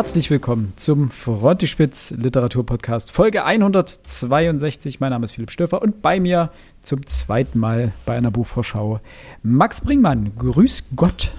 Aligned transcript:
Herzlich 0.00 0.30
willkommen 0.30 0.72
zum 0.76 1.10
Frontispitz 1.10 2.14
Literaturpodcast 2.16 3.12
Folge 3.12 3.44
162. 3.44 4.98
Mein 4.98 5.10
Name 5.10 5.26
ist 5.26 5.32
Philipp 5.32 5.50
Stöfer 5.50 5.82
und 5.82 6.00
bei 6.00 6.20
mir 6.20 6.48
zum 6.80 7.04
zweiten 7.04 7.58
Mal 7.58 7.92
bei 8.06 8.16
einer 8.16 8.30
Buchvorschau 8.30 9.00
Max 9.42 9.82
Bringmann. 9.82 10.32
Grüß 10.38 10.86
Gott. 10.96 11.32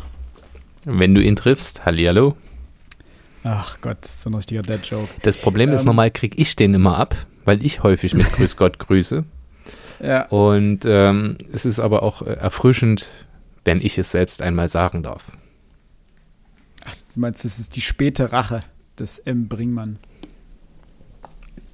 Wenn 0.86 1.16
du 1.16 1.24
ihn 1.24 1.36
triffst, 1.36 1.88
hallihallo. 1.88 2.36
Ach 3.44 3.82
Gott, 3.82 4.06
so 4.06 4.30
ein 4.30 4.36
richtiger 4.36 4.62
Dead-Joke. 4.62 5.10
Das 5.24 5.38
Problem 5.38 5.70
ähm, 5.70 5.76
ist, 5.76 5.86
normal 5.86 6.12
kriege 6.12 6.40
ich 6.40 6.56
den 6.56 6.76
immer 6.76 7.00
ab, 7.00 7.16
weil 7.46 7.66
ich 7.66 7.82
häufig 7.82 8.14
mit 8.14 8.32
Grüß 8.32 8.58
Gott 8.58 8.78
grüße. 8.78 9.26
Ja. 10.04 10.28
Und 10.30 10.80
ähm, 10.86 11.38
es 11.54 11.66
ist 11.66 11.80
aber 11.80 12.02
auch 12.02 12.24
äh, 12.24 12.34
erfrischend, 12.34 13.10
wenn 13.66 13.80
ich 13.82 14.00
es 14.00 14.10
selbst 14.10 14.42
einmal 14.42 14.68
sagen 14.68 15.04
darf. 15.04 15.26
Du 17.14 17.20
meinst, 17.20 17.44
das 17.44 17.60
ist 17.60 17.76
die 17.76 17.82
späte 17.82 18.32
Rache 18.32 18.64
des 18.98 19.20
M. 19.20 19.48
Bringmann. 19.48 20.00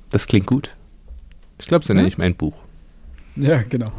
Das 0.09 0.27
klingt 0.27 0.47
gut. 0.47 0.75
Ich 1.59 1.67
glaube, 1.67 1.85
so 1.85 1.93
nenne 1.93 2.07
ich 2.07 2.17
mein 2.17 2.35
Buch. 2.35 2.55
Ja, 3.35 3.61
genau. 3.61 3.91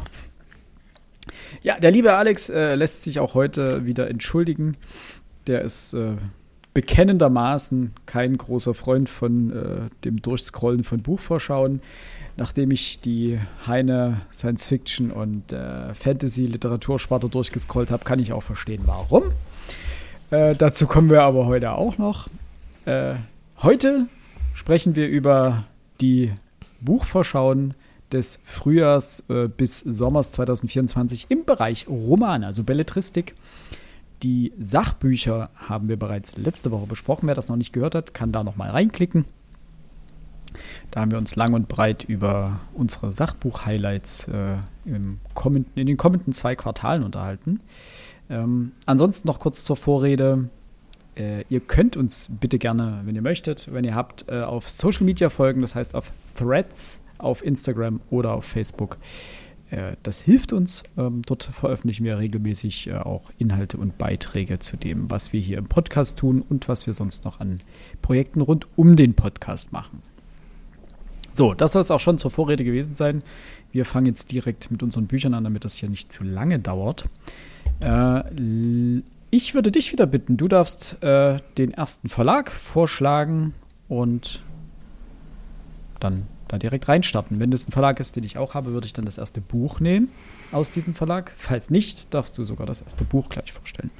Ja, 1.61 1.79
der 1.79 1.91
liebe 1.91 2.13
Alex 2.13 2.49
äh, 2.49 2.75
lässt 2.75 3.03
sich 3.03 3.19
auch 3.19 3.35
heute 3.35 3.85
wieder 3.85 4.09
entschuldigen. 4.09 4.77
Der 5.47 5.61
ist 5.61 5.93
äh, 5.93 6.13
bekennendermaßen 6.73 7.93
kein 8.05 8.37
großer 8.37 8.73
Freund 8.73 9.09
von 9.09 9.51
äh, 9.51 9.89
dem 10.03 10.21
Durchscrollen 10.21 10.83
von 10.83 11.01
Buchvorschauen. 11.01 11.81
Nachdem 12.37 12.71
ich 12.71 13.01
die 13.01 13.37
Heine 13.67 14.21
Science 14.31 14.67
Fiction 14.67 15.11
und 15.11 15.51
äh, 15.51 15.93
Fantasy 15.93 16.45
Literatursparte 16.45 17.27
durchgescrollt 17.27 17.91
habe, 17.91 18.05
kann 18.05 18.19
ich 18.19 18.31
auch 18.31 18.43
verstehen, 18.43 18.83
warum. 18.85 19.31
Äh, 20.31 20.55
dazu 20.55 20.85
kommen 20.85 21.09
wir 21.09 21.23
aber 21.23 21.47
heute 21.47 21.71
auch 21.71 21.97
noch. 21.97 22.27
Äh, 22.85 23.15
heute 23.61 24.07
sprechen 24.53 24.95
wir 24.95 25.07
über 25.07 25.65
die 26.01 26.31
Buchvorschauen 26.81 27.73
des 28.11 28.39
Frühjahrs 28.43 29.23
äh, 29.29 29.47
bis 29.47 29.79
Sommers 29.79 30.31
2024 30.33 31.27
im 31.29 31.45
Bereich 31.45 31.87
Roman, 31.87 32.43
also 32.43 32.63
Belletristik. 32.63 33.35
Die 34.21 34.53
Sachbücher 34.59 35.49
haben 35.55 35.87
wir 35.87 35.97
bereits 35.97 36.37
letzte 36.37 36.71
Woche 36.71 36.85
besprochen. 36.85 37.27
Wer 37.27 37.35
das 37.35 37.47
noch 37.47 37.55
nicht 37.55 37.73
gehört 37.73 37.95
hat, 37.95 38.13
kann 38.13 38.31
da 38.31 38.43
noch 38.43 38.55
mal 38.55 38.69
reinklicken. 38.69 39.25
Da 40.91 41.01
haben 41.01 41.11
wir 41.11 41.17
uns 41.17 41.35
lang 41.35 41.53
und 41.53 41.67
breit 41.67 42.03
über 42.03 42.59
unsere 42.73 43.11
Sachbuch-Highlights 43.11 44.27
äh, 44.27 44.57
in 44.85 45.19
den 45.75 45.97
kommenden 45.97 46.33
zwei 46.33 46.55
Quartalen 46.55 47.03
unterhalten. 47.03 47.61
Ähm, 48.29 48.73
ansonsten 48.85 49.27
noch 49.27 49.39
kurz 49.39 49.63
zur 49.63 49.75
Vorrede. 49.75 50.49
Äh, 51.15 51.43
ihr 51.49 51.59
könnt 51.59 51.97
uns 51.97 52.29
bitte 52.39 52.59
gerne, 52.59 53.01
wenn 53.05 53.15
ihr 53.15 53.21
möchtet, 53.21 53.71
wenn 53.71 53.83
ihr 53.83 53.95
habt, 53.95 54.25
äh, 54.29 54.41
auf 54.41 54.69
Social 54.69 55.05
Media 55.05 55.29
folgen, 55.29 55.61
das 55.61 55.75
heißt 55.75 55.95
auf 55.95 56.11
Threads, 56.37 57.01
auf 57.17 57.43
Instagram 57.43 58.01
oder 58.09 58.33
auf 58.33 58.45
Facebook. 58.45 58.97
Äh, 59.69 59.95
das 60.03 60.21
hilft 60.21 60.53
uns. 60.53 60.83
Ähm, 60.97 61.21
dort 61.25 61.43
veröffentlichen 61.43 62.05
wir 62.05 62.17
regelmäßig 62.19 62.87
äh, 62.87 62.95
auch 62.95 63.31
Inhalte 63.37 63.77
und 63.77 63.97
Beiträge 63.97 64.59
zu 64.59 64.77
dem, 64.77 65.09
was 65.09 65.33
wir 65.33 65.39
hier 65.39 65.57
im 65.57 65.67
Podcast 65.67 66.19
tun 66.19 66.43
und 66.47 66.67
was 66.67 66.87
wir 66.87 66.93
sonst 66.93 67.25
noch 67.25 67.39
an 67.39 67.59
Projekten 68.01 68.41
rund 68.41 68.67
um 68.75 68.95
den 68.95 69.13
Podcast 69.13 69.71
machen. 69.71 70.01
So, 71.33 71.53
das 71.53 71.73
soll 71.73 71.81
es 71.81 71.91
auch 71.91 71.99
schon 71.99 72.17
zur 72.17 72.31
Vorrede 72.31 72.63
gewesen 72.63 72.95
sein. 72.95 73.23
Wir 73.71 73.85
fangen 73.85 74.07
jetzt 74.07 74.31
direkt 74.31 74.71
mit 74.71 74.83
unseren 74.83 75.07
Büchern 75.07 75.33
an, 75.33 75.43
damit 75.43 75.63
das 75.63 75.75
hier 75.75 75.89
nicht 75.89 76.11
zu 76.11 76.23
lange 76.23 76.59
dauert. 76.59 77.05
Äh, 77.81 79.01
ich 79.31 79.53
würde 79.53 79.71
dich 79.71 79.91
wieder 79.91 80.05
bitten, 80.05 80.37
du 80.37 80.47
darfst 80.47 81.01
äh, 81.03 81.37
den 81.57 81.71
ersten 81.71 82.09
Verlag 82.09 82.51
vorschlagen 82.51 83.53
und 83.87 84.41
dann 85.99 86.25
da 86.47 86.57
direkt 86.57 86.87
reinstarten. 86.87 87.39
Wenn 87.39 87.51
das 87.51 87.67
ein 87.67 87.71
Verlag 87.71 87.99
ist, 87.99 88.15
den 88.15 88.23
ich 88.23 88.37
auch 88.37 88.53
habe, 88.55 88.71
würde 88.71 88.87
ich 88.87 88.93
dann 88.93 89.05
das 89.05 89.17
erste 89.17 89.39
Buch 89.39 89.79
nehmen 89.79 90.09
aus 90.51 90.71
diesem 90.71 90.93
Verlag. 90.93 91.31
Falls 91.37 91.69
nicht, 91.69 92.13
darfst 92.13 92.37
du 92.37 92.45
sogar 92.45 92.65
das 92.65 92.81
erste 92.81 93.03
Buch 93.03 93.29
gleich 93.29 93.53
vorstellen. 93.53 93.91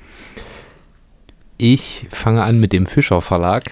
Ich 1.57 2.07
fange 2.09 2.43
an 2.43 2.59
mit 2.59 2.73
dem 2.73 2.87
Fischer 2.87 3.21
Verlag. 3.21 3.71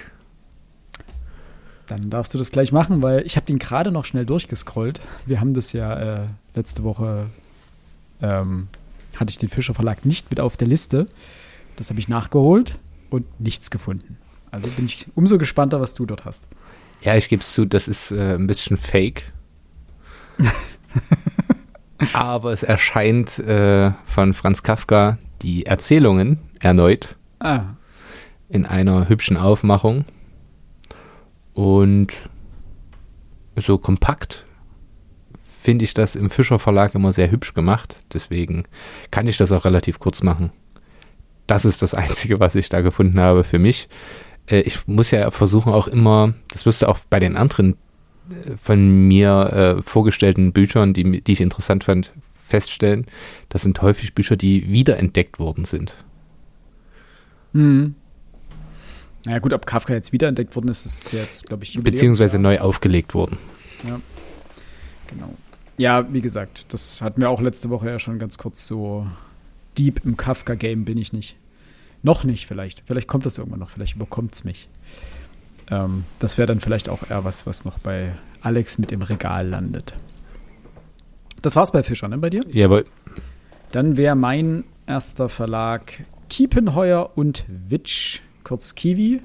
Dann 1.87 2.09
darfst 2.09 2.33
du 2.33 2.37
das 2.37 2.51
gleich 2.51 2.71
machen, 2.71 3.01
weil 3.01 3.25
ich 3.25 3.35
habe 3.37 3.45
den 3.45 3.59
gerade 3.59 3.91
noch 3.91 4.05
schnell 4.05 4.25
durchgescrollt. 4.25 4.99
Wir 5.25 5.39
haben 5.39 5.53
das 5.53 5.73
ja 5.73 6.23
äh, 6.23 6.27
letzte 6.53 6.83
Woche 6.83 7.27
ähm, 8.21 8.67
hatte 9.19 9.31
ich 9.31 9.37
den 9.37 9.49
Fischer 9.49 9.73
Verlag 9.73 10.05
nicht 10.05 10.29
mit 10.29 10.39
auf 10.39 10.57
der 10.57 10.67
Liste. 10.67 11.07
Das 11.75 11.89
habe 11.89 11.99
ich 11.99 12.07
nachgeholt 12.07 12.79
und 13.09 13.39
nichts 13.39 13.69
gefunden. 13.69 14.17
Also 14.51 14.69
bin 14.69 14.85
ich 14.85 15.07
umso 15.15 15.37
gespannter, 15.37 15.81
was 15.81 15.93
du 15.93 16.05
dort 16.05 16.25
hast. 16.25 16.47
Ja, 17.01 17.15
ich 17.15 17.29
gebe 17.29 17.41
es 17.41 17.53
zu, 17.53 17.65
das 17.65 17.87
ist 17.87 18.11
äh, 18.11 18.35
ein 18.35 18.47
bisschen 18.47 18.77
fake. 18.77 19.31
Aber 22.13 22.51
es 22.51 22.63
erscheint 22.63 23.39
äh, 23.39 23.91
von 24.05 24.33
Franz 24.33 24.63
Kafka 24.63 25.17
die 25.41 25.65
Erzählungen 25.65 26.39
erneut 26.59 27.15
ah. 27.39 27.61
in 28.49 28.65
einer 28.65 29.09
hübschen 29.09 29.37
Aufmachung 29.37 30.05
und 31.53 32.13
so 33.55 33.77
kompakt 33.77 34.46
finde 35.67 35.83
ich 35.83 35.93
das 35.93 36.15
im 36.15 36.29
Fischer 36.29 36.59
Verlag 36.59 36.95
immer 36.95 37.11
sehr 37.11 37.29
hübsch 37.29 37.53
gemacht. 37.53 37.97
Deswegen 38.13 38.63
kann 39.11 39.27
ich 39.27 39.35
das 39.35 39.51
auch 39.51 39.65
relativ 39.65 39.99
kurz 39.99 40.23
machen. 40.23 40.53
Das 41.45 41.65
ist 41.65 41.81
das 41.81 41.93
Einzige, 42.01 42.39
was 42.39 42.55
ich 42.55 42.69
da 42.69 42.79
gefunden 42.79 43.19
habe 43.19 43.43
für 43.43 43.59
mich. 43.59 43.89
Äh, 44.45 44.61
ich 44.61 44.87
muss 44.87 45.11
ja 45.11 45.29
versuchen 45.29 45.73
auch 45.73 45.89
immer, 45.89 46.33
das 46.53 46.65
wirst 46.65 46.83
du 46.83 46.87
auch 46.87 46.99
bei 47.09 47.19
den 47.19 47.35
anderen 47.35 47.73
äh, 48.29 48.55
von 48.63 49.09
mir 49.09 49.77
äh, 49.79 49.81
vorgestellten 49.81 50.53
Büchern, 50.53 50.93
die, 50.93 51.21
die 51.21 51.33
ich 51.33 51.41
interessant 51.41 51.83
fand, 51.83 52.13
feststellen. 52.47 53.05
Das 53.49 53.63
sind 53.63 53.81
häufig 53.81 54.15
Bücher, 54.15 54.37
die 54.37 54.69
wiederentdeckt 54.69 55.37
worden 55.37 55.65
sind. 55.65 56.05
Hm. 57.51 57.93
Naja 59.25 59.39
gut, 59.39 59.51
ob 59.51 59.65
Kafka 59.65 59.93
jetzt 59.93 60.13
wiederentdeckt 60.13 60.55
worden 60.55 60.69
ist, 60.69 60.85
ist 60.85 61.11
jetzt, 61.11 61.45
glaube 61.47 61.65
ich, 61.65 61.77
Beziehungsweise 61.83 62.39
neu 62.39 62.59
aufgelegt 62.59 63.13
worden. 63.13 63.37
Ja, 63.85 63.99
genau. 65.07 65.35
Ja, 65.77 66.11
wie 66.11 66.21
gesagt, 66.21 66.73
das 66.73 67.01
hatten 67.01 67.21
wir 67.21 67.29
auch 67.29 67.41
letzte 67.41 67.69
Woche 67.69 67.89
ja 67.89 67.99
schon 67.99 68.19
ganz 68.19 68.37
kurz 68.37 68.65
so 68.65 69.07
deep 69.77 70.01
im 70.03 70.17
Kafka-Game 70.17 70.85
bin 70.85 70.97
ich 70.97 71.13
nicht. 71.13 71.37
Noch 72.03 72.23
nicht 72.23 72.47
vielleicht. 72.47 72.83
Vielleicht 72.85 73.07
kommt 73.07 73.25
das 73.25 73.37
irgendwann 73.37 73.59
noch, 73.59 73.69
vielleicht 73.69 73.95
überkommt 73.95 74.33
es 74.33 74.43
mich. 74.43 74.69
Ähm, 75.69 76.05
das 76.19 76.37
wäre 76.37 76.47
dann 76.47 76.59
vielleicht 76.59 76.89
auch 76.89 77.09
eher 77.09 77.23
was, 77.23 77.45
was 77.45 77.65
noch 77.65 77.77
bei 77.79 78.13
Alex 78.41 78.77
mit 78.77 78.91
im 78.91 79.01
Regal 79.01 79.47
landet. 79.47 79.93
Das 81.41 81.55
war's 81.55 81.71
bei 81.71 81.83
Fischer, 81.83 82.07
ne, 82.07 82.17
bei 82.17 82.29
dir? 82.29 82.43
Jawohl. 82.49 82.85
Dann 83.71 83.97
wäre 83.97 84.15
mein 84.15 84.63
erster 84.87 85.29
Verlag 85.29 86.03
Kiepenheuer 86.29 87.11
und 87.15 87.45
Witsch, 87.47 88.21
kurz 88.43 88.75
Kiwi. 88.75 89.21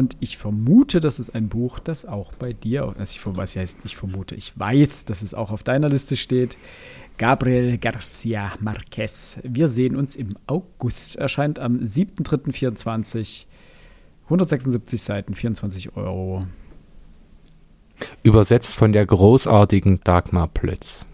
Und 0.00 0.16
ich 0.20 0.38
vermute, 0.38 0.98
das 0.98 1.18
ist 1.18 1.34
ein 1.34 1.50
Buch, 1.50 1.78
das 1.78 2.06
auch 2.06 2.32
bei 2.32 2.54
dir, 2.54 2.94
also 2.98 3.02
ich, 3.02 3.20
was 3.36 3.54
heißt, 3.54 3.80
ich 3.84 3.98
vermute, 3.98 4.34
ich 4.34 4.58
weiß, 4.58 5.04
dass 5.04 5.20
es 5.20 5.34
auch 5.34 5.50
auf 5.50 5.62
deiner 5.62 5.90
Liste 5.90 6.16
steht. 6.16 6.56
Gabriel 7.18 7.76
Garcia 7.76 8.54
Marquez. 8.60 9.40
Wir 9.42 9.68
sehen 9.68 9.96
uns 9.96 10.16
im 10.16 10.38
August. 10.46 11.16
Erscheint 11.16 11.58
am 11.58 11.80
7.3.24. 11.80 13.44
176 14.24 15.02
Seiten, 15.02 15.34
24 15.34 15.94
Euro. 15.94 16.46
Übersetzt 18.22 18.74
von 18.74 18.92
der 18.92 19.04
großartigen 19.04 20.00
Dagmar 20.02 20.48
Plötz. 20.48 21.04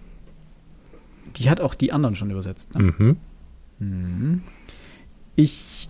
Die 1.34 1.50
hat 1.50 1.60
auch 1.60 1.74
die 1.74 1.90
anderen 1.90 2.14
schon 2.14 2.30
übersetzt. 2.30 2.72
Ne? 2.76 2.94
Mhm. 2.96 3.16
Mhm. 3.80 4.42
Ich 5.34 5.88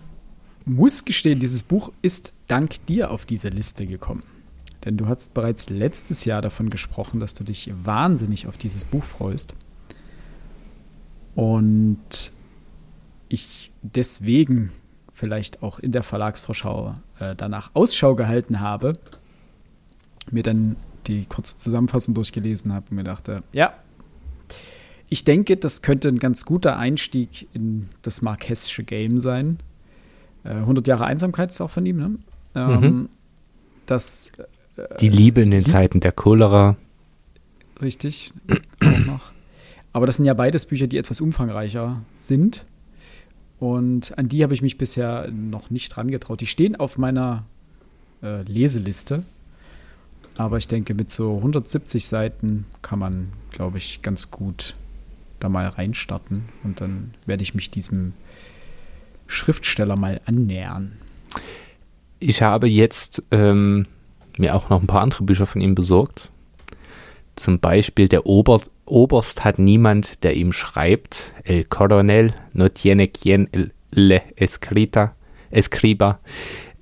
muss 0.64 1.04
gestehen, 1.04 1.40
dieses 1.40 1.62
Buch 1.62 1.92
ist 2.00 2.32
dank 2.46 2.84
dir 2.86 3.10
auf 3.10 3.24
diese 3.24 3.48
Liste 3.48 3.86
gekommen. 3.86 4.22
Denn 4.84 4.96
du 4.96 5.08
hast 5.08 5.34
bereits 5.34 5.68
letztes 5.68 6.24
Jahr 6.24 6.42
davon 6.42 6.68
gesprochen, 6.68 7.18
dass 7.18 7.34
du 7.34 7.44
dich 7.44 7.72
wahnsinnig 7.82 8.46
auf 8.46 8.56
dieses 8.56 8.84
Buch 8.84 9.02
freust. 9.02 9.54
Und 11.34 12.30
ich 13.28 13.72
deswegen 13.82 14.70
vielleicht 15.12 15.62
auch 15.62 15.78
in 15.78 15.92
der 15.92 16.02
Verlagsvorschau 16.02 16.94
äh, 17.18 17.34
danach 17.34 17.70
Ausschau 17.74 18.14
gehalten 18.14 18.60
habe, 18.60 18.98
mir 20.30 20.42
dann 20.42 20.76
die 21.06 21.24
kurze 21.24 21.56
Zusammenfassung 21.56 22.14
durchgelesen 22.14 22.72
habe 22.72 22.86
und 22.90 22.96
mir 22.96 23.04
dachte, 23.04 23.42
ja, 23.52 23.74
ich 25.08 25.24
denke, 25.24 25.56
das 25.56 25.82
könnte 25.82 26.08
ein 26.08 26.18
ganz 26.18 26.44
guter 26.44 26.76
Einstieg 26.78 27.48
in 27.54 27.88
das 28.02 28.22
Marquesische 28.22 28.82
Game 28.84 29.20
sein. 29.20 29.58
100 30.44 30.86
äh, 30.86 30.90
Jahre 30.90 31.06
Einsamkeit 31.06 31.50
ist 31.50 31.60
auch 31.60 31.70
von 31.70 31.86
ihm, 31.86 31.96
ne? 31.96 32.18
Ähm, 32.56 32.80
mhm. 32.80 33.08
Das, 33.84 34.32
äh, 34.76 34.96
die 35.00 35.10
Liebe 35.10 35.42
in 35.42 35.52
den 35.52 35.62
die, 35.62 35.70
Zeiten 35.70 36.00
der 36.00 36.12
Cholera. 36.12 36.76
Richtig, 37.80 38.32
auch 38.82 38.98
noch. 39.06 39.30
Aber 39.92 40.06
das 40.06 40.16
sind 40.16 40.24
ja 40.24 40.34
beides 40.34 40.66
Bücher, 40.66 40.86
die 40.86 40.98
etwas 40.98 41.20
umfangreicher 41.20 42.02
sind. 42.16 42.64
Und 43.58 44.16
an 44.18 44.28
die 44.28 44.42
habe 44.42 44.54
ich 44.54 44.62
mich 44.62 44.76
bisher 44.76 45.30
noch 45.30 45.70
nicht 45.70 45.94
dran 45.94 46.10
getraut. 46.10 46.40
Die 46.40 46.46
stehen 46.46 46.76
auf 46.76 46.98
meiner 46.98 47.44
äh, 48.22 48.42
Leseliste. 48.42 49.24
Aber 50.36 50.58
ich 50.58 50.68
denke, 50.68 50.94
mit 50.94 51.10
so 51.10 51.36
170 51.36 52.06
Seiten 52.06 52.66
kann 52.82 52.98
man, 52.98 53.32
glaube 53.50 53.78
ich, 53.78 54.02
ganz 54.02 54.30
gut 54.30 54.74
da 55.40 55.48
mal 55.48 55.68
reinstarten. 55.68 56.44
Und 56.62 56.80
dann 56.80 57.14
werde 57.24 57.42
ich 57.42 57.54
mich 57.54 57.70
diesem 57.70 58.12
Schriftsteller 59.26 59.96
mal 59.96 60.20
annähern. 60.26 60.92
Ich 62.18 62.42
habe 62.42 62.66
jetzt 62.66 63.22
ähm, 63.30 63.86
mir 64.38 64.54
auch 64.54 64.68
noch 64.70 64.80
ein 64.80 64.86
paar 64.86 65.02
andere 65.02 65.24
Bücher 65.24 65.46
von 65.46 65.60
ihm 65.60 65.74
besorgt. 65.74 66.30
Zum 67.36 67.60
Beispiel 67.60 68.08
Der 68.08 68.26
Ober 68.26 68.60
Oberst 68.86 69.44
hat 69.44 69.58
niemand, 69.58 70.22
der 70.22 70.34
ihm 70.34 70.52
schreibt. 70.52 71.32
El 71.42 71.64
Coronel 71.64 72.32
no 72.52 72.68
tiene 72.68 73.08
quien 73.08 73.48
le 73.90 74.22
escrita, 74.36 75.14
escriba. 75.50 76.20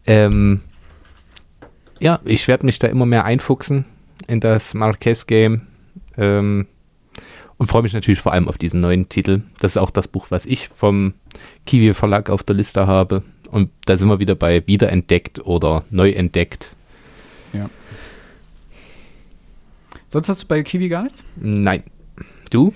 Ähm, 0.07 0.61
ja, 1.99 2.21
ich 2.25 2.47
werde 2.47 2.67
mich 2.67 2.79
da 2.79 2.89
immer 2.89 3.07
mehr 3.07 3.25
einfuchsen 3.25 3.87
in 4.27 4.41
das 4.41 4.75
Marquez-Game. 4.75 5.67
Ähm, 6.17 6.67
und 7.57 7.67
freue 7.69 7.83
mich 7.83 7.95
natürlich 7.95 8.21
vor 8.21 8.33
allem 8.33 8.49
auf 8.49 8.59
diesen 8.59 8.81
neuen 8.81 9.09
Titel. 9.09 9.43
Das 9.61 9.73
ist 9.73 9.77
auch 9.79 9.91
das 9.91 10.09
Buch, 10.09 10.27
was 10.31 10.45
ich 10.45 10.69
vom 10.69 11.15
Kiwi 11.67 11.95
Verlag 11.95 12.29
auf 12.29 12.43
der 12.43 12.57
Liste 12.57 12.87
habe. 12.87 13.23
Und 13.55 13.71
da 13.85 13.95
sind 13.95 14.09
wir 14.09 14.19
wieder 14.19 14.35
bei 14.35 14.67
wiederentdeckt 14.67 15.47
oder 15.47 15.85
neu 15.89 16.11
entdeckt. 16.11 16.75
Ja. 17.53 17.71
Sonst 20.09 20.29
hast 20.29 20.43
du 20.43 20.47
bei 20.49 20.65
Kiwi 20.65 20.89
gar 20.89 21.05
nichts? 21.05 21.23
Nein. 21.37 21.85
Du? 22.51 22.75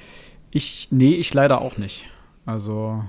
Ich, 0.52 0.86
nee, 0.92 1.14
ich 1.14 1.34
leider 1.34 1.62
auch 1.62 1.78
nicht. 1.78 2.06
Also 2.46 3.02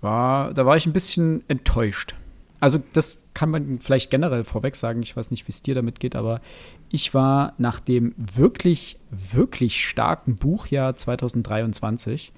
war, 0.00 0.54
da 0.54 0.64
war 0.64 0.76
ich 0.76 0.86
ein 0.86 0.92
bisschen 0.92 1.42
enttäuscht. 1.48 2.14
Also 2.60 2.80
das 2.92 3.24
kann 3.34 3.50
man 3.50 3.80
vielleicht 3.80 4.08
generell 4.08 4.44
vorweg 4.44 4.76
sagen. 4.76 5.02
Ich 5.02 5.16
weiß 5.16 5.32
nicht, 5.32 5.48
wie 5.48 5.50
es 5.52 5.62
dir 5.62 5.74
damit 5.74 5.98
geht, 5.98 6.14
aber 6.14 6.40
ich 6.88 7.14
war 7.14 7.54
nach 7.58 7.80
dem 7.80 8.14
wirklich, 8.16 9.00
wirklich 9.10 9.84
starken 9.84 10.36
Buchjahr 10.36 10.94
2023, 10.94 12.30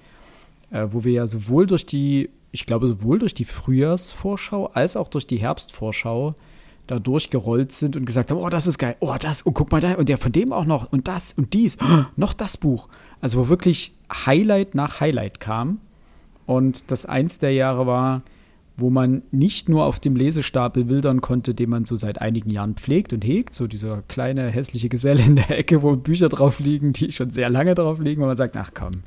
äh, 0.71 0.87
wo 0.89 1.03
wir 1.03 1.13
ja 1.13 1.27
sowohl 1.27 1.67
durch 1.67 1.85
die, 1.85 2.31
ich 2.51 2.65
glaube, 2.65 2.87
sowohl 2.87 3.19
durch 3.19 3.33
die 3.33 3.45
Frühjahrsvorschau 3.45 4.67
als 4.67 4.97
auch 4.97 5.07
durch 5.07 5.27
die 5.27 5.37
Herbstvorschau 5.37 6.35
da 6.87 6.99
durchgerollt 6.99 7.71
sind 7.71 7.95
und 7.95 8.05
gesagt 8.05 8.31
haben, 8.31 8.37
oh, 8.37 8.49
das 8.49 8.67
ist 8.67 8.77
geil, 8.77 8.95
oh, 8.99 9.15
das, 9.19 9.43
und 9.43 9.53
guck 9.53 9.71
mal 9.71 9.81
da, 9.81 9.93
und 9.93 10.09
der 10.09 10.17
von 10.17 10.31
dem 10.31 10.51
auch 10.51 10.65
noch, 10.65 10.91
und 10.91 11.07
das, 11.07 11.33
und 11.33 11.53
dies, 11.53 11.77
oh, 11.81 12.03
noch 12.15 12.33
das 12.33 12.57
Buch. 12.57 12.89
Also 13.21 13.39
wo 13.39 13.49
wirklich 13.49 13.93
Highlight 14.11 14.75
nach 14.75 14.99
Highlight 14.99 15.39
kam. 15.39 15.79
Und 16.45 16.91
das 16.91 17.05
eins 17.05 17.37
der 17.37 17.53
Jahre 17.53 17.87
war, 17.87 18.23
wo 18.77 18.89
man 18.89 19.21
nicht 19.31 19.69
nur 19.69 19.85
auf 19.85 19.99
dem 19.99 20.15
Lesestapel 20.15 20.89
wildern 20.89 21.21
konnte, 21.21 21.53
den 21.53 21.69
man 21.69 21.85
so 21.85 21.95
seit 21.95 22.19
einigen 22.19 22.49
Jahren 22.49 22.75
pflegt 22.75 23.13
und 23.13 23.23
hegt, 23.23 23.53
so 23.53 23.67
dieser 23.67 24.01
kleine 24.03 24.49
hässliche 24.49 24.89
Geselle 24.89 25.23
in 25.23 25.35
der 25.35 25.57
Ecke, 25.57 25.83
wo 25.83 25.95
Bücher 25.95 26.29
drauf 26.29 26.59
liegen, 26.59 26.91
die 26.93 27.11
schon 27.11 27.29
sehr 27.29 27.49
lange 27.49 27.75
drauf 27.75 27.99
liegen, 27.99 28.21
wo 28.21 28.25
man 28.25 28.35
sagt, 28.35 28.57
ach 28.57 28.71
komm, 28.73 29.03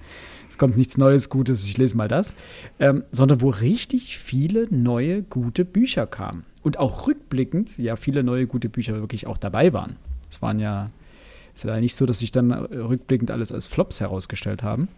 es 0.48 0.58
kommt 0.58 0.76
nichts 0.76 0.98
Neues, 0.98 1.28
Gutes, 1.28 1.64
ich 1.64 1.78
lese 1.78 1.96
mal 1.96 2.08
das, 2.08 2.34
ähm, 2.78 3.04
sondern 3.12 3.40
wo 3.40 3.48
richtig 3.48 4.18
viele 4.18 4.66
neue, 4.74 5.22
gute 5.22 5.64
Bücher 5.64 6.06
kamen. 6.06 6.44
Und 6.62 6.78
auch 6.78 7.06
rückblickend, 7.06 7.76
ja, 7.78 7.96
viele 7.96 8.22
neue, 8.22 8.46
gute 8.46 8.68
Bücher 8.68 8.94
wirklich 8.94 9.26
auch 9.26 9.36
dabei 9.36 9.72
waren. 9.72 9.96
Es 10.30 10.40
waren 10.40 10.58
ja, 10.58 10.90
es 11.54 11.64
war 11.64 11.74
ja 11.74 11.80
nicht 11.80 11.94
so, 11.94 12.06
dass 12.06 12.20
sich 12.20 12.32
dann 12.32 12.52
rückblickend 12.52 13.30
alles 13.30 13.52
als 13.52 13.66
Flops 13.66 14.00
herausgestellt 14.00 14.62
haben. 14.62 14.88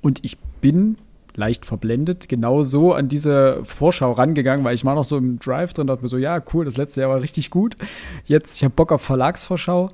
Und 0.00 0.24
ich 0.24 0.38
bin 0.60 0.96
leicht 1.36 1.64
verblendet, 1.64 2.28
genau 2.28 2.62
so 2.62 2.92
an 2.92 3.08
diese 3.08 3.64
Vorschau 3.64 4.12
rangegangen, 4.12 4.64
weil 4.64 4.74
ich 4.74 4.84
war 4.84 4.94
noch 4.94 5.04
so 5.04 5.16
im 5.16 5.38
Drive 5.38 5.72
drin, 5.74 5.86
dachte 5.86 6.02
mir 6.02 6.08
so, 6.08 6.16
ja, 6.16 6.42
cool, 6.52 6.64
das 6.64 6.76
letzte 6.76 7.02
Jahr 7.02 7.10
war 7.10 7.22
richtig 7.22 7.50
gut. 7.50 7.76
Jetzt, 8.24 8.56
ich 8.56 8.64
habe 8.64 8.74
Bock 8.74 8.92
auf 8.92 9.02
Verlagsvorschau. 9.02 9.90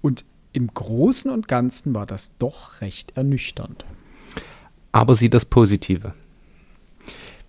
Und 0.00 0.24
im 0.52 0.68
Großen 0.72 1.30
und 1.30 1.48
Ganzen 1.48 1.94
war 1.94 2.06
das 2.06 2.36
doch 2.38 2.80
recht 2.80 3.16
ernüchternd. 3.16 3.84
Aber 4.92 5.14
sieh 5.14 5.30
das 5.30 5.44
Positive. 5.44 6.14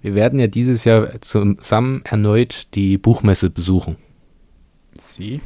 Wir 0.02 0.16
werden 0.16 0.40
ja 0.40 0.48
dieses 0.48 0.86
Jahr 0.86 1.22
zusammen 1.22 2.02
erneut 2.06 2.68
die 2.76 2.98
Buchmesse 2.98 3.50
besuchen. 3.50 3.98
Sie? 4.94 5.42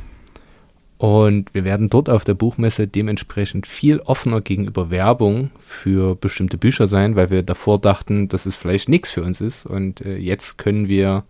Und 0.97 1.53
wir 1.53 1.65
werden 1.65 1.89
dort 1.89 2.09
auf 2.09 2.23
der 2.23 2.33
Buchmesse 2.35 2.87
dementsprechend 2.87 3.67
viel 3.67 3.99
offener 3.99 4.39
gegenüber 4.39 4.89
Werbung 4.89 5.51
für 5.59 6.15
bestimmte 6.15 6.57
Bücher 6.57 6.87
sein, 6.87 7.15
weil 7.15 7.29
wir 7.29 7.43
davor 7.43 7.79
dachten, 7.79 8.29
dass 8.29 8.45
es 8.45 8.55
vielleicht 8.55 8.87
nichts 8.87 9.11
für 9.11 9.23
uns 9.23 9.41
ist. 9.41 9.65
Und 9.65 9.99
äh, 10.01 10.15
jetzt 10.15 10.57
können 10.57 10.87
wir 10.87 11.25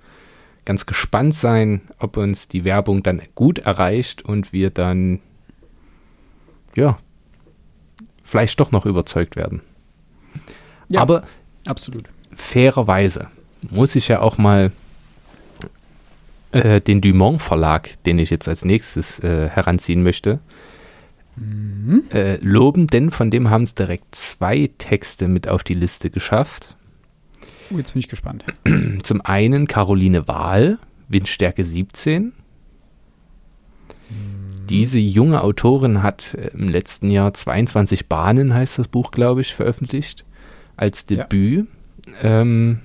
ganz 0.65 0.85
gespannt 0.85 1.33
sein, 1.33 1.81
ob 1.97 2.17
uns 2.17 2.47
die 2.47 2.65
Werbung 2.65 3.03
dann 3.03 3.21
gut 3.35 3.59
erreicht 3.59 4.23
und 4.23 4.53
wir 4.53 4.69
dann, 4.69 5.21
ja, 6.75 6.97
vielleicht 8.23 8.59
doch 8.59 8.71
noch 8.71 8.85
überzeugt 8.85 9.35
werden. 9.35 9.61
Ja, 10.89 11.01
Aber 11.01 11.23
absolut. 11.65 12.09
Fairerweise 12.35 13.27
muss 13.69 13.95
ich 13.95 14.07
ja 14.07 14.21
auch 14.21 14.37
mal 14.37 14.71
äh, 16.51 16.81
den 16.81 17.01
Dumont 17.01 17.41
Verlag, 17.41 17.91
den 18.03 18.19
ich 18.19 18.29
jetzt 18.29 18.47
als 18.47 18.65
nächstes 18.65 19.19
äh, 19.19 19.49
heranziehen 19.49 20.03
möchte, 20.03 20.39
mhm. 21.35 22.03
äh, 22.11 22.37
loben, 22.37 22.87
denn 22.87 23.11
von 23.11 23.31
dem 23.31 23.49
haben 23.49 23.63
es 23.63 23.75
direkt 23.75 24.15
zwei 24.15 24.69
Texte 24.77 25.27
mit 25.27 25.47
auf 25.47 25.63
die 25.63 25.73
Liste 25.73 26.09
geschafft. 26.09 26.75
Oh, 27.71 27.77
jetzt 27.77 27.93
bin 27.93 27.99
ich 27.99 28.07
gespannt. 28.07 28.43
Zum 29.03 29.21
einen 29.21 29.67
Caroline 29.67 30.27
Wahl, 30.27 30.79
Windstärke 31.07 31.63
17. 31.63 32.33
Diese 34.69 34.99
junge 34.99 35.41
Autorin 35.41 36.03
hat 36.03 36.33
äh, 36.33 36.51
im 36.53 36.69
letzten 36.69 37.09
Jahr 37.09 37.33
22 37.33 38.07
Bahnen, 38.07 38.53
heißt 38.53 38.79
das 38.79 38.87
Buch, 38.87 39.11
glaube 39.11 39.41
ich, 39.41 39.53
veröffentlicht, 39.55 40.25
als 40.77 41.05
Debüt. 41.05 41.67
Ja. 42.21 42.41
Ähm, 42.41 42.79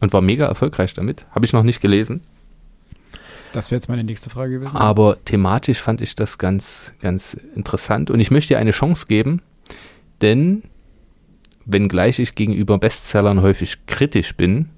und 0.00 0.12
war 0.12 0.20
mega 0.20 0.46
erfolgreich 0.46 0.94
damit. 0.94 1.26
Habe 1.30 1.44
ich 1.44 1.52
noch 1.52 1.62
nicht 1.62 1.80
gelesen. 1.80 2.22
Das 3.52 3.70
wäre 3.70 3.78
jetzt 3.78 3.88
meine 3.88 4.04
nächste 4.04 4.30
Frage 4.30 4.54
gewesen. 4.54 4.76
Aber 4.76 5.18
thematisch 5.24 5.80
fand 5.80 6.00
ich 6.00 6.14
das 6.14 6.38
ganz, 6.38 6.94
ganz 7.00 7.34
interessant 7.54 8.10
und 8.10 8.20
ich 8.20 8.30
möchte 8.30 8.54
ihr 8.54 8.58
eine 8.58 8.70
Chance 8.70 9.06
geben, 9.06 9.42
denn 10.22 10.62
wenngleich 11.64 12.18
ich 12.18 12.34
gegenüber 12.34 12.78
Bestsellern 12.78 13.42
häufig 13.42 13.86
kritisch 13.86 14.36
bin, 14.36 14.70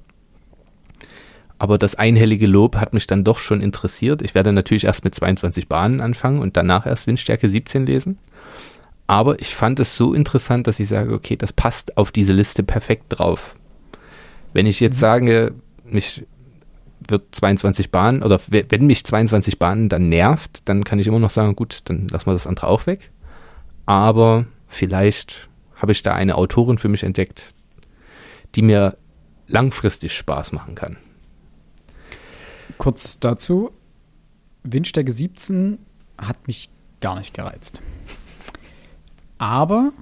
aber 1.63 1.79
das 1.79 1.95
einhellige 1.95 2.49
Lob 2.49 2.75
hat 2.75 2.93
mich 2.93 3.07
dann 3.07 3.23
doch 3.23 3.39
schon 3.39 3.61
interessiert. 3.61 4.21
Ich 4.21 4.35
werde 4.35 4.53
natürlich 4.53 4.83
erst 4.83 5.05
mit 5.05 5.15
22 5.15 5.69
Bahnen 5.69 6.01
anfangen 6.01 6.41
und 6.41 6.57
danach 6.57 6.87
erst 6.87 7.07
Windstärke 7.07 7.49
17 7.49 7.87
lesen. 7.87 8.19
Aber 9.07 9.41
ich 9.41 9.55
fand 9.55 9.79
es 9.79 9.95
so 9.95 10.13
interessant, 10.13 10.67
dass 10.67 10.81
ich 10.81 10.89
sage, 10.89 11.15
okay, 11.15 11.37
das 11.37 11.53
passt 11.53 11.97
auf 11.97 12.11
diese 12.11 12.33
Liste 12.33 12.65
perfekt 12.65 13.05
drauf. 13.11 13.55
Wenn 14.53 14.67
ich 14.67 14.81
jetzt 14.81 14.97
mhm. 14.97 15.01
sage, 15.01 15.55
mich 15.85 16.27
wird 17.07 17.33
22 17.33 17.93
Bahnen 17.93 18.25
oder 18.25 18.41
wenn 18.49 18.87
mich 18.87 19.05
22 19.07 19.61
Bahnen 19.61 19.89
dann 19.89 20.09
nervt, 20.09 20.69
dann 20.69 20.83
kann 20.83 20.99
ich 20.99 21.07
immer 21.07 21.21
noch 21.21 21.31
sagen, 21.31 21.55
gut, 21.55 21.83
dann 21.85 22.09
lassen 22.09 22.27
wir 22.27 22.33
das 22.33 22.49
andere 22.49 22.67
auch 22.67 22.87
weg. 22.89 23.13
Aber 23.87 24.47
vielleicht 24.67 25.49
habe 25.77 25.93
ich 25.93 26.03
da 26.03 26.13
eine 26.13 26.35
Autorin 26.35 26.79
für 26.79 26.89
mich 26.89 27.05
entdeckt, 27.05 27.55
die 28.57 28.63
mir 28.63 28.97
langfristig 29.47 30.13
Spaß 30.13 30.51
machen 30.51 30.75
kann. 30.75 30.97
Kurz 32.83 33.21
dazu, 33.21 33.71
Windstärke 34.65 35.13
17 35.13 35.79
hat 36.19 36.49
mich 36.49 36.69
gar 37.01 37.17
nicht 37.17 37.33
gereizt. 37.33 37.81
Aber 39.39 39.93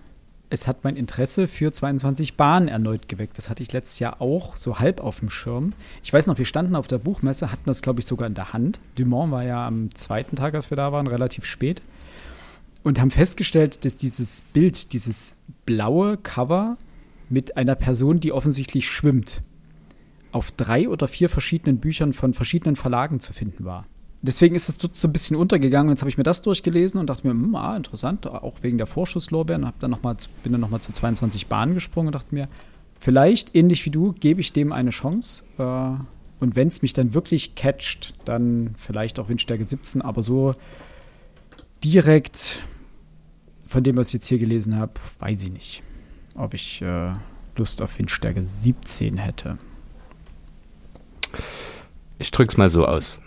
es 0.48 0.66
hat 0.66 0.82
mein 0.82 0.96
Interesse 0.96 1.46
für 1.46 1.70
22 1.72 2.38
Bahnen 2.38 2.68
erneut 2.68 3.06
geweckt. 3.06 3.36
Das 3.36 3.50
hatte 3.50 3.62
ich 3.62 3.74
letztes 3.74 3.98
Jahr 3.98 4.22
auch 4.22 4.56
so 4.56 4.78
halb 4.78 5.02
auf 5.02 5.20
dem 5.20 5.28
Schirm. 5.28 5.74
Ich 6.02 6.10
weiß 6.10 6.26
noch, 6.26 6.38
wir 6.38 6.46
standen 6.46 6.74
auf 6.74 6.86
der 6.86 6.96
Buchmesse, 6.96 7.52
hatten 7.52 7.66
das, 7.66 7.82
glaube 7.82 8.00
ich, 8.00 8.06
sogar 8.06 8.26
in 8.26 8.32
der 8.32 8.54
Hand. 8.54 8.80
Dumont 8.94 9.30
war 9.30 9.44
ja 9.44 9.66
am 9.66 9.94
zweiten 9.94 10.36
Tag, 10.36 10.54
als 10.54 10.70
wir 10.70 10.76
da 10.76 10.90
waren, 10.90 11.06
relativ 11.06 11.44
spät. 11.44 11.82
Und 12.82 12.98
haben 12.98 13.10
festgestellt, 13.10 13.84
dass 13.84 13.98
dieses 13.98 14.40
Bild, 14.40 14.94
dieses 14.94 15.36
blaue 15.66 16.16
Cover 16.16 16.78
mit 17.28 17.58
einer 17.58 17.74
Person, 17.74 18.20
die 18.20 18.32
offensichtlich 18.32 18.88
schwimmt, 18.88 19.42
auf 20.32 20.52
drei 20.52 20.88
oder 20.88 21.08
vier 21.08 21.28
verschiedenen 21.28 21.78
Büchern 21.78 22.12
von 22.12 22.34
verschiedenen 22.34 22.76
Verlagen 22.76 23.20
zu 23.20 23.32
finden 23.32 23.64
war 23.64 23.86
deswegen 24.22 24.54
ist 24.54 24.68
es 24.68 24.78
so 24.94 25.08
ein 25.08 25.12
bisschen 25.12 25.36
untergegangen. 25.36 25.90
Jetzt 25.90 26.02
habe 26.02 26.10
ich 26.10 26.18
mir 26.18 26.24
das 26.24 26.42
durchgelesen 26.42 27.00
und 27.00 27.08
dachte 27.08 27.26
mir, 27.26 27.32
hm, 27.32 27.54
ah, 27.54 27.76
interessant, 27.76 28.26
auch 28.26 28.56
wegen 28.62 28.78
der 28.78 28.86
Vorschusslorbeeren. 28.86 29.66
Hab 29.66 29.78
dann 29.80 29.90
noch 29.90 30.02
mal, 30.02 30.16
bin 30.42 30.52
dann 30.52 30.60
nochmal 30.60 30.80
zu 30.80 30.92
22 30.92 31.46
Bahnen 31.46 31.74
gesprungen 31.74 32.08
und 32.08 32.14
dachte 32.14 32.34
mir, 32.34 32.48
vielleicht, 32.98 33.54
ähnlich 33.54 33.84
wie 33.86 33.90
du, 33.90 34.12
gebe 34.12 34.40
ich 34.40 34.52
dem 34.52 34.72
eine 34.72 34.90
Chance. 34.90 35.44
Äh, 35.58 36.02
und 36.40 36.56
wenn 36.56 36.68
es 36.68 36.82
mich 36.82 36.92
dann 36.92 37.14
wirklich 37.14 37.54
catcht, 37.54 38.14
dann 38.24 38.74
vielleicht 38.76 39.18
auch 39.18 39.28
Windstärke 39.28 39.64
17, 39.64 40.00
aber 40.00 40.22
so 40.22 40.54
direkt 41.84 42.62
von 43.66 43.84
dem, 43.84 43.96
was 43.96 44.08
ich 44.08 44.14
jetzt 44.14 44.26
hier 44.26 44.38
gelesen 44.38 44.76
habe, 44.76 44.92
weiß 45.18 45.44
ich 45.44 45.52
nicht, 45.52 45.82
ob 46.34 46.54
ich 46.54 46.82
äh, 46.82 47.12
Lust 47.56 47.82
auf 47.82 47.98
Windstärke 47.98 48.42
17 48.42 49.18
hätte. 49.18 49.58
Ich 52.18 52.30
drücke 52.30 52.52
es 52.52 52.56
mal 52.56 52.70
so 52.70 52.86
aus 52.86 53.20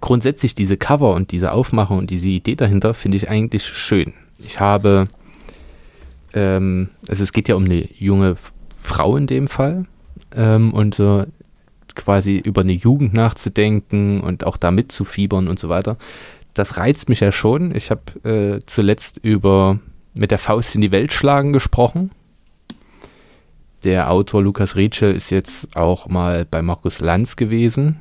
grundsätzlich 0.00 0.54
diese 0.54 0.76
Cover 0.76 1.14
und 1.14 1.32
diese 1.32 1.52
Aufmachung 1.52 1.98
und 1.98 2.10
diese 2.10 2.28
Idee 2.28 2.56
dahinter 2.56 2.94
finde 2.94 3.16
ich 3.16 3.28
eigentlich 3.28 3.66
schön. 3.66 4.14
Ich 4.38 4.58
habe, 4.58 5.08
ähm, 6.32 6.88
also 7.08 7.22
es 7.22 7.32
geht 7.32 7.48
ja 7.48 7.54
um 7.54 7.64
eine 7.64 7.88
junge 7.98 8.36
Frau 8.74 9.16
in 9.16 9.26
dem 9.26 9.48
Fall 9.48 9.86
ähm, 10.34 10.72
und 10.72 10.94
so 10.94 11.24
quasi 11.94 12.38
über 12.38 12.62
eine 12.62 12.72
Jugend 12.72 13.12
nachzudenken 13.12 14.20
und 14.20 14.44
auch 14.44 14.56
da 14.56 14.70
mitzufiebern 14.70 15.48
und 15.48 15.58
so 15.58 15.68
weiter. 15.68 15.96
Das 16.54 16.78
reizt 16.78 17.08
mich 17.08 17.20
ja 17.20 17.30
schon. 17.30 17.74
Ich 17.74 17.90
habe 17.90 18.28
äh, 18.28 18.60
zuletzt 18.66 19.18
über 19.22 19.78
mit 20.14 20.30
der 20.30 20.38
Faust 20.38 20.74
in 20.74 20.80
die 20.80 20.90
Welt 20.90 21.12
schlagen 21.12 21.52
gesprochen. 21.52 22.10
Der 23.84 24.10
Autor 24.10 24.42
Lukas 24.42 24.76
Rietsche 24.76 25.06
ist 25.06 25.30
jetzt 25.30 25.76
auch 25.76 26.08
mal 26.08 26.44
bei 26.44 26.60
Markus 26.60 27.00
Lanz 27.00 27.36
gewesen. 27.36 27.96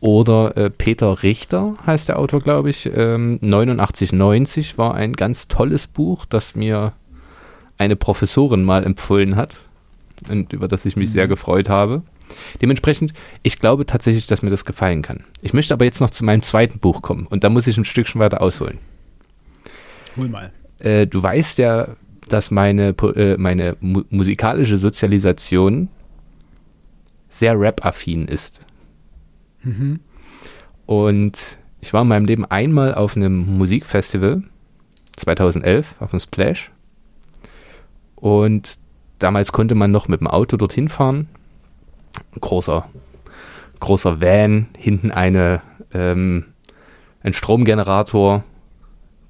Oder 0.00 0.56
äh, 0.56 0.70
Peter 0.70 1.22
Richter 1.22 1.76
heißt 1.86 2.08
der 2.08 2.18
Autor, 2.18 2.40
glaube 2.40 2.70
ich. 2.70 2.86
Ähm, 2.86 3.38
8990 3.42 4.78
war 4.78 4.94
ein 4.94 5.12
ganz 5.12 5.46
tolles 5.46 5.86
Buch, 5.86 6.24
das 6.24 6.54
mir 6.54 6.94
eine 7.76 7.96
Professorin 7.96 8.64
mal 8.64 8.84
empfohlen 8.84 9.36
hat 9.36 9.56
und 10.28 10.52
über 10.52 10.68
das 10.68 10.84
ich 10.84 10.96
mich 10.96 11.08
mhm. 11.08 11.12
sehr 11.12 11.28
gefreut 11.28 11.68
habe. 11.68 12.02
Dementsprechend, 12.60 13.12
ich 13.42 13.58
glaube 13.58 13.86
tatsächlich, 13.86 14.26
dass 14.26 14.42
mir 14.42 14.50
das 14.50 14.64
gefallen 14.64 15.02
kann. 15.02 15.24
Ich 15.42 15.52
möchte 15.52 15.74
aber 15.74 15.84
jetzt 15.84 16.00
noch 16.00 16.10
zu 16.10 16.24
meinem 16.24 16.42
zweiten 16.42 16.78
Buch 16.78 17.02
kommen 17.02 17.26
und 17.26 17.44
da 17.44 17.48
muss 17.48 17.66
ich 17.66 17.76
ein 17.76 17.84
Stückchen 17.84 18.20
weiter 18.20 18.40
ausholen. 18.40 18.78
Hol 20.16 20.28
mal. 20.28 20.52
Äh, 20.78 21.06
du 21.06 21.22
weißt 21.22 21.58
ja, 21.58 21.88
dass 22.32 22.50
meine, 22.50 22.90
äh, 22.90 23.36
meine 23.36 23.76
mu 23.80 24.02
musikalische 24.10 24.78
Sozialisation 24.78 25.88
sehr 27.28 27.58
rap-affin 27.58 28.26
ist. 28.26 28.60
Mhm. 29.62 30.00
Und 30.86 31.38
ich 31.80 31.92
war 31.92 32.02
in 32.02 32.08
meinem 32.08 32.26
Leben 32.26 32.44
einmal 32.44 32.94
auf 32.94 33.16
einem 33.16 33.58
Musikfestival, 33.58 34.42
2011, 35.16 35.96
auf 36.00 36.10
dem 36.10 36.20
Splash. 36.20 36.70
Und 38.16 38.78
damals 39.18 39.52
konnte 39.52 39.74
man 39.74 39.90
noch 39.90 40.08
mit 40.08 40.20
dem 40.20 40.26
Auto 40.26 40.56
dorthin 40.56 40.88
fahren. 40.88 41.28
Ein 42.34 42.40
großer, 42.40 42.88
großer 43.80 44.20
Van, 44.20 44.66
hinten 44.78 45.10
eine, 45.10 45.62
ähm, 45.92 46.46
ein 47.22 47.32
Stromgenerator. 47.32 48.44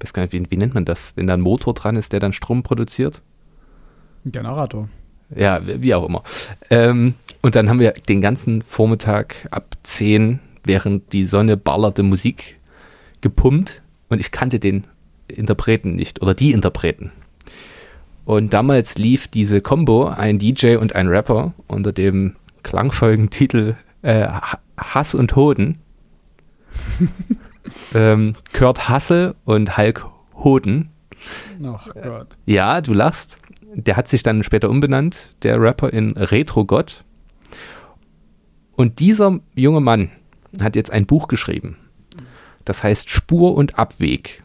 Ich 0.01 0.05
weiß 0.05 0.13
gar 0.13 0.23
nicht, 0.23 0.33
wie, 0.33 0.43
wie 0.49 0.57
nennt 0.57 0.73
man 0.73 0.83
das, 0.83 1.13
wenn 1.15 1.27
da 1.27 1.35
ein 1.35 1.41
Motor 1.41 1.75
dran 1.75 1.95
ist, 1.95 2.11
der 2.11 2.19
dann 2.19 2.33
Strom 2.33 2.63
produziert? 2.63 3.21
Ein 4.25 4.31
Generator. 4.31 4.89
Ja, 5.35 5.61
wie 5.63 5.93
auch 5.93 6.07
immer. 6.07 6.23
Ähm, 6.71 7.13
und 7.41 7.55
dann 7.55 7.69
haben 7.69 7.79
wir 7.79 7.91
den 7.91 8.19
ganzen 8.19 8.63
Vormittag 8.63 9.47
ab 9.51 9.75
10, 9.83 10.39
während 10.63 11.13
die 11.13 11.23
Sonne 11.23 11.55
ballerte, 11.55 12.01
Musik 12.01 12.57
gepumpt 13.21 13.83
und 14.09 14.19
ich 14.19 14.31
kannte 14.31 14.59
den 14.59 14.85
Interpreten 15.27 15.95
nicht 15.95 16.23
oder 16.23 16.33
die 16.33 16.51
Interpreten. 16.51 17.11
Und 18.25 18.53
damals 18.53 18.97
lief 18.97 19.27
diese 19.27 19.61
Combo, 19.61 20.07
ein 20.07 20.39
DJ 20.39 20.77
und 20.77 20.95
ein 20.95 21.09
Rapper, 21.09 21.53
unter 21.67 21.91
dem 21.91 22.35
klangvollen 22.63 23.29
Titel 23.29 23.75
äh, 24.01 24.27
Hass 24.77 25.13
und 25.13 25.35
Hoden. 25.35 25.79
ähm, 27.93 28.33
Kurt 28.53 28.89
Hassel 28.89 29.35
und 29.45 29.77
Hulk 29.77 30.05
Hoden. 30.35 30.89
Ach 31.63 31.87
Gott. 31.93 32.37
Ja, 32.45 32.81
du 32.81 32.93
lachst. 32.93 33.37
Der 33.73 33.95
hat 33.95 34.07
sich 34.07 34.21
dann 34.23 34.43
später 34.43 34.69
umbenannt, 34.69 35.35
der 35.43 35.61
Rapper 35.61 35.93
in 35.93 36.11
Retro 36.17 36.65
Gott. 36.65 37.03
Und 38.75 38.99
dieser 38.99 39.39
junge 39.55 39.79
Mann 39.79 40.09
hat 40.61 40.75
jetzt 40.75 40.91
ein 40.91 41.05
Buch 41.05 41.27
geschrieben. 41.27 41.77
Das 42.65 42.83
heißt 42.83 43.09
Spur 43.09 43.55
und 43.55 43.79
Abweg. 43.79 44.43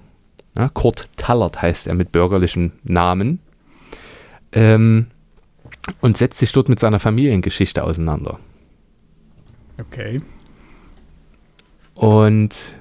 Ja, 0.57 0.69
Kurt 0.69 1.09
Tallert 1.17 1.61
heißt 1.61 1.87
er 1.87 1.95
mit 1.95 2.13
bürgerlichem 2.13 2.73
Namen 2.83 3.41
ähm, 4.53 5.09
und 6.01 6.17
setzt 6.17 6.39
sich 6.39 6.53
dort 6.53 6.69
mit 6.69 6.81
seiner 6.81 7.01
Familiengeschichte 7.01 7.85
auseinander. 7.85 8.39
Okay. 9.79 10.23
Und 11.95 12.75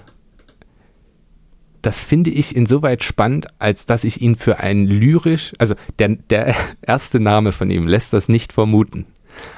das 1.85 2.03
finde 2.03 2.31
ich 2.31 2.55
insoweit 2.55 3.03
spannend, 3.03 3.47
als 3.59 3.85
dass 3.85 4.03
ich 4.05 4.19
ihn 4.19 4.35
für 4.35 4.57
ein 4.57 4.87
lyrisch, 4.87 5.53
also 5.59 5.75
der, 5.99 6.09
der 6.09 6.55
erste 6.81 7.19
Name 7.19 7.51
von 7.51 7.69
ihm 7.69 7.87
lässt 7.87 8.11
das 8.11 8.27
nicht 8.27 8.53
vermuten. 8.53 9.05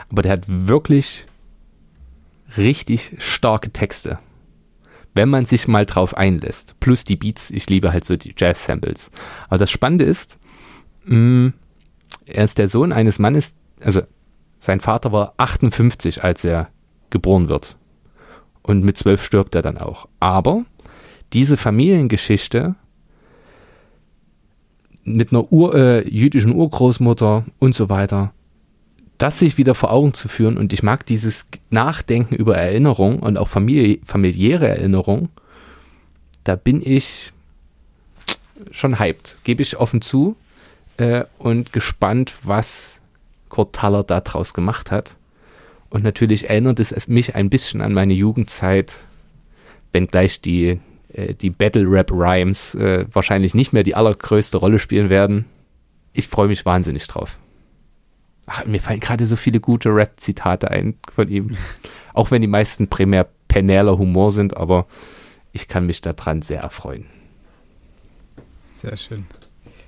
Aber 0.10 0.24
der 0.24 0.34
hat 0.34 0.44
wirklich 0.48 1.26
richtig 2.58 3.14
starke 3.20 3.72
Texte. 3.72 4.20
Wenn 5.14 5.30
man 5.30 5.46
sich 5.46 5.70
mal 5.70 5.86
drauf 5.86 6.18
einlässt. 6.18 6.78
Plus 6.82 7.06
die 7.06 7.16
Beats, 7.16 7.50
ich 7.50 7.70
liebe 7.70 7.94
halt 7.94 8.04
so 8.04 8.18
die 8.18 8.34
Jazz-Samples. 8.38 9.10
Aber 9.48 9.58
das 9.58 9.72
Spannende 9.72 10.04
ist, 10.04 10.38
mm, 11.06 11.50
er 12.26 12.44
ist 12.44 12.58
der 12.58 12.68
Sohn 12.68 12.92
eines 12.92 13.20
Mannes, 13.20 13.56
also 13.80 14.02
sein 14.60 14.82
Vater 14.82 15.14
war 15.14 15.34
58, 15.38 16.26
als 16.26 16.44
er 16.44 16.68
geboren 17.10 17.48
wird. 17.48 17.78
Und 18.64 18.84
mit 18.84 18.98
zwölf 18.98 19.24
stirbt 19.24 19.56
er 19.56 19.62
dann 19.62 19.78
auch. 19.78 20.10
Aber 20.20 20.66
diese 21.34 21.58
Familiengeschichte 21.58 22.76
mit 25.04 25.32
einer 25.32 25.52
Ur, 25.52 25.74
äh, 25.76 26.08
jüdischen 26.08 26.54
Urgroßmutter 26.54 27.46
und 27.60 27.76
so 27.76 27.90
weiter, 27.90 28.34
das 29.18 29.40
sich 29.40 29.58
wieder 29.58 29.74
vor 29.74 29.92
Augen 29.92 30.14
zu 30.14 30.28
führen. 30.28 30.58
Und 30.58 30.74
ich 30.74 30.84
mag 30.84 31.06
dieses 31.06 31.48
Nachdenken 31.70 32.36
über 32.36 32.58
Erinnerung 32.58 33.20
und 33.20 33.38
auch 33.38 33.48
Familie, 33.48 34.00
familiäre 34.06 34.68
Erinnerung, 34.68 35.30
da 36.44 36.56
bin 36.56 36.82
ich 36.86 37.32
schon 38.72 39.00
hyped, 39.00 39.38
gebe 39.44 39.62
ich 39.62 39.78
offen 39.78 40.02
zu 40.02 40.36
äh, 40.98 41.26
und 41.38 41.74
gespannt, 41.74 42.36
was 42.44 43.00
Kurt 43.50 43.76
Taller 43.76 44.04
daraus 44.04 44.54
gemacht 44.54 44.92
hat. 44.92 45.16
Und 45.90 46.04
natürlich 46.04 46.50
erinnert 46.50 46.80
es 46.80 47.08
mich 47.08 47.36
ein 47.36 47.50
bisschen 47.50 47.82
an 47.82 47.94
meine 47.94 48.14
Jugendzeit, 48.14 48.98
wenngleich 49.94 50.42
die, 50.42 50.80
äh, 51.18 51.34
die 51.34 51.50
Battle 51.50 51.90
Rap 51.90 52.12
Rhymes 52.12 52.76
äh, 52.76 53.06
wahrscheinlich 53.12 53.54
nicht 53.54 53.74
mehr 53.74 53.84
die 53.84 53.96
allergrößte 53.96 54.58
Rolle 54.58 54.80
spielen 54.80 55.10
werden. 55.10 55.46
Ich 56.14 56.28
freue 56.28 56.48
mich 56.48 56.66
wahnsinnig 56.66 57.08
drauf. 57.08 57.38
Ach, 58.46 58.66
mir 58.66 58.80
fallen 58.80 59.02
gerade 59.02 59.28
so 59.28 59.36
viele 59.36 59.60
gute 59.60 59.90
Rap-Zitate 59.94 60.72
ein 60.72 60.96
von 61.14 61.28
ihm. 61.28 61.58
Auch 62.14 62.32
wenn 62.32 62.42
die 62.42 62.48
meisten 62.48 62.88
primär 62.88 63.28
penäler 63.48 63.98
Humor 63.98 64.32
sind, 64.32 64.56
aber 64.56 64.88
ich 65.52 65.68
kann 65.68 65.86
mich 65.86 66.02
daran 66.02 66.42
sehr 66.42 66.62
erfreuen. 66.62 67.06
Sehr 68.64 68.96
schön. 68.96 69.26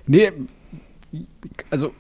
Nee, 0.07 0.31
also 1.69 1.93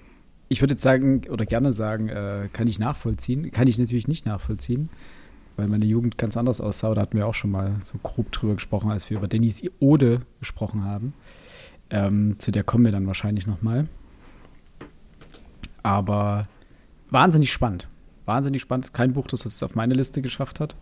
ich 0.47 0.61
würde 0.61 0.73
jetzt 0.73 0.81
sagen 0.81 1.21
oder 1.29 1.45
gerne 1.45 1.71
sagen, 1.71 2.09
äh, 2.09 2.49
kann 2.51 2.67
ich 2.67 2.79
nachvollziehen. 2.79 3.51
Kann 3.51 3.67
ich 3.67 3.77
natürlich 3.77 4.07
nicht 4.07 4.25
nachvollziehen, 4.25 4.89
weil 5.59 5.67
meine 5.67 5.85
Jugend 5.85 6.17
ganz 6.17 6.37
anders 6.37 6.61
aussah. 6.61 6.93
Da 6.95 7.01
hatten 7.01 7.17
wir 7.17 7.27
auch 7.27 7.33
schon 7.33 7.51
mal 7.51 7.75
so 7.83 7.97
grob 8.01 8.31
drüber 8.31 8.55
gesprochen, 8.55 8.91
als 8.91 9.09
wir 9.09 9.17
über 9.17 9.27
Dennis 9.27 9.61
Ode 9.79 10.21
gesprochen 10.39 10.85
haben. 10.85 11.13
Ähm, 11.89 12.39
zu 12.39 12.51
der 12.51 12.63
kommen 12.63 12.85
wir 12.85 12.93
dann 12.93 13.07
wahrscheinlich 13.07 13.45
noch 13.45 13.61
mal. 13.61 13.87
Aber 15.83 16.47
wahnsinnig 17.09 17.51
spannend. 17.51 17.89
Wahnsinnig 18.25 18.61
spannend. 18.61 18.93
Kein 18.93 19.11
Buch, 19.11 19.27
das 19.27 19.45
es 19.45 19.61
auf 19.61 19.75
meine 19.75 19.95
Liste 19.95 20.21
geschafft 20.21 20.61
hat. 20.61 20.77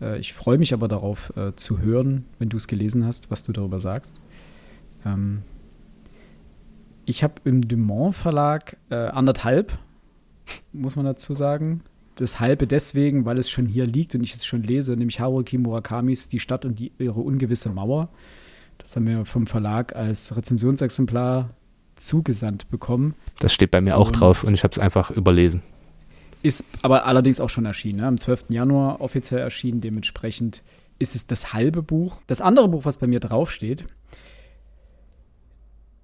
Äh, 0.00 0.18
ich 0.18 0.32
freue 0.32 0.58
mich 0.58 0.74
aber 0.74 0.88
darauf 0.88 1.32
äh, 1.36 1.54
zu 1.54 1.78
hören, 1.78 2.24
wenn 2.40 2.48
du 2.48 2.56
es 2.56 2.66
gelesen 2.66 3.06
hast, 3.06 3.30
was 3.30 3.44
du 3.44 3.52
darüber 3.52 3.78
sagst. 3.78 4.20
Ähm, 5.06 5.42
ich 7.04 7.22
habe 7.22 7.34
im 7.44 7.66
Dumont 7.66 8.16
Verlag 8.16 8.78
äh, 8.90 8.96
anderthalb, 8.96 9.78
muss 10.72 10.96
man 10.96 11.04
dazu 11.04 11.34
sagen. 11.34 11.82
Das 12.18 12.40
halbe 12.40 12.66
deswegen, 12.66 13.24
weil 13.26 13.38
es 13.38 13.48
schon 13.48 13.66
hier 13.66 13.86
liegt 13.86 14.16
und 14.16 14.24
ich 14.24 14.34
es 14.34 14.44
schon 14.44 14.64
lese, 14.64 14.96
nämlich 14.96 15.20
Haruki 15.20 15.56
Murakamis 15.56 16.28
Die 16.28 16.40
Stadt 16.40 16.64
und 16.64 16.80
die, 16.80 16.90
ihre 16.98 17.20
ungewisse 17.20 17.68
Mauer. 17.70 18.08
Das 18.78 18.96
haben 18.96 19.06
wir 19.06 19.24
vom 19.24 19.46
Verlag 19.46 19.94
als 19.94 20.36
Rezensionsexemplar 20.36 21.50
zugesandt 21.94 22.68
bekommen. 22.70 23.14
Das 23.38 23.52
steht 23.52 23.70
bei 23.70 23.80
mir 23.80 23.96
auch 23.96 24.08
und 24.08 24.20
drauf 24.20 24.42
und 24.42 24.52
ich 24.52 24.64
habe 24.64 24.72
es 24.72 24.80
einfach 24.80 25.12
überlesen. 25.12 25.62
Ist 26.42 26.64
aber 26.82 27.06
allerdings 27.06 27.40
auch 27.40 27.50
schon 27.50 27.66
erschienen, 27.66 28.00
ne? 28.00 28.06
am 28.08 28.18
12. 28.18 28.46
Januar 28.48 29.00
offiziell 29.00 29.40
erschienen. 29.40 29.80
Dementsprechend 29.80 30.64
ist 30.98 31.14
es 31.14 31.28
das 31.28 31.52
halbe 31.52 31.82
Buch. 31.82 32.22
Das 32.26 32.40
andere 32.40 32.68
Buch, 32.68 32.84
was 32.84 32.96
bei 32.96 33.06
mir 33.06 33.20
draufsteht, 33.20 33.84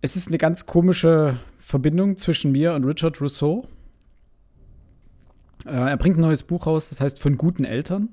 es 0.00 0.14
ist 0.14 0.28
eine 0.28 0.38
ganz 0.38 0.66
komische 0.66 1.38
Verbindung 1.58 2.16
zwischen 2.18 2.52
mir 2.52 2.74
und 2.74 2.84
Richard 2.84 3.20
Rousseau. 3.20 3.66
Äh, 5.64 5.70
er 5.70 5.96
bringt 5.96 6.18
ein 6.18 6.22
neues 6.22 6.42
Buch 6.42 6.66
raus, 6.66 6.88
das 6.88 7.00
heißt 7.00 7.18
Von 7.18 7.36
guten 7.36 7.64
Eltern. 7.64 8.10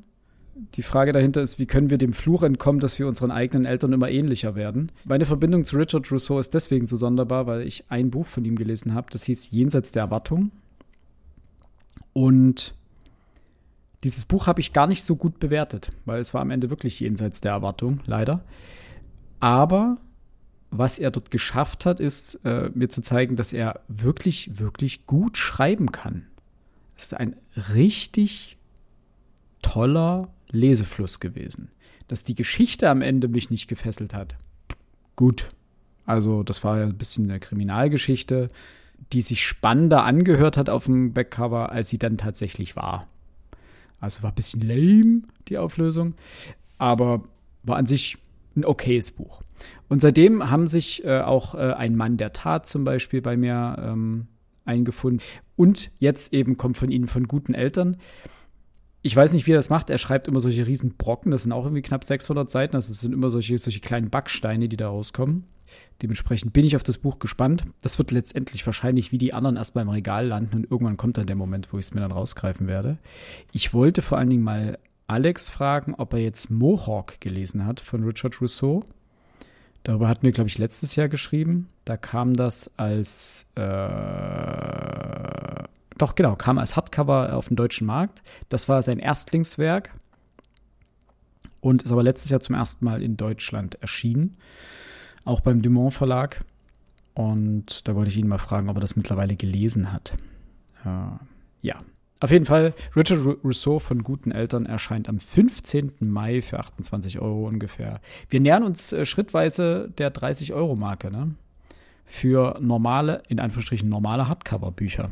Die 0.75 0.83
Frage 0.83 1.11
dahinter 1.11 1.41
ist, 1.41 1.59
wie 1.59 1.65
können 1.65 1.89
wir 1.89 1.97
dem 1.97 2.13
Fluch 2.13 2.43
entkommen, 2.43 2.79
dass 2.79 2.99
wir 2.99 3.07
unseren 3.07 3.31
eigenen 3.31 3.65
Eltern 3.65 3.93
immer 3.93 4.09
ähnlicher 4.09 4.55
werden? 4.55 4.91
Meine 5.05 5.25
Verbindung 5.25 5.65
zu 5.65 5.77
Richard 5.77 6.11
Rousseau 6.11 6.39
ist 6.39 6.53
deswegen 6.53 6.85
so 6.87 6.97
sonderbar, 6.97 7.47
weil 7.47 7.61
ich 7.61 7.85
ein 7.89 8.11
Buch 8.11 8.27
von 8.27 8.45
ihm 8.45 8.55
gelesen 8.55 8.93
habe, 8.93 9.07
das 9.11 9.23
hieß 9.23 9.51
Jenseits 9.51 9.91
der 9.91 10.03
Erwartung. 10.03 10.51
Und 12.13 12.75
Dieses 14.03 14.25
Buch 14.25 14.47
habe 14.47 14.59
ich 14.61 14.73
gar 14.73 14.87
nicht 14.87 15.03
so 15.03 15.15
gut 15.15 15.39
bewertet, 15.39 15.91
weil 16.05 16.19
es 16.19 16.33
war 16.33 16.41
am 16.41 16.49
Ende 16.49 16.69
wirklich 16.69 16.99
jenseits 16.99 17.41
der 17.41 17.51
Erwartung, 17.51 17.99
leider. 18.05 18.43
Aber 19.39 19.97
was 20.71 20.97
er 20.97 21.11
dort 21.11 21.29
geschafft 21.29 21.85
hat, 21.85 21.99
ist 21.99 22.39
äh, 22.43 22.71
mir 22.73 22.89
zu 22.89 23.01
zeigen, 23.01 23.35
dass 23.35 23.53
er 23.53 23.81
wirklich, 23.87 24.59
wirklich 24.59 25.05
gut 25.05 25.37
schreiben 25.37 25.91
kann. 25.91 26.25
Es 27.01 27.11
ist 27.11 27.13
ein 27.13 27.35
richtig 27.73 28.57
toller 29.63 30.31
Lesefluss 30.51 31.19
gewesen. 31.19 31.71
Dass 32.07 32.23
die 32.23 32.35
Geschichte 32.35 32.89
am 32.89 33.01
Ende 33.01 33.27
mich 33.27 33.49
nicht 33.49 33.67
gefesselt 33.67 34.13
hat. 34.13 34.35
Gut. 35.15 35.49
Also, 36.05 36.43
das 36.43 36.63
war 36.63 36.77
ja 36.77 36.83
ein 36.83 36.97
bisschen 36.97 37.29
eine 37.29 37.39
Kriminalgeschichte, 37.39 38.49
die 39.13 39.21
sich 39.21 39.43
spannender 39.43 40.03
angehört 40.03 40.57
hat 40.57 40.69
auf 40.69 40.85
dem 40.85 41.13
Backcover, 41.13 41.71
als 41.71 41.89
sie 41.89 41.97
dann 41.97 42.17
tatsächlich 42.17 42.75
war. 42.75 43.07
Also 43.99 44.21
war 44.21 44.31
ein 44.31 44.35
bisschen 44.35 44.61
lame, 44.61 45.23
die 45.47 45.57
Auflösung. 45.57 46.13
Aber 46.77 47.23
war 47.63 47.77
an 47.77 47.87
sich 47.87 48.17
ein 48.55 48.63
okayes 48.63 49.09
Buch. 49.09 49.41
Und 49.89 50.01
seitdem 50.01 50.51
haben 50.51 50.67
sich 50.67 51.03
äh, 51.03 51.21
auch 51.21 51.55
äh, 51.55 51.73
ein 51.73 51.95
Mann 51.95 52.17
der 52.17 52.33
Tat 52.33 52.67
zum 52.67 52.83
Beispiel 52.83 53.21
bei 53.21 53.37
mir 53.37 53.75
ähm, 53.79 54.27
eingefunden. 54.65 55.21
Und 55.55 55.91
jetzt 55.99 56.33
eben 56.33 56.57
kommt 56.57 56.77
von 56.77 56.91
Ihnen 56.91 57.07
von 57.07 57.27
guten 57.27 57.53
Eltern. 57.53 57.97
Ich 59.03 59.15
weiß 59.15 59.33
nicht, 59.33 59.47
wie 59.47 59.53
er 59.53 59.57
das 59.57 59.69
macht. 59.69 59.89
Er 59.89 59.97
schreibt 59.97 60.27
immer 60.27 60.39
solche 60.39 60.67
riesen 60.67 60.95
Brocken. 60.95 61.31
Das 61.31 61.43
sind 61.43 61.51
auch 61.51 61.65
irgendwie 61.65 61.81
knapp 61.81 62.03
600 62.03 62.49
Seiten. 62.49 62.73
Das 62.73 62.87
sind 62.87 63.13
immer 63.13 63.29
solche, 63.29 63.57
solche 63.57 63.79
kleinen 63.79 64.09
Backsteine, 64.09 64.69
die 64.69 64.77
da 64.77 64.89
rauskommen. 64.89 65.45
Dementsprechend 66.01 66.53
bin 66.53 66.65
ich 66.65 66.75
auf 66.75 66.83
das 66.83 66.97
Buch 66.97 67.19
gespannt. 67.19 67.65
Das 67.81 67.97
wird 67.97 68.11
letztendlich 68.11 68.65
wahrscheinlich 68.65 69.11
wie 69.11 69.17
die 69.17 69.33
anderen 69.33 69.57
erst 69.57 69.73
beim 69.73 69.89
Regal 69.89 70.27
landen 70.27 70.57
und 70.57 70.71
irgendwann 70.71 70.97
kommt 70.97 71.17
dann 71.17 71.27
der 71.27 71.35
Moment, 71.35 71.71
wo 71.71 71.77
ich 71.77 71.85
es 71.85 71.93
mir 71.93 72.01
dann 72.01 72.11
rausgreifen 72.11 72.67
werde. 72.67 72.97
Ich 73.51 73.73
wollte 73.73 74.01
vor 74.01 74.17
allen 74.17 74.29
Dingen 74.29 74.43
mal 74.43 74.77
Alex 75.07 75.49
fragen, 75.49 75.95
ob 75.95 76.13
er 76.13 76.19
jetzt 76.19 76.49
Mohawk 76.49 77.19
gelesen 77.21 77.65
hat 77.65 77.79
von 77.79 78.03
Richard 78.03 78.41
Rousseau. 78.41 78.83
Darüber 79.83 80.07
hatten 80.07 80.23
wir, 80.23 80.31
glaube 80.31 80.47
ich, 80.47 80.57
letztes 80.57 80.95
Jahr 80.95 81.09
geschrieben. 81.09 81.69
Da 81.85 81.97
kam 81.97 82.33
das 82.35 82.71
als, 82.77 83.47
äh, 83.55 83.61
doch 85.97 86.15
genau, 86.15 86.35
kam 86.35 86.57
als 86.59 86.75
Hardcover 86.75 87.35
auf 87.35 87.47
den 87.47 87.57
deutschen 87.57 87.87
Markt. 87.87 88.21
Das 88.49 88.69
war 88.69 88.83
sein 88.83 88.99
Erstlingswerk 88.99 89.91
und 91.61 91.83
ist 91.83 91.91
aber 91.91 92.03
letztes 92.03 92.29
Jahr 92.29 92.41
zum 92.41 92.55
ersten 92.55 92.85
Mal 92.85 93.01
in 93.01 93.17
Deutschland 93.17 93.75
erschienen, 93.81 94.37
auch 95.25 95.41
beim 95.41 95.61
Dumont 95.61 95.93
Verlag. 95.93 96.39
Und 97.13 97.87
da 97.87 97.95
wollte 97.95 98.09
ich 98.09 98.17
ihn 98.17 98.27
mal 98.27 98.37
fragen, 98.37 98.69
ob 98.69 98.77
er 98.77 98.81
das 98.81 98.95
mittlerweile 98.95 99.35
gelesen 99.35 99.91
hat. 99.91 100.13
Äh, 100.85 101.17
ja, 101.61 101.81
auf 102.21 102.29
jeden 102.29 102.45
Fall, 102.45 102.75
Richard 102.95 103.19
Rousseau 103.43 103.79
von 103.79 104.03
guten 104.03 104.31
Eltern 104.31 104.67
erscheint 104.67 105.09
am 105.09 105.19
15. 105.19 105.93
Mai 106.01 106.43
für 106.43 106.59
28 106.59 107.19
Euro 107.19 107.47
ungefähr. 107.47 107.99
Wir 108.29 108.39
nähern 108.39 108.61
uns 108.61 108.93
äh, 108.93 109.07
schrittweise 109.07 109.89
der 109.97 110.13
30-Euro-Marke, 110.13 111.09
ne? 111.09 111.33
Für 112.05 112.59
normale, 112.61 113.23
in 113.27 113.39
Anführungsstrichen 113.39 113.89
normale 113.89 114.27
Hardcover-Bücher. 114.27 115.09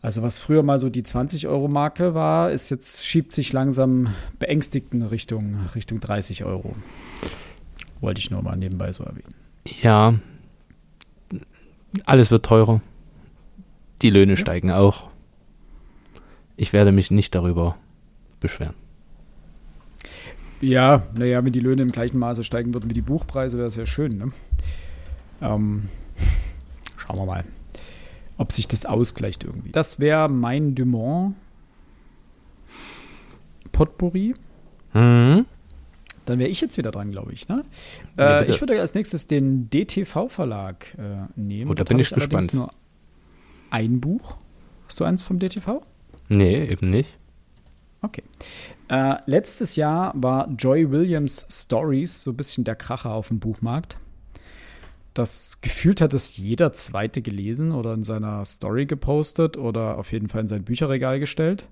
Also 0.00 0.22
was 0.22 0.38
früher 0.38 0.62
mal 0.62 0.78
so 0.78 0.88
die 0.88 1.02
20-Euro-Marke 1.02 2.14
war, 2.14 2.50
ist 2.50 2.70
jetzt, 2.70 3.04
schiebt 3.04 3.34
sich 3.34 3.52
langsam 3.52 4.14
beängstigt 4.38 4.94
in 4.94 5.02
Richtung, 5.02 5.58
Richtung 5.74 6.00
30 6.00 6.46
Euro. 6.46 6.74
Wollte 8.00 8.20
ich 8.20 8.30
nur 8.30 8.40
mal 8.40 8.56
nebenbei 8.56 8.90
so 8.92 9.04
erwähnen. 9.04 9.34
Ja, 9.82 10.14
alles 12.06 12.30
wird 12.30 12.46
teurer. 12.46 12.80
Die 14.00 14.08
Löhne 14.08 14.32
ja. 14.32 14.36
steigen 14.36 14.70
auch. 14.70 15.09
Ich 16.60 16.74
werde 16.74 16.92
mich 16.92 17.10
nicht 17.10 17.34
darüber 17.34 17.78
beschweren. 18.38 18.74
Ja, 20.60 21.04
naja, 21.14 21.42
wenn 21.42 21.54
die 21.54 21.60
Löhne 21.60 21.80
im 21.80 21.90
gleichen 21.90 22.18
Maße 22.18 22.44
steigen 22.44 22.74
würden 22.74 22.90
wie 22.90 22.94
die 22.94 23.00
Buchpreise, 23.00 23.56
wäre 23.56 23.66
das 23.66 23.76
ja 23.76 23.86
schön. 23.86 24.18
Ne? 24.18 24.30
Ähm, 25.40 25.88
schauen 26.98 27.16
wir 27.16 27.24
mal, 27.24 27.44
ob 28.36 28.52
sich 28.52 28.68
das 28.68 28.84
ausgleicht 28.84 29.42
irgendwie. 29.42 29.70
Das 29.70 30.00
wäre 30.00 30.28
mein 30.28 30.74
Dumont 30.74 31.34
Potpourri. 33.72 34.34
Mhm. 34.92 35.46
Dann 36.26 36.38
wäre 36.38 36.50
ich 36.50 36.60
jetzt 36.60 36.76
wieder 36.76 36.90
dran, 36.90 37.10
glaube 37.10 37.32
ich. 37.32 37.48
Ne? 37.48 37.64
Äh, 38.18 38.50
ich 38.50 38.60
würde 38.60 38.78
als 38.78 38.92
nächstes 38.92 39.26
den 39.26 39.70
DTV-Verlag 39.70 40.94
äh, 40.98 41.40
nehmen. 41.40 41.70
Oh, 41.70 41.74
da 41.74 41.84
bin 41.84 41.98
ich 41.98 42.10
gespannt. 42.10 42.52
nur 42.52 42.70
ein 43.70 43.98
Buch. 43.98 44.36
Hast 44.84 45.00
du 45.00 45.04
eins 45.04 45.22
vom 45.22 45.38
DTV? 45.38 45.80
Nee, 46.30 46.64
eben 46.64 46.90
nicht. 46.90 47.18
Okay. 48.02 48.22
Äh, 48.88 49.16
letztes 49.26 49.76
Jahr 49.76 50.12
war 50.14 50.48
Joy 50.48 50.90
Williams 50.90 51.44
Stories 51.50 52.22
so 52.22 52.30
ein 52.30 52.36
bisschen 52.36 52.64
der 52.64 52.76
Kracher 52.76 53.12
auf 53.12 53.28
dem 53.28 53.40
Buchmarkt. 53.40 53.96
Das 55.12 55.60
gefühlt 55.60 56.00
hat 56.00 56.14
es 56.14 56.36
jeder 56.36 56.72
Zweite 56.72 57.20
gelesen 57.20 57.72
oder 57.72 57.94
in 57.94 58.04
seiner 58.04 58.44
Story 58.44 58.86
gepostet 58.86 59.56
oder 59.56 59.98
auf 59.98 60.12
jeden 60.12 60.28
Fall 60.28 60.42
in 60.42 60.48
sein 60.48 60.62
Bücherregal 60.62 61.18
gestellt. 61.18 61.66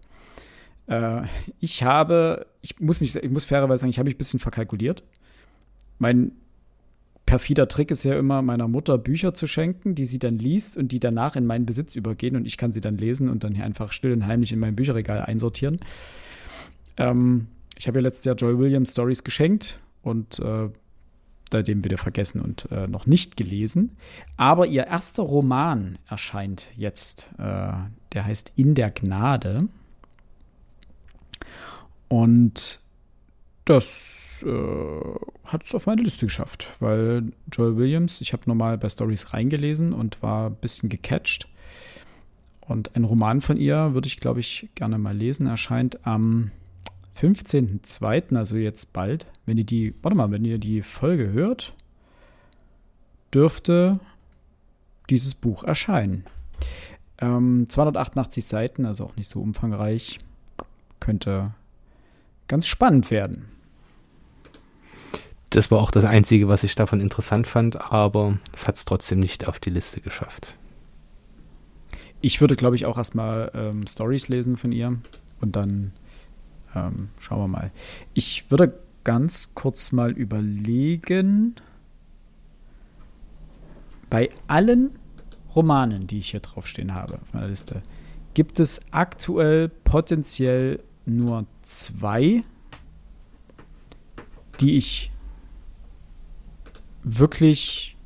Äh, 0.88 1.22
ich 1.60 1.84
habe, 1.84 2.46
ich 2.60 2.80
muss 2.80 3.00
mich, 3.00 3.14
ich 3.14 3.30
muss 3.30 3.44
fairerweise 3.44 3.82
sagen, 3.82 3.90
ich 3.90 3.98
habe 3.98 4.08
mich 4.08 4.16
ein 4.16 4.18
bisschen 4.18 4.40
verkalkuliert. 4.40 5.04
Mein 5.98 6.32
perfider 7.28 7.68
Trick 7.68 7.90
ist 7.90 8.04
ja 8.04 8.18
immer, 8.18 8.40
meiner 8.40 8.68
Mutter 8.68 8.96
Bücher 8.96 9.34
zu 9.34 9.46
schenken, 9.46 9.94
die 9.94 10.06
sie 10.06 10.18
dann 10.18 10.38
liest 10.38 10.78
und 10.78 10.92
die 10.92 10.98
danach 10.98 11.36
in 11.36 11.44
meinen 11.44 11.66
Besitz 11.66 11.94
übergehen 11.94 12.36
und 12.36 12.46
ich 12.46 12.56
kann 12.56 12.72
sie 12.72 12.80
dann 12.80 12.96
lesen 12.96 13.28
und 13.28 13.44
dann 13.44 13.54
hier 13.54 13.66
einfach 13.66 13.92
still 13.92 14.14
und 14.14 14.26
heimlich 14.26 14.50
in 14.50 14.58
mein 14.58 14.74
Bücherregal 14.74 15.20
einsortieren. 15.20 15.78
Ähm, 16.96 17.48
ich 17.76 17.86
habe 17.86 17.98
ja 17.98 18.02
letztes 18.02 18.24
Jahr 18.24 18.34
Joy 18.34 18.58
Williams 18.58 18.92
Stories 18.92 19.24
geschenkt 19.24 19.78
und 20.02 20.38
äh, 20.38 20.70
seitdem 21.52 21.84
wieder 21.84 21.98
vergessen 21.98 22.40
und 22.40 22.66
äh, 22.72 22.86
noch 22.86 23.04
nicht 23.04 23.36
gelesen. 23.36 23.98
Aber 24.38 24.66
ihr 24.66 24.86
erster 24.86 25.22
Roman 25.22 25.98
erscheint 26.08 26.68
jetzt. 26.76 27.28
Äh, 27.36 27.72
der 28.14 28.24
heißt 28.24 28.52
In 28.56 28.74
der 28.74 28.90
Gnade. 28.90 29.68
Und 32.08 32.80
das 33.68 34.44
äh, 34.46 35.14
hat 35.44 35.64
es 35.64 35.74
auf 35.74 35.86
meine 35.86 36.02
Liste 36.02 36.26
geschafft, 36.26 36.68
weil 36.80 37.32
Joel 37.52 37.76
Williams, 37.76 38.20
ich 38.22 38.32
habe 38.32 38.44
nochmal 38.46 38.78
bei 38.78 38.88
Stories 38.88 39.34
reingelesen 39.34 39.92
und 39.92 40.22
war 40.22 40.48
ein 40.48 40.54
bisschen 40.54 40.88
gecatcht. 40.88 41.48
Und 42.66 42.96
ein 42.96 43.04
Roman 43.04 43.40
von 43.40 43.56
ihr 43.56 43.94
würde 43.94 44.08
ich, 44.08 44.20
glaube 44.20 44.40
ich, 44.40 44.68
gerne 44.74 44.98
mal 44.98 45.16
lesen. 45.16 45.46
Erscheint 45.46 46.06
am 46.06 46.50
15.02., 47.20 48.36
also 48.36 48.56
jetzt 48.56 48.92
bald. 48.92 49.26
Wenn 49.44 49.58
ihr 49.58 49.64
die, 49.64 49.94
warte 50.02 50.16
mal, 50.16 50.30
wenn 50.30 50.44
ihr 50.44 50.58
die 50.58 50.82
Folge 50.82 51.32
hört, 51.32 51.74
dürfte 53.34 54.00
dieses 55.10 55.34
Buch 55.34 55.64
erscheinen. 55.64 56.24
Ähm, 57.18 57.66
288 57.68 58.44
Seiten, 58.44 58.86
also 58.86 59.04
auch 59.04 59.16
nicht 59.16 59.28
so 59.28 59.40
umfangreich. 59.40 60.18
Könnte 61.00 61.52
ganz 62.48 62.66
spannend 62.66 63.10
werden 63.10 63.46
das 65.50 65.70
war 65.70 65.78
auch 65.78 65.90
das 65.90 66.04
Einzige, 66.04 66.48
was 66.48 66.64
ich 66.64 66.74
davon 66.74 67.00
interessant 67.00 67.46
fand, 67.46 67.80
aber 67.92 68.38
es 68.52 68.66
hat 68.66 68.76
es 68.76 68.84
trotzdem 68.84 69.20
nicht 69.20 69.48
auf 69.48 69.58
die 69.58 69.70
Liste 69.70 70.00
geschafft. 70.00 70.56
Ich 72.20 72.40
würde, 72.40 72.56
glaube 72.56 72.76
ich, 72.76 72.84
auch 72.84 72.98
erstmal 72.98 73.50
ähm, 73.54 73.86
Stories 73.86 74.28
lesen 74.28 74.56
von 74.56 74.72
ihr 74.72 74.98
und 75.40 75.56
dann 75.56 75.92
ähm, 76.74 77.08
schauen 77.18 77.40
wir 77.40 77.48
mal. 77.48 77.70
Ich 78.14 78.50
würde 78.50 78.78
ganz 79.04 79.54
kurz 79.54 79.92
mal 79.92 80.10
überlegen, 80.10 81.56
bei 84.10 84.30
allen 84.46 84.98
Romanen, 85.54 86.06
die 86.06 86.18
ich 86.18 86.30
hier 86.30 86.40
draufstehen 86.40 86.94
habe 86.94 87.14
auf 87.14 87.32
meiner 87.32 87.48
Liste, 87.48 87.82
gibt 88.34 88.60
es 88.60 88.80
aktuell 88.90 89.68
potenziell 89.68 90.80
nur 91.06 91.46
zwei, 91.62 92.42
die 94.60 94.76
ich 94.76 95.10
wirklich 97.16 97.96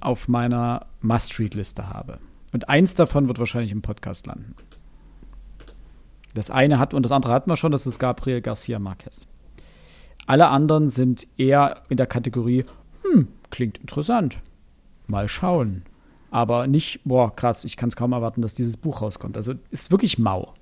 auf 0.00 0.28
meiner 0.28 0.86
Must-Read-Liste 1.00 1.88
habe. 1.88 2.18
Und 2.52 2.68
eins 2.68 2.94
davon 2.94 3.26
wird 3.28 3.38
wahrscheinlich 3.38 3.72
im 3.72 3.82
Podcast 3.82 4.26
landen. 4.26 4.54
Das 6.34 6.50
eine 6.50 6.78
hat 6.78 6.94
und 6.94 7.02
das 7.04 7.12
andere 7.12 7.32
hatten 7.32 7.50
wir 7.50 7.56
schon, 7.56 7.72
das 7.72 7.86
ist 7.86 7.98
Gabriel 7.98 8.40
Garcia 8.40 8.78
Marquez. 8.78 9.26
Alle 10.26 10.48
anderen 10.48 10.88
sind 10.88 11.26
eher 11.36 11.82
in 11.88 11.96
der 11.96 12.06
Kategorie, 12.06 12.64
hm, 13.02 13.28
klingt 13.50 13.78
interessant. 13.78 14.38
Mal 15.06 15.28
schauen. 15.28 15.84
Aber 16.30 16.66
nicht, 16.66 17.00
boah, 17.04 17.34
krass, 17.34 17.64
ich 17.64 17.76
kann 17.76 17.88
es 17.88 17.96
kaum 17.96 18.12
erwarten, 18.12 18.42
dass 18.42 18.54
dieses 18.54 18.76
Buch 18.76 19.02
rauskommt. 19.02 19.36
Also 19.36 19.54
ist 19.70 19.90
wirklich 19.92 20.18
mau. 20.18 20.54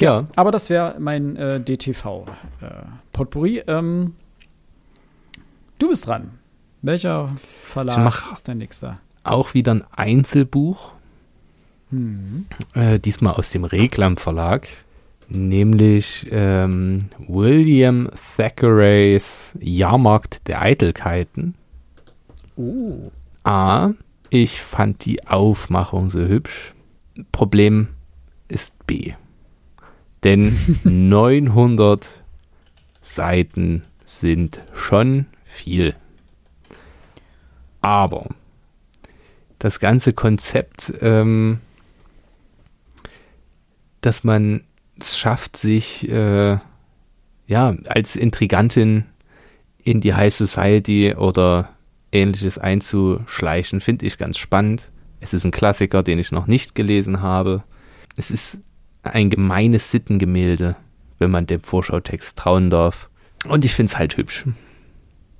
Ja. 0.00 0.26
Aber 0.36 0.50
das 0.50 0.70
wäre 0.70 0.96
mein 0.98 1.36
äh, 1.36 1.60
DTV-Potpourri. 1.60 3.58
Äh, 3.58 3.64
ähm, 3.68 4.14
Du 5.78 5.88
bist 5.88 6.06
dran. 6.06 6.32
Welcher 6.82 7.28
Verlag 7.62 8.32
ist 8.32 8.48
dein 8.48 8.58
nächster? 8.58 9.00
Auch 9.22 9.54
wieder 9.54 9.72
ein 9.72 9.84
Einzelbuch. 9.92 10.92
Hm. 11.90 12.46
Äh, 12.74 12.98
diesmal 12.98 13.34
aus 13.34 13.50
dem 13.50 13.64
Reklam 13.64 14.16
Verlag, 14.16 14.68
nämlich 15.28 16.26
ähm, 16.30 17.10
William 17.26 18.10
Thackeray's 18.36 19.56
Jahrmarkt 19.60 20.46
der 20.48 20.62
Eitelkeiten. 20.62 21.54
Oh. 22.56 23.10
A, 23.44 23.92
ich 24.30 24.60
fand 24.60 25.04
die 25.04 25.26
Aufmachung 25.26 26.10
so 26.10 26.20
hübsch. 26.20 26.74
Problem 27.30 27.88
ist 28.48 28.86
B. 28.86 29.12
Denn 30.24 30.58
900 30.84 32.08
Seiten 33.00 33.84
sind 34.04 34.58
schon 34.74 35.26
viel. 35.58 35.94
Aber 37.80 38.26
das 39.58 39.80
ganze 39.80 40.12
Konzept, 40.12 40.92
ähm, 41.00 41.60
dass 44.00 44.24
man 44.24 44.64
es 45.00 45.18
schafft, 45.18 45.56
sich 45.56 46.08
äh, 46.08 46.58
ja 47.46 47.76
als 47.86 48.16
Intrigantin 48.16 49.04
in 49.82 50.00
die 50.00 50.14
High 50.14 50.34
Society 50.34 51.14
oder 51.14 51.70
ähnliches 52.12 52.58
einzuschleichen, 52.58 53.80
finde 53.80 54.06
ich 54.06 54.18
ganz 54.18 54.38
spannend. 54.38 54.90
Es 55.20 55.34
ist 55.34 55.44
ein 55.44 55.50
Klassiker, 55.50 56.02
den 56.02 56.18
ich 56.18 56.30
noch 56.30 56.46
nicht 56.46 56.74
gelesen 56.74 57.20
habe. 57.20 57.64
Es 58.16 58.30
ist 58.30 58.58
ein 59.02 59.30
gemeines 59.30 59.90
Sittengemälde, 59.90 60.76
wenn 61.18 61.30
man 61.30 61.46
dem 61.46 61.60
Vorschautext 61.60 62.38
trauen 62.38 62.70
darf. 62.70 63.08
Und 63.48 63.64
ich 63.64 63.74
finde 63.74 63.90
es 63.90 63.98
halt 63.98 64.16
hübsch. 64.16 64.44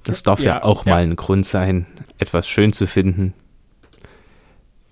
Das 0.04 0.22
darf 0.22 0.40
ja, 0.40 0.56
ja 0.56 0.64
auch 0.64 0.86
ja. 0.86 0.92
mal 0.94 1.02
ein 1.02 1.16
Grund 1.16 1.46
sein, 1.46 1.86
etwas 2.18 2.48
schön 2.48 2.72
zu 2.72 2.86
finden. 2.86 3.34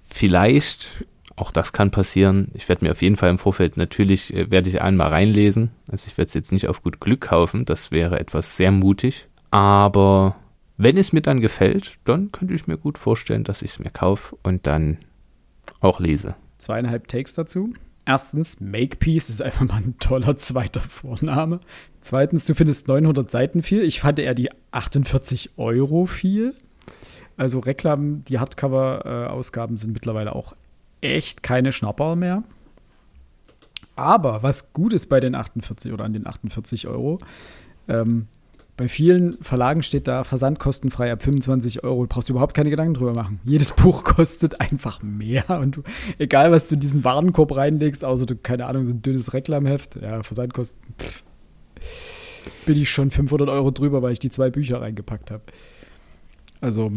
Vielleicht, 0.08 1.04
auch 1.36 1.50
das 1.50 1.72
kann 1.72 1.90
passieren, 1.90 2.50
ich 2.54 2.68
werde 2.68 2.84
mir 2.84 2.92
auf 2.92 3.02
jeden 3.02 3.16
Fall 3.16 3.30
im 3.30 3.38
Vorfeld 3.38 3.76
natürlich, 3.76 4.34
äh, 4.34 4.50
werde 4.50 4.70
ich 4.70 4.80
einmal 4.80 5.08
reinlesen. 5.08 5.70
Also 5.90 6.08
ich 6.08 6.18
werde 6.18 6.28
es 6.28 6.34
jetzt 6.34 6.52
nicht 6.52 6.68
auf 6.68 6.82
gut 6.82 7.00
Glück 7.00 7.22
kaufen, 7.22 7.64
das 7.64 7.90
wäre 7.90 8.18
etwas 8.18 8.56
sehr 8.56 8.72
mutig. 8.72 9.26
Aber 9.50 10.36
wenn 10.76 10.96
es 10.96 11.12
mir 11.12 11.22
dann 11.22 11.40
gefällt, 11.40 11.94
dann 12.04 12.32
könnte 12.32 12.54
ich 12.54 12.66
mir 12.66 12.76
gut 12.76 12.98
vorstellen, 12.98 13.44
dass 13.44 13.62
ich 13.62 13.72
es 13.72 13.78
mir 13.78 13.90
kaufe 13.90 14.36
und 14.42 14.66
dann 14.66 14.98
auch 15.80 16.00
lese. 16.00 16.34
Zweieinhalb 16.58 17.08
Takes 17.08 17.34
dazu. 17.34 17.72
Erstens, 18.08 18.60
Makepeace 18.60 19.28
ist 19.30 19.42
einfach 19.42 19.66
mal 19.66 19.78
ein 19.78 19.98
toller 19.98 20.36
zweiter 20.36 20.80
Vorname. 20.80 21.58
Zweitens, 22.00 22.44
du 22.44 22.54
findest 22.54 22.86
900 22.86 23.28
Seiten 23.28 23.62
viel. 23.62 23.82
Ich 23.82 24.00
fand 24.00 24.20
eher 24.20 24.34
die 24.34 24.50
48 24.70 25.50
Euro 25.56 26.06
viel. 26.06 26.54
Also 27.36 27.58
Reklam, 27.58 28.24
die 28.24 28.38
Hardcover-Ausgaben 28.38 29.76
sind 29.76 29.92
mittlerweile 29.92 30.36
auch 30.36 30.54
echt 31.00 31.42
keine 31.42 31.72
Schnapper 31.72 32.14
mehr. 32.14 32.44
Aber 33.96 34.44
was 34.44 34.72
gut 34.72 34.92
ist 34.92 35.06
bei 35.06 35.18
den 35.18 35.34
48 35.34 35.92
oder 35.92 36.04
an 36.04 36.12
den 36.12 36.28
48 36.28 36.86
Euro, 36.86 37.18
ähm, 37.88 38.28
bei 38.76 38.88
vielen 38.88 39.32
Verlagen 39.42 39.82
steht 39.82 40.06
da 40.06 40.22
versandkostenfrei 40.22 41.10
ab 41.10 41.22
25 41.22 41.82
Euro. 41.82 42.02
Du 42.02 42.08
brauchst 42.08 42.28
überhaupt 42.28 42.54
keine 42.54 42.68
Gedanken 42.68 42.94
drüber 42.94 43.14
machen. 43.14 43.40
Jedes 43.44 43.72
Buch 43.76 44.04
kostet 44.04 44.60
einfach 44.60 45.02
mehr. 45.02 45.48
Und 45.48 45.76
du, 45.76 45.82
egal, 46.18 46.52
was 46.52 46.68
du 46.68 46.74
in 46.74 46.80
diesen 46.80 47.04
Warenkorb 47.04 47.56
reinlegst, 47.56 48.04
außer 48.04 48.26
du, 48.26 48.36
keine 48.36 48.66
Ahnung, 48.66 48.84
so 48.84 48.92
ein 48.92 49.00
dünnes 49.00 49.32
Reklamheft, 49.32 49.96
ja, 49.96 50.22
Versandkosten, 50.22 50.82
pff, 50.98 51.24
bin 52.66 52.76
ich 52.76 52.90
schon 52.90 53.10
500 53.10 53.48
Euro 53.48 53.70
drüber, 53.70 54.02
weil 54.02 54.12
ich 54.12 54.18
die 54.18 54.30
zwei 54.30 54.50
Bücher 54.50 54.82
reingepackt 54.82 55.30
habe. 55.30 55.44
Also 56.60 56.92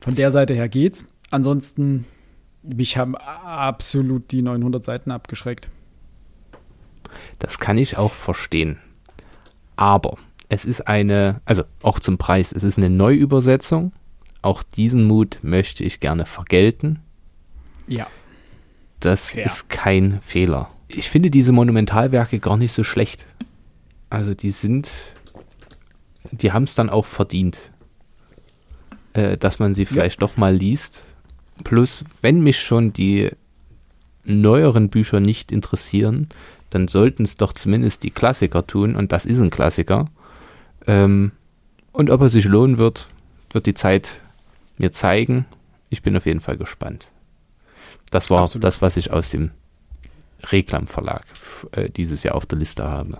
von 0.00 0.14
der 0.16 0.32
Seite 0.32 0.54
her 0.54 0.68
geht's. 0.68 1.06
Ansonsten, 1.30 2.06
mich 2.62 2.96
haben 2.96 3.14
absolut 3.16 4.32
die 4.32 4.42
900 4.42 4.82
Seiten 4.82 5.10
abgeschreckt. 5.10 5.68
Das 7.38 7.58
kann 7.58 7.78
ich 7.78 7.98
auch 7.98 8.12
verstehen. 8.12 8.78
Aber 9.76 10.18
es 10.48 10.64
ist 10.64 10.86
eine, 10.88 11.40
also 11.44 11.64
auch 11.82 11.98
zum 12.00 12.18
Preis, 12.18 12.52
es 12.52 12.64
ist 12.64 12.78
eine 12.78 12.90
Neuübersetzung. 12.90 13.92
Auch 14.42 14.62
diesen 14.62 15.04
Mut 15.04 15.38
möchte 15.42 15.84
ich 15.84 16.00
gerne 16.00 16.26
vergelten. 16.26 17.00
Ja. 17.86 18.06
Das 19.00 19.34
ja. 19.34 19.44
ist 19.44 19.68
kein 19.68 20.20
Fehler. 20.20 20.70
Ich 20.88 21.08
finde 21.08 21.30
diese 21.30 21.52
Monumentalwerke 21.52 22.38
gar 22.38 22.56
nicht 22.56 22.72
so 22.72 22.84
schlecht. 22.84 23.26
Also 24.10 24.34
die 24.34 24.50
sind, 24.50 24.90
die 26.30 26.52
haben 26.52 26.64
es 26.64 26.74
dann 26.74 26.90
auch 26.90 27.04
verdient, 27.04 27.72
äh, 29.14 29.36
dass 29.36 29.58
man 29.58 29.74
sie 29.74 29.86
vielleicht 29.86 30.20
ja. 30.20 30.26
doch 30.26 30.36
mal 30.36 30.54
liest. 30.54 31.04
Plus, 31.64 32.04
wenn 32.20 32.42
mich 32.42 32.60
schon 32.60 32.92
die 32.92 33.30
neueren 34.24 34.88
Bücher 34.88 35.20
nicht 35.20 35.52
interessieren, 35.52 36.28
dann 36.70 36.88
sollten 36.88 37.24
es 37.24 37.36
doch 37.36 37.52
zumindest 37.52 38.02
die 38.02 38.10
Klassiker 38.10 38.66
tun. 38.66 38.96
Und 38.96 39.12
das 39.12 39.26
ist 39.26 39.40
ein 39.40 39.50
Klassiker. 39.50 40.10
Ähm, 40.86 41.32
und 41.92 42.10
ob 42.10 42.20
er 42.20 42.28
sich 42.28 42.44
lohnen 42.44 42.78
wird, 42.78 43.08
wird 43.52 43.66
die 43.66 43.74
Zeit 43.74 44.20
mir 44.78 44.92
zeigen. 44.92 45.46
Ich 45.90 46.02
bin 46.02 46.16
auf 46.16 46.26
jeden 46.26 46.40
Fall 46.40 46.56
gespannt. 46.56 47.10
Das 48.10 48.30
war 48.30 48.42
Absolut. 48.42 48.64
das, 48.64 48.82
was 48.82 48.96
ich 48.96 49.12
aus 49.12 49.30
dem 49.30 49.50
Reklam 50.42 50.86
Verlag 50.86 51.24
äh, 51.72 51.88
dieses 51.90 52.22
Jahr 52.22 52.34
auf 52.34 52.46
der 52.46 52.58
Liste 52.58 52.84
habe. 52.84 53.18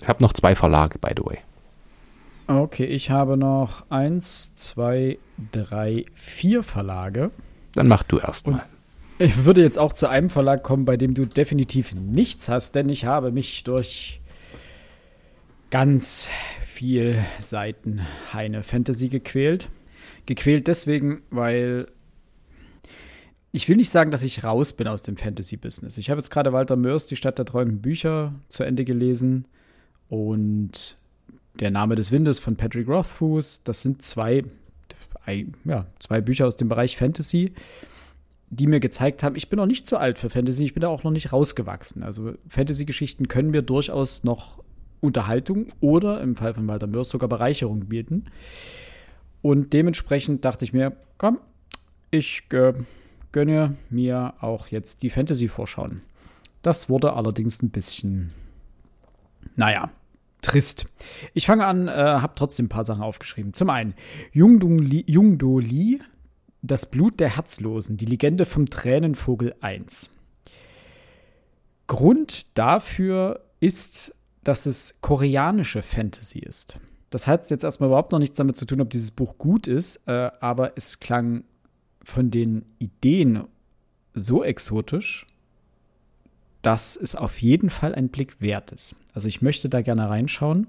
Ich 0.00 0.08
habe 0.08 0.22
noch 0.22 0.32
zwei 0.32 0.54
Verlage, 0.54 0.98
by 0.98 1.10
the 1.16 1.24
way. 1.24 1.38
Okay, 2.46 2.86
ich 2.86 3.10
habe 3.10 3.36
noch 3.36 3.88
eins, 3.90 4.54
zwei, 4.56 5.18
drei, 5.52 6.06
vier 6.14 6.62
Verlage. 6.62 7.30
Dann 7.74 7.86
mach 7.86 8.02
du 8.02 8.18
erstmal. 8.18 8.64
Ich 9.18 9.44
würde 9.44 9.62
jetzt 9.62 9.78
auch 9.78 9.92
zu 9.92 10.08
einem 10.08 10.30
Verlag 10.30 10.62
kommen, 10.62 10.84
bei 10.84 10.96
dem 10.96 11.14
du 11.14 11.26
definitiv 11.26 11.94
nichts 11.94 12.48
hast, 12.48 12.74
denn 12.74 12.88
ich 12.88 13.04
habe 13.04 13.30
mich 13.30 13.64
durch 13.64 14.19
ganz 15.70 16.28
viel 16.66 17.24
Seiten 17.40 18.00
Heine 18.32 18.62
Fantasy 18.62 19.08
gequält. 19.08 19.68
Gequält 20.26 20.66
deswegen, 20.66 21.22
weil 21.30 21.86
ich 23.52 23.68
will 23.68 23.76
nicht 23.76 23.90
sagen, 23.90 24.10
dass 24.10 24.22
ich 24.22 24.44
raus 24.44 24.72
bin 24.72 24.86
aus 24.86 25.02
dem 25.02 25.16
Fantasy-Business. 25.16 25.98
Ich 25.98 26.10
habe 26.10 26.20
jetzt 26.20 26.30
gerade 26.30 26.52
Walter 26.52 26.76
Mörs, 26.76 27.06
Die 27.06 27.16
Stadt 27.16 27.38
der 27.38 27.44
träumenden 27.44 27.80
Bücher, 27.80 28.34
zu 28.48 28.62
Ende 28.62 28.84
gelesen. 28.84 29.46
Und 30.08 30.96
Der 31.58 31.70
Name 31.70 31.94
des 31.96 32.12
Windes 32.12 32.38
von 32.38 32.56
Patrick 32.56 32.88
Rothfuss. 32.88 33.62
Das 33.64 33.82
sind 33.82 34.02
zwei, 34.02 34.44
ja, 35.64 35.86
zwei 35.98 36.20
Bücher 36.20 36.46
aus 36.46 36.56
dem 36.56 36.68
Bereich 36.68 36.96
Fantasy, 36.96 37.52
die 38.50 38.66
mir 38.66 38.80
gezeigt 38.80 39.22
haben, 39.22 39.36
ich 39.36 39.48
bin 39.48 39.58
noch 39.58 39.66
nicht 39.66 39.86
zu 39.86 39.96
alt 39.96 40.18
für 40.18 40.30
Fantasy, 40.30 40.64
ich 40.64 40.74
bin 40.74 40.80
da 40.80 40.88
auch 40.88 41.04
noch 41.04 41.12
nicht 41.12 41.32
rausgewachsen. 41.32 42.02
Also 42.02 42.34
Fantasy-Geschichten 42.48 43.28
können 43.28 43.50
mir 43.50 43.62
durchaus 43.62 44.24
noch 44.24 44.62
Unterhaltung 45.00 45.66
oder 45.80 46.20
im 46.20 46.36
Fall 46.36 46.54
von 46.54 46.66
Walter 46.68 46.86
Mörs 46.86 47.08
sogar 47.08 47.28
Bereicherung 47.28 47.86
bieten. 47.86 48.26
Und 49.42 49.72
dementsprechend 49.72 50.44
dachte 50.44 50.64
ich 50.64 50.72
mir, 50.72 50.96
komm, 51.16 51.38
ich 52.10 52.42
äh, 52.52 52.74
gönne 53.32 53.76
mir 53.88 54.34
auch 54.40 54.66
jetzt 54.68 55.02
die 55.02 55.10
Fantasy-Vorschauen. 55.10 56.02
Das 56.62 56.88
wurde 56.90 57.14
allerdings 57.14 57.62
ein 57.62 57.70
bisschen, 57.70 58.32
naja, 59.56 59.90
trist. 60.42 60.86
Ich 61.34 61.46
fange 61.46 61.66
an, 61.66 61.88
äh, 61.88 61.92
habe 61.92 62.34
trotzdem 62.34 62.66
ein 62.66 62.70
paar 62.70 62.84
Sachen 62.84 63.02
aufgeschrieben. 63.02 63.54
Zum 63.54 63.70
einen, 63.70 63.94
Jungdo 64.32 65.58
Li, 65.58 66.00
Das 66.62 66.90
Blut 66.90 67.20
der 67.20 67.36
Herzlosen, 67.36 67.96
die 67.96 68.06
Legende 68.06 68.44
vom 68.44 68.68
Tränenvogel 68.68 69.54
1. 69.60 70.10
Grund 71.86 72.46
dafür 72.58 73.40
ist 73.60 74.14
dass 74.50 74.66
es 74.66 74.96
koreanische 75.00 75.80
Fantasy 75.80 76.40
ist. 76.40 76.80
Das 77.10 77.28
hat 77.28 77.48
jetzt 77.50 77.62
erstmal 77.62 77.88
überhaupt 77.88 78.10
noch 78.10 78.18
nichts 78.18 78.36
damit 78.36 78.56
zu 78.56 78.64
tun, 78.64 78.80
ob 78.80 78.90
dieses 78.90 79.12
Buch 79.12 79.38
gut 79.38 79.68
ist, 79.68 80.00
äh, 80.06 80.28
aber 80.40 80.76
es 80.76 80.98
klang 80.98 81.44
von 82.02 82.32
den 82.32 82.64
Ideen 82.80 83.44
so 84.12 84.42
exotisch, 84.42 85.28
dass 86.62 86.96
es 86.96 87.14
auf 87.14 87.40
jeden 87.40 87.70
Fall 87.70 87.94
ein 87.94 88.08
Blick 88.08 88.40
wert 88.40 88.72
ist. 88.72 88.96
Also 89.14 89.28
ich 89.28 89.40
möchte 89.40 89.68
da 89.68 89.82
gerne 89.82 90.10
reinschauen. 90.10 90.66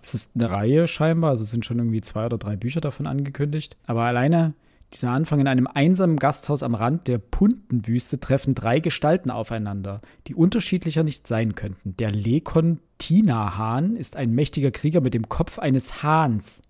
Es 0.00 0.14
ist 0.14 0.34
eine 0.34 0.50
Reihe 0.50 0.86
scheinbar, 0.86 1.28
also 1.28 1.44
es 1.44 1.50
sind 1.50 1.66
schon 1.66 1.76
irgendwie 1.78 2.00
zwei 2.00 2.24
oder 2.24 2.38
drei 2.38 2.56
Bücher 2.56 2.80
davon 2.80 3.06
angekündigt. 3.06 3.76
Aber 3.86 4.04
alleine 4.04 4.54
dieser 4.94 5.10
Anfang 5.10 5.40
in 5.40 5.48
einem 5.48 5.66
einsamen 5.66 6.18
Gasthaus 6.18 6.62
am 6.62 6.74
Rand 6.74 7.08
der 7.08 7.18
Puntenwüste 7.18 8.20
treffen 8.20 8.54
drei 8.54 8.80
Gestalten 8.80 9.30
aufeinander, 9.30 10.00
die 10.26 10.34
unterschiedlicher 10.34 11.02
nicht 11.02 11.26
sein 11.26 11.54
könnten. 11.54 11.96
Der 11.96 12.10
Lekon 12.10 12.80
Tina-Hahn 12.98 13.96
ist 13.96 14.16
ein 14.16 14.30
mächtiger 14.32 14.70
Krieger 14.70 15.00
mit 15.00 15.14
dem 15.14 15.28
Kopf 15.28 15.58
eines 15.58 16.02
Hahns. 16.02 16.62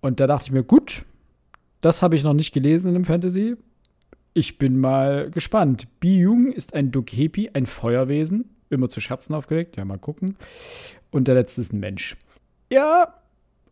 Und 0.00 0.20
da 0.20 0.26
dachte 0.26 0.46
ich 0.46 0.52
mir, 0.52 0.62
gut, 0.62 1.04
das 1.80 2.02
habe 2.02 2.16
ich 2.16 2.22
noch 2.22 2.34
nicht 2.34 2.52
gelesen 2.52 2.88
in 2.88 2.94
dem 2.94 3.04
Fantasy. 3.04 3.56
Ich 4.34 4.58
bin 4.58 4.78
mal 4.78 5.30
gespannt. 5.30 5.88
Bi-Jung 6.00 6.52
ist 6.52 6.74
ein 6.74 6.90
Dokepi, 6.90 7.50
ein 7.54 7.66
Feuerwesen. 7.66 8.50
Immer 8.68 8.88
zu 8.88 9.00
Scherzen 9.00 9.34
aufgelegt. 9.34 9.76
Ja, 9.76 9.84
mal 9.84 9.98
gucken. 9.98 10.36
Und 11.10 11.26
der 11.26 11.34
letzte 11.34 11.60
ist 11.60 11.72
ein 11.72 11.80
Mensch. 11.80 12.16
Ja, 12.70 13.14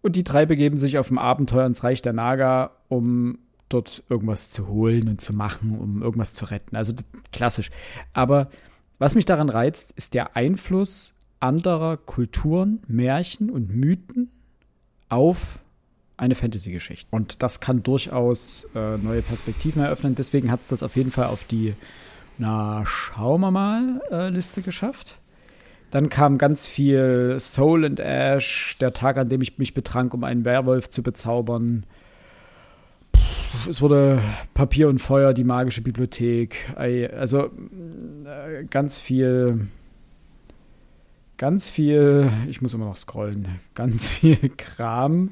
und 0.00 0.16
die 0.16 0.24
drei 0.24 0.46
begeben 0.46 0.78
sich 0.78 0.98
auf 0.98 1.08
dem 1.08 1.18
Abenteuer 1.18 1.66
ins 1.66 1.84
Reich 1.84 2.02
der 2.02 2.12
Naga, 2.12 2.72
um 2.88 3.38
dort 3.68 4.02
irgendwas 4.08 4.50
zu 4.50 4.68
holen 4.68 5.08
und 5.08 5.20
zu 5.20 5.32
machen, 5.32 5.78
um 5.78 6.02
irgendwas 6.02 6.34
zu 6.34 6.46
retten. 6.46 6.76
Also 6.76 6.94
klassisch. 7.32 7.70
Aber 8.12 8.48
was 8.98 9.14
mich 9.14 9.26
daran 9.26 9.48
reizt, 9.48 9.92
ist 9.92 10.14
der 10.14 10.36
Einfluss 10.36 11.14
anderer 11.40 11.96
Kulturen, 11.96 12.82
Märchen 12.88 13.50
und 13.50 13.68
Mythen 13.74 14.30
auf 15.08 15.60
eine 16.16 16.34
Fantasy-Geschichte. 16.34 17.06
Und 17.10 17.42
das 17.42 17.60
kann 17.60 17.82
durchaus 17.82 18.66
äh, 18.74 18.96
neue 18.98 19.22
Perspektiven 19.22 19.82
eröffnen. 19.82 20.14
Deswegen 20.16 20.50
hat 20.50 20.60
es 20.60 20.68
das 20.68 20.82
auf 20.82 20.96
jeden 20.96 21.12
Fall 21.12 21.26
auf 21.26 21.44
die, 21.44 21.74
na, 22.38 22.84
schauen 22.86 23.40
wir 23.40 23.52
mal, 23.52 24.02
äh, 24.10 24.28
Liste 24.30 24.62
geschafft. 24.62 25.18
Dann 25.90 26.08
kam 26.08 26.36
ganz 26.36 26.66
viel 26.66 27.38
Soul 27.38 27.84
and 27.84 28.00
Ash, 28.00 28.76
der 28.80 28.92
Tag, 28.92 29.16
an 29.16 29.28
dem 29.28 29.40
ich 29.40 29.58
mich 29.58 29.74
betrank, 29.74 30.12
um 30.12 30.24
einen 30.24 30.44
Werwolf 30.44 30.90
zu 30.90 31.02
bezaubern. 31.02 31.86
Es 33.68 33.80
wurde 33.80 34.20
Papier 34.54 34.88
und 34.88 34.98
Feuer, 34.98 35.32
die 35.32 35.44
magische 35.44 35.82
Bibliothek. 35.82 36.74
Also 36.76 37.50
äh, 38.24 38.64
ganz 38.70 38.98
viel, 38.98 39.68
ganz 41.36 41.70
viel, 41.70 42.30
ich 42.48 42.60
muss 42.60 42.74
immer 42.74 42.86
noch 42.86 42.96
scrollen, 42.96 43.48
ganz 43.74 44.06
viel 44.06 44.36
Kram, 44.56 45.30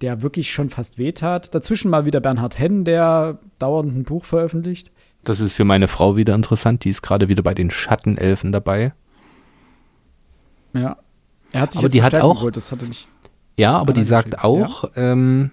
der 0.00 0.22
wirklich 0.22 0.50
schon 0.50 0.70
fast 0.70 0.98
wehtat. 0.98 1.54
Dazwischen 1.54 1.90
mal 1.90 2.04
wieder 2.04 2.20
Bernhard 2.20 2.58
Henn, 2.58 2.84
der 2.84 3.38
dauernd 3.58 3.94
ein 3.94 4.04
Buch 4.04 4.24
veröffentlicht. 4.24 4.90
Das 5.24 5.40
ist 5.40 5.52
für 5.52 5.64
meine 5.64 5.88
Frau 5.88 6.16
wieder 6.16 6.34
interessant. 6.34 6.84
Die 6.84 6.90
ist 6.90 7.02
gerade 7.02 7.28
wieder 7.28 7.42
bei 7.42 7.54
den 7.54 7.70
Schattenelfen 7.70 8.52
dabei. 8.52 8.94
Ja. 10.72 10.96
Er 11.52 11.60
hat 11.62 11.72
sich 11.72 11.80
aber 11.80 11.88
die 11.88 12.02
hat 12.02 12.14
auch. 12.14 12.36
Geholt, 12.36 12.56
das 12.56 12.72
hatte 12.72 12.86
nicht. 12.86 13.08
Ja, 13.56 13.76
aber 13.76 13.92
die 13.92 14.04
sagt 14.04 14.42
auch, 14.42 14.84
ja. 14.84 15.12
ähm, 15.12 15.50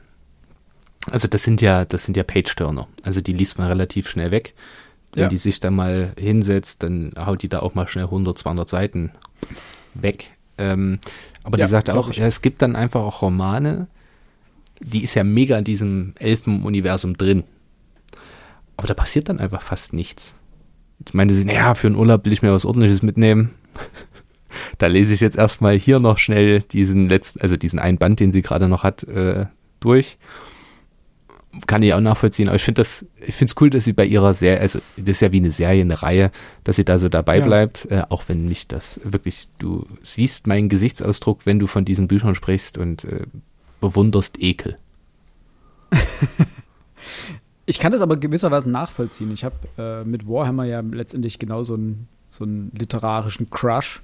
also 1.12 1.28
das 1.28 1.44
sind 1.44 1.62
ja, 1.62 1.86
das 1.86 2.06
sind 2.06 2.18
ja 2.18 2.24
Page-Turner. 2.24 2.88
Also 3.04 3.22
die 3.22 3.34
liest 3.34 3.58
man 3.58 3.68
relativ 3.68 4.10
schnell 4.10 4.32
weg. 4.32 4.54
Wenn 5.14 5.24
ja. 5.24 5.30
die 5.30 5.38
sich 5.38 5.60
da 5.60 5.72
mal 5.72 6.14
hinsetzt, 6.18 6.84
dann 6.84 7.14
haut 7.18 7.44
die 7.44 7.50
da 7.50 7.60
auch 7.60 7.76
mal 7.76 7.88
schnell 7.88 8.06
100, 8.06 8.38
200 8.38 8.70
Seiten 8.70 9.12
weg. 9.94 10.32
Ähm, 10.58 11.00
aber 11.44 11.58
ja, 11.58 11.66
die 11.66 11.72
sagt 11.72 11.90
auch, 11.90 12.12
ja, 12.12 12.26
es 12.26 12.42
gibt 12.42 12.62
dann 12.62 12.76
einfach 12.76 13.02
auch 13.02 13.22
Romane, 13.22 13.88
die 14.80 15.04
ist 15.04 15.16
ja 15.16 15.24
mega 15.24 15.58
in 15.58 15.64
diesem 15.64 16.14
Elfen-Universum 16.20 17.18
drin. 17.18 17.44
Aber 18.76 18.88
da 18.88 18.94
passiert 18.94 19.30
dann 19.30 19.40
einfach 19.40 19.62
fast 19.62 19.94
nichts. 19.94 20.36
Jetzt 21.00 21.14
meinte 21.14 21.34
sie, 21.34 21.46
naja, 21.46 21.74
für 21.76 21.88
einen 21.88 21.96
Urlaub 21.96 22.26
will 22.26 22.34
ich 22.34 22.42
mir 22.42 22.52
was 22.52 22.66
Ordentliches 22.66 23.02
mitnehmen. 23.02 23.52
da 24.78 24.88
lese 24.88 25.14
ich 25.14 25.20
jetzt 25.20 25.38
erstmal 25.38 25.78
hier 25.78 26.00
noch 26.00 26.18
schnell 26.18 26.62
diesen 26.62 27.10
letzten, 27.10 27.42
also 27.42 27.58
diesen 27.58 27.80
einen 27.80 27.98
Band, 27.98 28.20
den 28.20 28.32
sie 28.32 28.42
gerade 28.42 28.68
noch 28.68 28.84
hat, 28.84 29.04
äh, 29.04 29.46
durch. 29.80 30.18
Kann 31.66 31.82
ich 31.82 31.94
auch 31.94 32.00
nachvollziehen, 32.00 32.48
aber 32.48 32.56
ich 32.56 32.64
finde 32.64 32.82
das, 32.82 33.06
ich 33.26 33.36
finde 33.36 33.52
es 33.52 33.62
cool, 33.62 33.70
dass 33.70 33.86
sie 33.86 33.94
bei 33.94 34.06
ihrer 34.06 34.34
Serie, 34.34 34.60
also 34.60 34.80
das 34.98 35.10
ist 35.10 35.22
ja 35.22 35.32
wie 35.32 35.38
eine 35.38 35.52
Serie, 35.52 35.82
eine 35.82 36.02
Reihe, 36.02 36.32
dass 36.64 36.76
sie 36.76 36.86
da 36.86 36.98
so 36.98 37.10
dabei 37.10 37.40
ja. 37.40 37.44
bleibt, 37.44 37.86
äh, 37.86 38.04
auch 38.10 38.24
wenn 38.28 38.38
nicht 38.38 38.72
das 38.72 39.02
wirklich, 39.04 39.48
du 39.60 39.86
siehst 40.04 40.46
meinen 40.46 40.70
Gesichtsausdruck, 40.70 41.46
wenn 41.46 41.60
du 41.60 41.68
von 41.68 41.86
diesen 41.86 42.08
Büchern 42.08 42.36
sprichst 42.36 42.78
und 42.78 43.06
äh, 43.06 43.22
bewunderst 43.82 44.40
Ekel. 44.40 44.78
ich 47.66 47.80
kann 47.80 47.92
das 47.92 48.02
aber 48.02 48.18
gewisserweise 48.18 48.70
nachvollziehen. 48.70 49.32
Ich 49.32 49.44
habe 49.44 49.56
äh, 49.78 50.04
mit 50.04 50.28
Warhammer 50.28 50.66
ja 50.66 50.82
letztendlich 50.82 51.40
genau 51.40 51.64
so 51.64 51.76
einen, 51.76 52.08
so 52.30 52.44
einen 52.44 52.72
literarischen 52.78 53.50
Crush, 53.50 54.02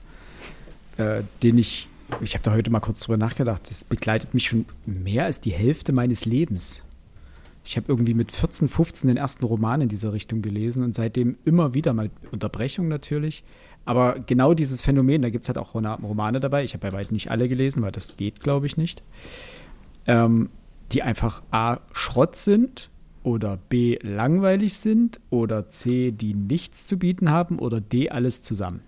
äh, 0.98 1.24
den 1.42 1.58
ich, 1.58 1.88
ich 2.22 2.34
habe 2.34 2.44
da 2.44 2.52
heute 2.52 2.70
mal 2.72 2.80
kurz 2.80 3.02
drüber 3.02 3.18
nachgedacht, 3.18 3.70
das 3.70 3.84
begleitet 3.84 4.34
mich 4.34 4.48
schon 4.48 4.66
mehr 4.86 5.26
als 5.26 5.42
die 5.42 5.52
Hälfte 5.52 5.92
meines 5.94 6.26
Lebens. 6.26 6.82
Ich 7.64 7.78
habe 7.78 7.86
irgendwie 7.88 8.14
mit 8.14 8.32
14, 8.32 8.68
15 8.68 9.08
den 9.08 9.18
ersten 9.18 9.46
Roman 9.46 9.82
in 9.82 9.90
dieser 9.90 10.12
Richtung 10.12 10.42
gelesen 10.42 10.84
und 10.84 10.94
seitdem 10.94 11.38
immer 11.46 11.74
wieder 11.74 11.94
mal 11.94 12.10
Unterbrechung 12.32 12.88
natürlich. 12.88 13.44
Aber 13.86 14.20
genau 14.20 14.54
dieses 14.54 14.82
Phänomen, 14.82 15.22
da 15.22 15.30
gibt 15.30 15.44
es 15.46 15.50
halt 15.50 15.58
auch 15.58 15.74
Romane 15.76 16.40
dabei. 16.40 16.64
Ich 16.64 16.74
habe 16.74 16.90
bei 16.90 16.94
weitem 16.94 17.14
nicht 17.14 17.32
alle 17.32 17.48
gelesen, 17.48 17.84
weil 17.84 17.92
das 17.92 18.18
geht, 18.18 18.40
glaube 18.40 18.66
ich, 18.66 18.78
nicht 18.78 19.04
ähm, 20.06 20.50
die 20.92 21.04
einfach 21.04 21.44
A, 21.52 21.80
Schrott 21.92 22.36
sind 22.36 22.90
oder 23.24 23.58
B, 23.70 23.98
langweilig 24.02 24.76
sind 24.76 25.20
oder 25.30 25.70
C, 25.70 26.12
die 26.12 26.34
nichts 26.34 26.88
zu 26.88 26.98
bieten 26.98 27.32
haben 27.32 27.60
oder 27.60 27.82
D, 27.82 28.10
alles 28.10 28.42
zusammen. 28.42 28.82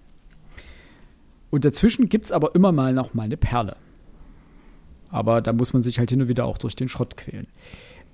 Und 1.49 1.65
dazwischen 1.65 2.09
gibt 2.09 2.25
es 2.25 2.31
aber 2.31 2.53
immer 2.53 2.71
mal 2.71 2.93
noch 2.93 3.13
mal 3.13 3.23
eine 3.23 3.37
Perle. 3.37 3.77
Aber 5.09 5.41
da 5.41 5.53
muss 5.53 5.71
man 5.71 5.81
sich 5.81 5.99
halt 5.99 6.09
hin 6.09 6.21
und 6.21 6.27
wieder 6.27 6.45
auch 6.45 6.57
durch 6.57 6.75
den 6.75 6.89
Schrott 6.89 7.15
quälen. 7.15 7.47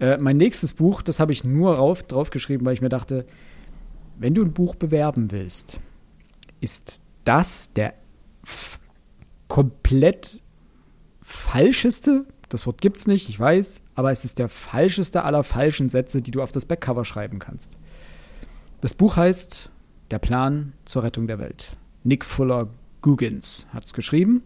Äh, 0.01 0.17
mein 0.17 0.35
nächstes 0.35 0.73
Buch, 0.73 1.01
das 1.01 1.21
habe 1.21 1.31
ich 1.31 1.45
nur 1.45 1.75
rauf, 1.75 2.03
draufgeschrieben, 2.03 2.65
weil 2.65 2.73
ich 2.73 2.81
mir 2.81 2.89
dachte, 2.89 3.25
wenn 4.19 4.33
du 4.33 4.43
ein 4.43 4.51
Buch 4.51 4.75
bewerben 4.75 5.31
willst, 5.31 5.79
ist 6.59 7.01
das 7.23 7.71
der 7.71 7.93
komplett 9.47 10.43
falscheste 11.21 12.25
das 12.51 12.67
Wort 12.67 12.81
gibt 12.81 12.97
es 12.97 13.07
nicht, 13.07 13.29
ich 13.29 13.39
weiß, 13.39 13.81
aber 13.95 14.11
es 14.11 14.25
ist 14.25 14.37
der 14.37 14.49
falscheste 14.49 15.23
aller 15.23 15.43
falschen 15.43 15.89
Sätze, 15.89 16.21
die 16.21 16.31
du 16.31 16.41
auf 16.41 16.51
das 16.51 16.65
Backcover 16.65 17.05
schreiben 17.05 17.39
kannst. 17.39 17.77
Das 18.81 18.93
Buch 18.93 19.15
heißt 19.15 19.71
Der 20.11 20.19
Plan 20.19 20.73
zur 20.83 21.03
Rettung 21.03 21.27
der 21.27 21.39
Welt. 21.39 21.77
Nick 22.03 22.25
Fuller 22.25 22.67
Guggins 23.01 23.67
hat 23.73 23.85
es 23.85 23.93
geschrieben. 23.93 24.43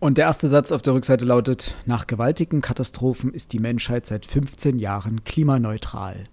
Und 0.00 0.16
der 0.16 0.26
erste 0.26 0.48
Satz 0.48 0.70
auf 0.70 0.82
der 0.82 0.94
Rückseite 0.94 1.24
lautet: 1.24 1.76
Nach 1.86 2.06
gewaltigen 2.06 2.60
Katastrophen 2.60 3.32
ist 3.32 3.52
die 3.52 3.58
Menschheit 3.58 4.06
seit 4.06 4.26
15 4.26 4.78
Jahren 4.78 5.24
klimaneutral. 5.24 6.24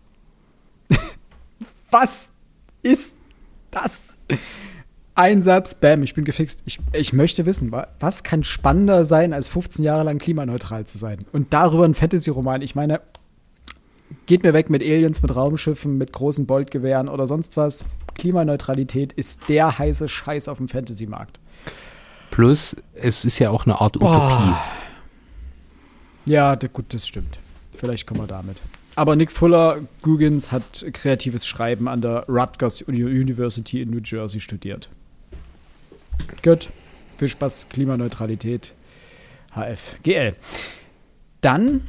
Was 1.91 2.31
ist 2.83 3.15
das? 3.71 4.09
Ein 5.15 5.41
Satz, 5.41 5.75
bam, 5.75 6.03
ich 6.03 6.13
bin 6.13 6.25
gefixt. 6.25 6.61
Ich, 6.65 6.79
ich 6.91 7.13
möchte 7.13 7.45
wissen, 7.45 7.71
was 7.99 8.23
kann 8.23 8.43
spannender 8.43 9.05
sein, 9.05 9.31
als 9.31 9.47
15 9.47 9.85
Jahre 9.85 10.03
lang 10.03 10.17
klimaneutral 10.17 10.85
zu 10.85 10.97
sein? 10.97 11.25
Und 11.31 11.53
darüber 11.53 11.85
ein 11.85 11.93
Fantasy-Roman. 11.93 12.61
Ich 12.61 12.75
meine, 12.75 12.99
geht 14.25 14.43
mir 14.43 14.53
weg 14.53 14.69
mit 14.69 14.81
Aliens, 14.81 15.21
mit 15.21 15.33
Raumschiffen, 15.33 15.97
mit 15.97 16.11
großen 16.11 16.45
Boltgewehren 16.45 17.07
oder 17.07 17.27
sonst 17.27 17.55
was. 17.55 17.85
Klimaneutralität 18.15 19.13
ist 19.13 19.47
der 19.47 19.77
heiße 19.79 20.09
Scheiß 20.09 20.49
auf 20.49 20.57
dem 20.57 20.67
Fantasy-Markt. 20.67 21.39
Plus, 22.35 22.75
es 22.95 23.23
ist 23.23 23.39
ja 23.39 23.49
auch 23.49 23.65
eine 23.65 23.79
Art 23.79 23.95
Utopie. 23.95 24.11
Boah. 24.11 24.61
Ja, 26.25 26.53
gut, 26.55 26.93
das 26.93 27.07
stimmt. 27.07 27.39
Vielleicht 27.77 28.05
kommen 28.05 28.19
wir 28.19 28.27
damit. 28.27 28.57
Aber 28.97 29.15
Nick 29.15 29.31
Fuller 29.31 29.79
Guggins 30.01 30.51
hat 30.51 30.85
kreatives 30.91 31.47
Schreiben 31.47 31.87
an 31.87 32.01
der 32.01 32.25
Rutgers 32.27 32.81
University 32.81 33.81
in 33.81 33.89
New 33.89 34.01
Jersey 34.03 34.41
studiert. 34.41 34.89
Gut. 36.43 36.67
Viel 37.17 37.29
Spaß, 37.29 37.69
Klimaneutralität, 37.69 38.73
HF, 39.53 39.99
GL. 40.03 40.33
Dann, 41.39 41.87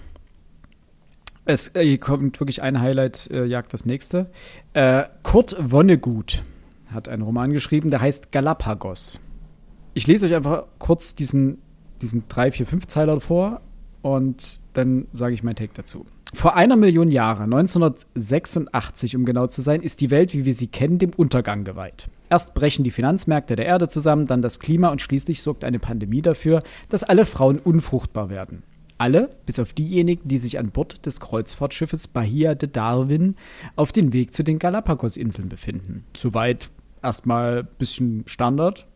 es 1.44 1.74
äh, 1.74 1.98
kommt 1.98 2.38
wirklich 2.38 2.62
ein 2.62 2.80
Highlight, 2.80 3.28
äh, 3.32 3.46
jagt 3.46 3.74
das 3.74 3.84
nächste. 3.84 4.30
Äh, 4.74 5.06
Kurt 5.24 5.56
Vonnegut 5.58 6.44
hat 6.92 7.08
einen 7.08 7.22
Roman 7.22 7.52
geschrieben, 7.52 7.90
der 7.90 8.00
heißt 8.00 8.30
Galapagos. 8.30 9.18
Ich 9.96 10.06
lese 10.06 10.26
euch 10.26 10.34
einfach 10.34 10.64
kurz 10.78 11.14
diesen, 11.14 11.56
diesen 12.02 12.24
drei, 12.28 12.52
vier, 12.52 12.66
fünf 12.66 12.86
Zeiler 12.86 13.18
vor 13.18 13.62
und 14.02 14.60
dann 14.74 15.06
sage 15.14 15.32
ich 15.32 15.42
mein 15.42 15.56
Take 15.56 15.72
dazu. 15.72 16.04
Vor 16.34 16.54
einer 16.54 16.76
Million 16.76 17.10
Jahren, 17.10 17.44
1986 17.44 19.16
um 19.16 19.24
genau 19.24 19.46
zu 19.46 19.62
sein, 19.62 19.80
ist 19.80 20.02
die 20.02 20.10
Welt, 20.10 20.34
wie 20.34 20.44
wir 20.44 20.52
sie 20.52 20.66
kennen, 20.66 20.98
dem 20.98 21.12
Untergang 21.16 21.64
geweiht. 21.64 22.10
Erst 22.28 22.52
brechen 22.52 22.84
die 22.84 22.90
Finanzmärkte 22.90 23.56
der 23.56 23.64
Erde 23.64 23.88
zusammen, 23.88 24.26
dann 24.26 24.42
das 24.42 24.60
Klima 24.60 24.90
und 24.90 25.00
schließlich 25.00 25.40
sorgt 25.40 25.64
eine 25.64 25.78
Pandemie 25.78 26.20
dafür, 26.20 26.62
dass 26.90 27.02
alle 27.02 27.24
Frauen 27.24 27.58
unfruchtbar 27.58 28.28
werden. 28.28 28.64
Alle, 28.98 29.30
bis 29.46 29.58
auf 29.58 29.72
diejenigen, 29.72 30.28
die 30.28 30.36
sich 30.36 30.58
an 30.58 30.72
Bord 30.72 31.06
des 31.06 31.20
Kreuzfahrtschiffes 31.20 32.08
Bahia 32.08 32.54
de 32.54 32.68
Darwin 32.70 33.34
auf 33.76 33.92
den 33.92 34.12
Weg 34.12 34.34
zu 34.34 34.42
den 34.42 34.58
Galapagos-Inseln 34.58 35.48
befinden. 35.48 36.04
Soweit 36.14 36.68
erstmal 37.02 37.60
ein 37.60 37.68
bisschen 37.78 38.24
Standard. 38.26 38.86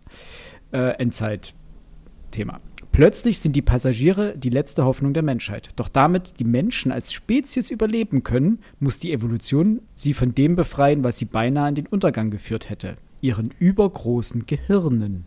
Äh, 0.73 0.91
Endzeit-Thema. 0.99 2.61
Plötzlich 2.93 3.39
sind 3.39 3.55
die 3.55 3.63
Passagiere 3.63 4.37
die 4.37 4.51
letzte 4.51 4.85
Hoffnung 4.85 5.15
der 5.15 5.23
Menschheit. 5.23 5.69
Doch 5.77 5.89
damit 5.89 6.39
die 6.41 6.45
Menschen 6.45 6.93
als 6.93 7.13
Spezies 7.13 7.71
überleben 7.71 8.25
können, 8.25 8.59
muss 8.79 8.99
die 8.99 9.13
Evolution 9.13 9.81
sie 9.95 10.13
von 10.13 10.35
dem 10.35 10.57
befreien, 10.57 11.05
was 11.05 11.19
sie 11.19 11.25
beinahe 11.25 11.69
in 11.69 11.77
den 11.77 11.87
Untergang 11.87 12.31
geführt 12.31 12.69
hätte, 12.69 12.97
ihren 13.21 13.55
übergroßen 13.59 14.47
Gehirnen. 14.47 15.25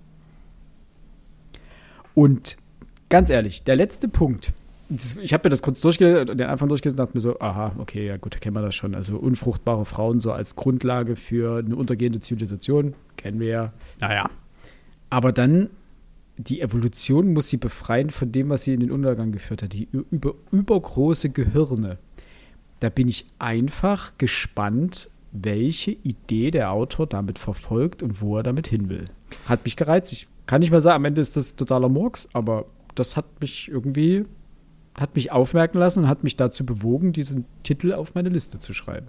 Und 2.15 2.57
ganz 3.09 3.29
ehrlich, 3.29 3.63
der 3.63 3.75
letzte 3.75 4.07
Punkt, 4.07 4.51
ich 5.21 5.33
habe 5.33 5.45
mir 5.45 5.49
das 5.49 5.61
kurz 5.61 5.81
durchgelesen, 5.81 6.37
den 6.37 6.47
Anfang 6.47 6.67
durchgelesen 6.67 6.99
und 6.99 7.05
dachte 7.05 7.17
mir 7.17 7.21
so, 7.21 7.39
aha, 7.39 7.73
okay, 7.79 8.05
ja 8.05 8.17
gut, 8.17 8.39
kennen 8.41 8.55
wir 8.55 8.61
das 8.61 8.75
schon. 8.75 8.93
Also 8.93 9.17
unfruchtbare 9.17 9.85
Frauen 9.85 10.19
so 10.19 10.31
als 10.31 10.55
Grundlage 10.55 11.15
für 11.15 11.59
eine 11.59 11.75
untergehende 11.75 12.19
Zivilisation, 12.19 12.93
kennen 13.15 13.39
wir 13.39 13.47
ja. 13.47 13.73
Naja. 13.99 14.29
Aber 15.13 15.31
dann 15.31 15.69
die 16.37 16.59
Evolution 16.59 17.33
muss 17.33 17.47
sie 17.47 17.57
befreien 17.57 18.09
von 18.09 18.31
dem, 18.31 18.49
was 18.49 18.63
sie 18.63 18.73
in 18.73 18.79
den 18.79 18.89
Untergang 18.89 19.31
geführt 19.31 19.61
hat. 19.61 19.73
Die 19.73 19.87
über, 19.91 20.33
übergroße 20.51 21.29
Gehirne. 21.29 21.99
Da 22.79 22.89
bin 22.89 23.07
ich 23.07 23.27
einfach 23.37 24.13
gespannt, 24.17 25.11
welche 25.31 25.91
Idee 25.91 26.49
der 26.49 26.71
Autor 26.71 27.05
damit 27.05 27.37
verfolgt 27.37 28.01
und 28.01 28.21
wo 28.21 28.37
er 28.37 28.43
damit 28.43 28.65
hin 28.65 28.89
will. 28.89 29.05
Hat 29.45 29.65
mich 29.65 29.75
gereizt. 29.75 30.11
Ich 30.13 30.27
kann 30.47 30.61
nicht 30.61 30.71
mal 30.71 30.81
sagen, 30.81 30.95
am 30.95 31.05
Ende 31.05 31.21
ist 31.21 31.37
das 31.37 31.55
totaler 31.55 31.89
Murks, 31.89 32.27
aber 32.33 32.65
das 32.95 33.15
hat 33.15 33.25
mich 33.39 33.69
irgendwie, 33.69 34.23
hat 34.99 35.15
mich 35.15 35.31
aufmerken 35.31 35.79
lassen 35.79 36.03
und 36.03 36.07
hat 36.07 36.23
mich 36.23 36.37
dazu 36.37 36.65
bewogen, 36.65 37.13
diesen 37.13 37.45
Titel 37.63 37.93
auf 37.93 38.13
meine 38.15 38.29
Liste 38.29 38.59
zu 38.59 38.73
schreiben. 38.73 39.07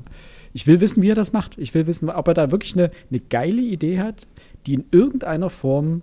Ich 0.53 0.67
will 0.67 0.81
wissen, 0.81 1.03
wie 1.03 1.11
er 1.11 1.15
das 1.15 1.33
macht. 1.33 1.59
Ich 1.59 1.75
will 1.75 1.87
wissen, 1.87 2.09
ob 2.09 2.29
er 2.29 2.35
da 2.35 2.51
wirklich 2.51 2.75
eine, 2.75 2.91
eine 3.11 3.21
geile 3.21 3.61
Idee 3.61 3.99
hat, 4.01 4.27
die 4.67 4.75
in 4.75 4.85
irgendeiner 4.91 5.51
Form 5.51 6.03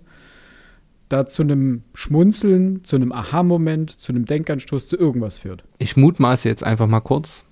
da 1.08 1.26
zu 1.26 1.42
einem 1.42 1.82
Schmunzeln, 1.94 2.84
zu 2.84 2.96
einem 2.96 3.12
Aha-Moment, 3.12 3.90
zu 3.90 4.12
einem 4.12 4.24
Denkanstoß, 4.24 4.88
zu 4.88 4.96
irgendwas 4.96 5.38
führt. 5.38 5.64
Ich 5.78 5.96
mutmaße 5.96 6.48
jetzt 6.48 6.64
einfach 6.64 6.86
mal 6.86 7.00
kurz. 7.00 7.44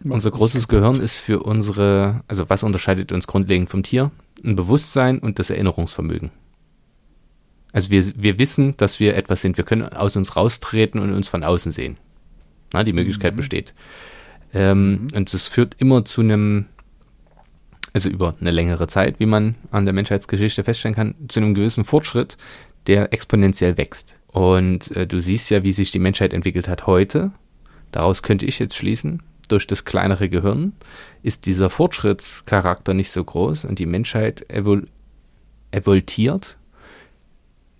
Was 0.00 0.12
Unser 0.12 0.30
großes 0.30 0.68
Gehirn 0.68 1.00
ist 1.00 1.16
für 1.16 1.42
unsere, 1.42 2.22
also 2.28 2.48
was 2.48 2.62
unterscheidet 2.62 3.10
uns 3.10 3.26
grundlegend 3.26 3.68
vom 3.68 3.82
Tier? 3.82 4.12
Ein 4.44 4.54
Bewusstsein 4.54 5.18
und 5.18 5.40
das 5.40 5.50
Erinnerungsvermögen. 5.50 6.30
Also 7.72 7.90
wir, 7.90 8.04
wir 8.16 8.38
wissen, 8.38 8.76
dass 8.76 9.00
wir 9.00 9.16
etwas 9.16 9.42
sind. 9.42 9.56
Wir 9.56 9.64
können 9.64 9.88
aus 9.88 10.16
uns 10.16 10.36
raustreten 10.36 11.00
und 11.00 11.12
uns 11.12 11.28
von 11.28 11.44
außen 11.44 11.72
sehen. 11.72 11.96
Na, 12.72 12.84
die 12.84 12.92
Möglichkeit 12.92 13.34
mhm. 13.34 13.38
besteht. 13.38 13.74
Ähm, 14.54 14.90
mhm. 14.90 15.08
Und 15.14 15.34
es 15.34 15.46
führt 15.46 15.76
immer 15.78 16.04
zu 16.04 16.22
einem 16.22 16.66
also 17.92 18.08
über 18.10 18.34
eine 18.40 18.50
längere 18.50 18.86
Zeit, 18.86 19.18
wie 19.18 19.26
man 19.26 19.54
an 19.70 19.84
der 19.84 19.94
Menschheitsgeschichte 19.94 20.62
feststellen 20.64 20.94
kann, 20.94 21.14
zu 21.28 21.40
einem 21.40 21.54
gewissen 21.54 21.84
Fortschritt, 21.84 22.36
der 22.86 23.12
exponentiell 23.12 23.76
wächst. 23.76 24.14
Und 24.28 24.94
äh, 24.96 25.06
du 25.06 25.20
siehst 25.20 25.50
ja, 25.50 25.62
wie 25.62 25.72
sich 25.72 25.90
die 25.90 25.98
Menschheit 25.98 26.32
entwickelt 26.32 26.68
hat 26.68 26.86
heute. 26.86 27.32
Daraus 27.90 28.22
könnte 28.22 28.46
ich 28.46 28.58
jetzt 28.58 28.76
schließen, 28.76 29.22
durch 29.48 29.66
das 29.66 29.84
kleinere 29.84 30.28
Gehirn 30.28 30.74
ist 31.22 31.46
dieser 31.46 31.70
Fortschrittscharakter 31.70 32.92
nicht 32.92 33.10
so 33.10 33.24
groß 33.24 33.64
und 33.64 33.78
die 33.78 33.86
Menschheit 33.86 34.48
evol 34.50 34.86
evoltiert. 35.70 36.56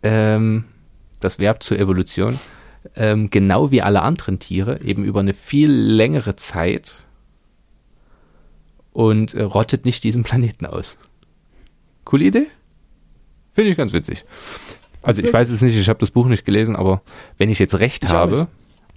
Ähm, 0.02 0.64
das 1.20 1.38
Verb 1.38 1.62
zur 1.62 1.78
Evolution, 1.78 2.38
ähm, 2.96 3.30
genau 3.30 3.70
wie 3.70 3.82
alle 3.82 4.02
anderen 4.02 4.38
Tiere, 4.38 4.80
eben 4.82 5.04
über 5.04 5.20
eine 5.20 5.34
viel 5.34 5.70
längere 5.70 6.36
Zeit 6.36 7.02
und 8.92 9.34
äh, 9.34 9.42
rottet 9.42 9.84
nicht 9.84 10.04
diesen 10.04 10.22
Planeten 10.22 10.66
aus. 10.66 10.98
Coole 12.04 12.24
Idee? 12.26 12.46
Finde 13.52 13.70
ich 13.72 13.76
ganz 13.76 13.92
witzig. 13.92 14.24
Also 15.02 15.22
ich 15.22 15.32
weiß 15.32 15.50
es 15.50 15.62
nicht, 15.62 15.76
ich 15.76 15.88
habe 15.88 15.98
das 15.98 16.10
Buch 16.10 16.26
nicht 16.26 16.44
gelesen, 16.44 16.76
aber 16.76 17.02
wenn 17.38 17.50
ich 17.50 17.58
jetzt 17.58 17.78
recht 17.78 18.04
ich 18.04 18.10
habe, 18.10 18.48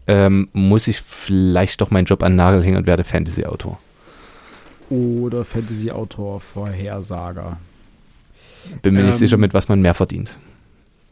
ähm, 0.08 0.50
muss 0.54 0.88
ich 0.88 1.02
vielleicht 1.02 1.82
doch 1.82 1.92
meinen 1.92 2.06
Job 2.06 2.24
an 2.24 2.34
den 2.34 2.38
Nagel 2.38 2.64
hängen 2.64 2.78
und 2.78 2.86
werde 2.86 3.04
Fantasy-Autor. 3.04 3.80
Oder 4.90 5.46
Fantasy-Autor, 5.46 6.42
Vorhersager. 6.42 7.60
Bin 8.82 8.94
mir 8.94 9.02
ähm, 9.02 9.08
nicht 9.08 9.18
sicher, 9.18 9.38
mit 9.38 9.54
was 9.54 9.70
man 9.70 9.82
mehr 9.82 9.94
verdient. 9.94 10.38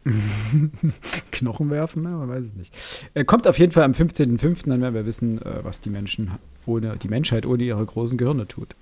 Knochen 1.32 1.69
werfen, 1.69 2.04
ne? 2.04 2.10
man 2.10 2.30
weiß 2.30 2.45
es 2.45 2.54
nicht. 2.54 2.76
Er 3.13 3.26
kommt 3.26 3.48
auf 3.48 3.60
jeden 3.60 3.72
Fall 3.72 3.84
am 3.84 3.91
15.05., 3.91 4.69
dann 4.69 4.82
werden 4.82 4.93
wir 4.93 5.06
wissen, 5.06 5.41
äh, 5.41 5.63
was 5.63 5.82
die 5.82 5.89
Menschen 5.89 6.32
ohne, 6.65 6.98
die 6.98 7.08
Menschheit 7.08 7.45
ohne 7.45 7.63
ihre 7.63 7.86
großen 7.86 8.17
Gehirne 8.17 8.48
tut. 8.48 8.76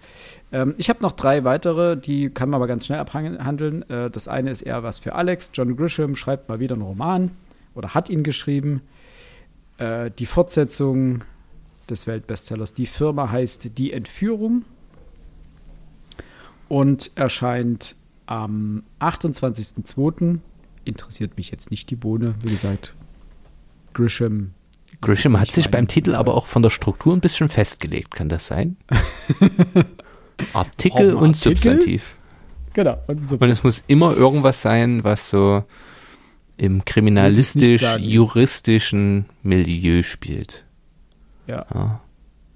Ähm, 0.52 0.76
ich 0.78 0.90
habe 0.90 1.02
noch 1.02 1.12
drei 1.12 1.44
weitere, 1.44 1.98
die 1.98 2.30
kann 2.30 2.50
man 2.50 2.58
aber 2.58 2.68
ganz 2.68 2.86
schnell 2.86 3.00
abhandeln. 3.00 3.90
Äh, 3.90 4.10
das 4.10 4.28
eine 4.28 4.52
ist 4.52 4.62
eher 4.62 4.84
was 4.84 5.00
für 5.00 5.16
Alex. 5.16 5.52
John 5.54 5.76
Grisham 5.76 6.16
schreibt 6.16 6.50
mal 6.50 6.60
wieder 6.60 6.76
einen 6.76 6.84
Roman 6.84 7.32
oder 7.76 7.94
hat 7.94 8.10
ihn 8.10 8.24
geschrieben. 8.24 8.82
Äh, 9.78 10.12
die 10.18 10.26
Fortsetzung 10.26 11.24
des 11.90 12.08
Weltbestsellers 12.08 12.74
Die 12.74 12.86
Firma 12.86 13.32
heißt 13.32 13.78
Die 13.78 13.94
Entführung 13.94 14.66
und 16.68 17.12
erscheint 17.16 17.96
am 18.26 18.84
28.02 19.00 20.40
interessiert 20.88 21.38
mich 21.38 21.52
jetzt 21.52 21.72
nicht 21.72 21.90
die 21.90 21.96
Bohne. 21.96 22.36
Wie 22.44 22.52
gesagt, 22.52 22.94
Grisham. 23.94 24.52
Grisham 25.02 25.40
hat 25.40 25.52
sich 25.52 25.70
beim 25.70 25.88
Titel 25.88 26.16
aber 26.16 26.34
auch 26.34 26.48
von 26.48 26.64
der 26.64 26.70
Struktur 26.70 27.16
ein 27.16 27.22
bisschen 27.22 27.50
festgelegt, 27.50 28.12
kann 28.12 28.30
das 28.30 28.48
sein? 28.48 28.78
Artikel 30.54 31.14
und 31.14 31.36
Artikel? 31.36 31.36
Substantiv. 31.36 32.16
Genau. 32.74 32.98
Und, 33.08 33.28
Substantiv. 33.28 33.42
und 33.42 33.50
es 33.52 33.64
muss 33.64 33.84
immer 33.88 34.16
irgendwas 34.16 34.62
sein, 34.62 35.04
was 35.04 35.30
so 35.30 35.64
im 36.58 36.86
kriminalistisch-juristischen 36.86 39.26
Milieu 39.44 40.04
spielt. 40.04 40.64
Ja. 41.48 41.66
ja. 41.74 42.00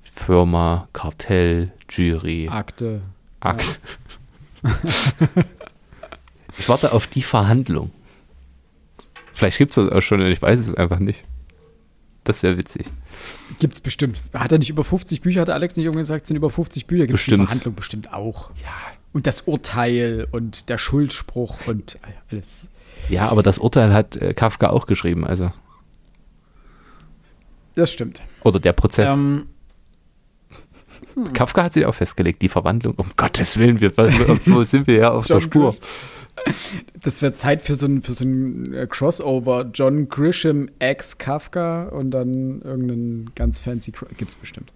Firma, 0.04 0.88
Kartell, 0.94 1.74
Jury. 1.90 2.48
Akte. 2.50 3.02
Akte. 3.40 3.80
Ja. 4.64 4.72
ich 6.58 6.70
warte 6.70 6.94
auf 6.94 7.08
die 7.08 7.24
Verhandlung. 7.24 7.90
Vielleicht 9.42 9.58
gibt 9.58 9.72
es 9.72 9.76
das 9.78 9.90
auch 9.90 10.02
schon 10.02 10.22
und 10.22 10.28
ich 10.28 10.40
weiß 10.40 10.60
es 10.60 10.76
einfach 10.76 11.00
nicht. 11.00 11.24
Das 12.26 12.44
wäre 12.44 12.60
witzig. 12.60 12.86
Gibt 13.58 13.74
es 13.74 13.80
bestimmt. 13.80 14.22
Hat 14.36 14.52
er 14.52 14.60
nicht 14.60 14.70
über 14.70 14.84
50 14.84 15.22
Bücher, 15.22 15.42
hat 15.42 15.50
Alex 15.50 15.76
nicht 15.76 15.86
irgendwann 15.86 16.04
gesagt, 16.04 16.28
sind 16.28 16.38
über 16.38 16.52
50 16.52 16.86
Bücher. 16.86 17.08
Gibt 17.08 17.18
es 17.18 17.26
die 17.26 17.36
Verhandlung 17.38 17.74
bestimmt 17.74 18.14
auch. 18.14 18.52
Ja. 18.62 18.68
Und 19.14 19.26
das 19.26 19.42
Urteil 19.42 20.28
und 20.30 20.70
der 20.70 20.78
Schuldspruch 20.78 21.58
und 21.66 21.98
alles. 22.30 22.68
Ja, 23.10 23.30
aber 23.30 23.42
das 23.42 23.58
Urteil 23.58 23.92
hat 23.92 24.16
äh, 24.16 24.36
Kafka 24.36 24.70
auch 24.70 24.86
geschrieben, 24.86 25.26
also. 25.26 25.52
Das 27.74 27.92
stimmt. 27.92 28.22
Oder 28.44 28.60
der 28.60 28.74
Prozess. 28.74 29.10
Ähm, 29.10 29.48
hm. 31.16 31.34
Kafka 31.34 31.64
hat 31.64 31.74
sich 31.74 31.88
auch 31.88 31.96
festgelegt, 31.96 32.44
die 32.44 32.50
Verwandlung. 32.50 32.94
Um 32.94 33.10
Gottes 33.18 33.58
Willen, 33.58 33.82
wir, 33.82 33.98
wo 34.46 34.64
sind 34.64 34.86
wir 34.86 34.98
ja 34.98 35.12
auf 35.12 35.26
der 35.26 35.42
Spur? 35.42 35.72
Griff. 35.72 36.12
Das 37.04 37.22
wäre 37.22 37.34
Zeit 37.34 37.62
für 37.62 37.76
so 37.76 37.88
ein, 37.88 38.02
so 38.02 38.26
äh, 38.26 38.88
Crossover. 38.88 39.70
John 39.74 40.10
Grisham 40.10 40.70
ex 40.80 41.18
Kafka 41.18 41.90
und 41.90 42.12
dann 42.12 42.62
irgendeinen 42.62 43.32
ganz 43.36 43.60
fancy 43.60 43.92
gibt 43.92 44.32
es 44.32 44.36
bestimmt. 44.36 44.72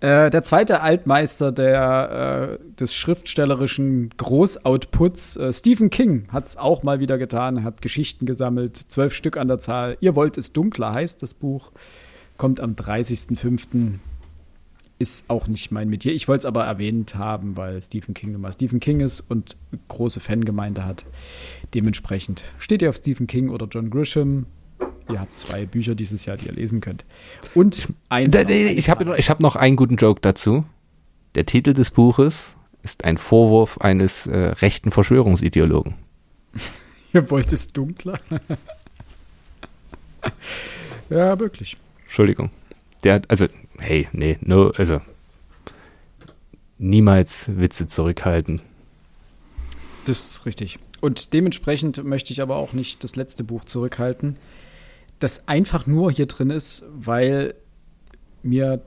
Äh, 0.00 0.30
der 0.30 0.42
zweite 0.42 0.80
Altmeister 0.80 1.52
der, 1.52 2.58
äh, 2.60 2.74
des 2.74 2.94
schriftstellerischen 2.94 4.10
Großoutputs, 4.16 5.36
äh, 5.36 5.52
Stephen 5.52 5.90
King, 5.90 6.26
hat 6.28 6.46
es 6.46 6.56
auch 6.56 6.82
mal 6.82 7.00
wieder 7.00 7.18
getan, 7.18 7.64
hat 7.64 7.82
Geschichten 7.82 8.26
gesammelt, 8.26 8.76
zwölf 8.88 9.14
Stück 9.14 9.36
an 9.36 9.48
der 9.48 9.58
Zahl. 9.58 9.96
Ihr 10.00 10.14
wollt 10.14 10.38
es 10.38 10.52
dunkler 10.52 10.92
heißt 10.94 11.22
das 11.22 11.34
Buch, 11.34 11.72
kommt 12.36 12.60
am 12.60 12.74
30.05 12.74 13.98
ist 14.98 15.28
auch 15.28 15.48
nicht 15.48 15.70
mein 15.70 15.88
Metier. 15.88 16.12
Ich 16.12 16.28
wollte 16.28 16.40
es 16.40 16.46
aber 16.46 16.64
erwähnt 16.64 17.14
haben, 17.14 17.56
weil 17.56 17.80
Stephen 17.82 18.14
King 18.14 18.32
nun 18.32 18.40
mal 18.40 18.52
Stephen 18.52 18.80
King 18.80 19.00
ist 19.00 19.20
und 19.20 19.56
große 19.88 20.20
Fangemeinde 20.20 20.84
hat. 20.84 21.04
Dementsprechend 21.74 22.44
steht 22.58 22.82
ihr 22.82 22.90
auf 22.90 22.96
Stephen 22.96 23.26
King 23.26 23.48
oder 23.48 23.66
John 23.66 23.90
Grisham. 23.90 24.46
Ihr 25.10 25.20
habt 25.20 25.36
zwei 25.36 25.66
Bücher 25.66 25.94
dieses 25.94 26.24
Jahr, 26.24 26.36
die 26.36 26.46
ihr 26.46 26.52
lesen 26.52 26.80
könnt. 26.80 27.04
Und 27.54 27.88
eins. 28.08 28.34
Ich 28.34 28.88
habe 28.88 29.18
ich 29.18 29.30
hab 29.30 29.40
noch 29.40 29.56
einen 29.56 29.76
guten 29.76 29.96
Joke 29.96 30.20
dazu. 30.20 30.64
Der 31.34 31.44
Titel 31.44 31.72
des 31.72 31.90
Buches 31.90 32.56
ist 32.82 33.04
ein 33.04 33.18
Vorwurf 33.18 33.78
eines 33.78 34.26
äh, 34.26 34.36
rechten 34.36 34.92
Verschwörungsideologen. 34.92 35.94
ihr 37.12 37.30
wollt 37.30 37.52
es 37.52 37.72
dunkler? 37.72 38.18
ja, 41.10 41.38
wirklich. 41.38 41.76
Entschuldigung. 42.04 42.50
Der, 43.02 43.22
also 43.28 43.48
hey, 43.78 44.08
nee, 44.12 44.38
no, 44.40 44.70
also 44.70 45.00
niemals 46.78 47.48
Witze 47.56 47.86
zurückhalten. 47.86 48.60
Das 50.06 50.26
ist 50.26 50.46
richtig. 50.46 50.78
Und 51.00 51.32
dementsprechend 51.32 52.02
möchte 52.04 52.32
ich 52.32 52.42
aber 52.42 52.56
auch 52.56 52.72
nicht 52.72 53.04
das 53.04 53.16
letzte 53.16 53.44
Buch 53.44 53.64
zurückhalten, 53.64 54.36
das 55.18 55.48
einfach 55.48 55.86
nur 55.86 56.10
hier 56.10 56.26
drin 56.26 56.50
ist, 56.50 56.82
weil 56.94 57.54
mir 58.42 58.82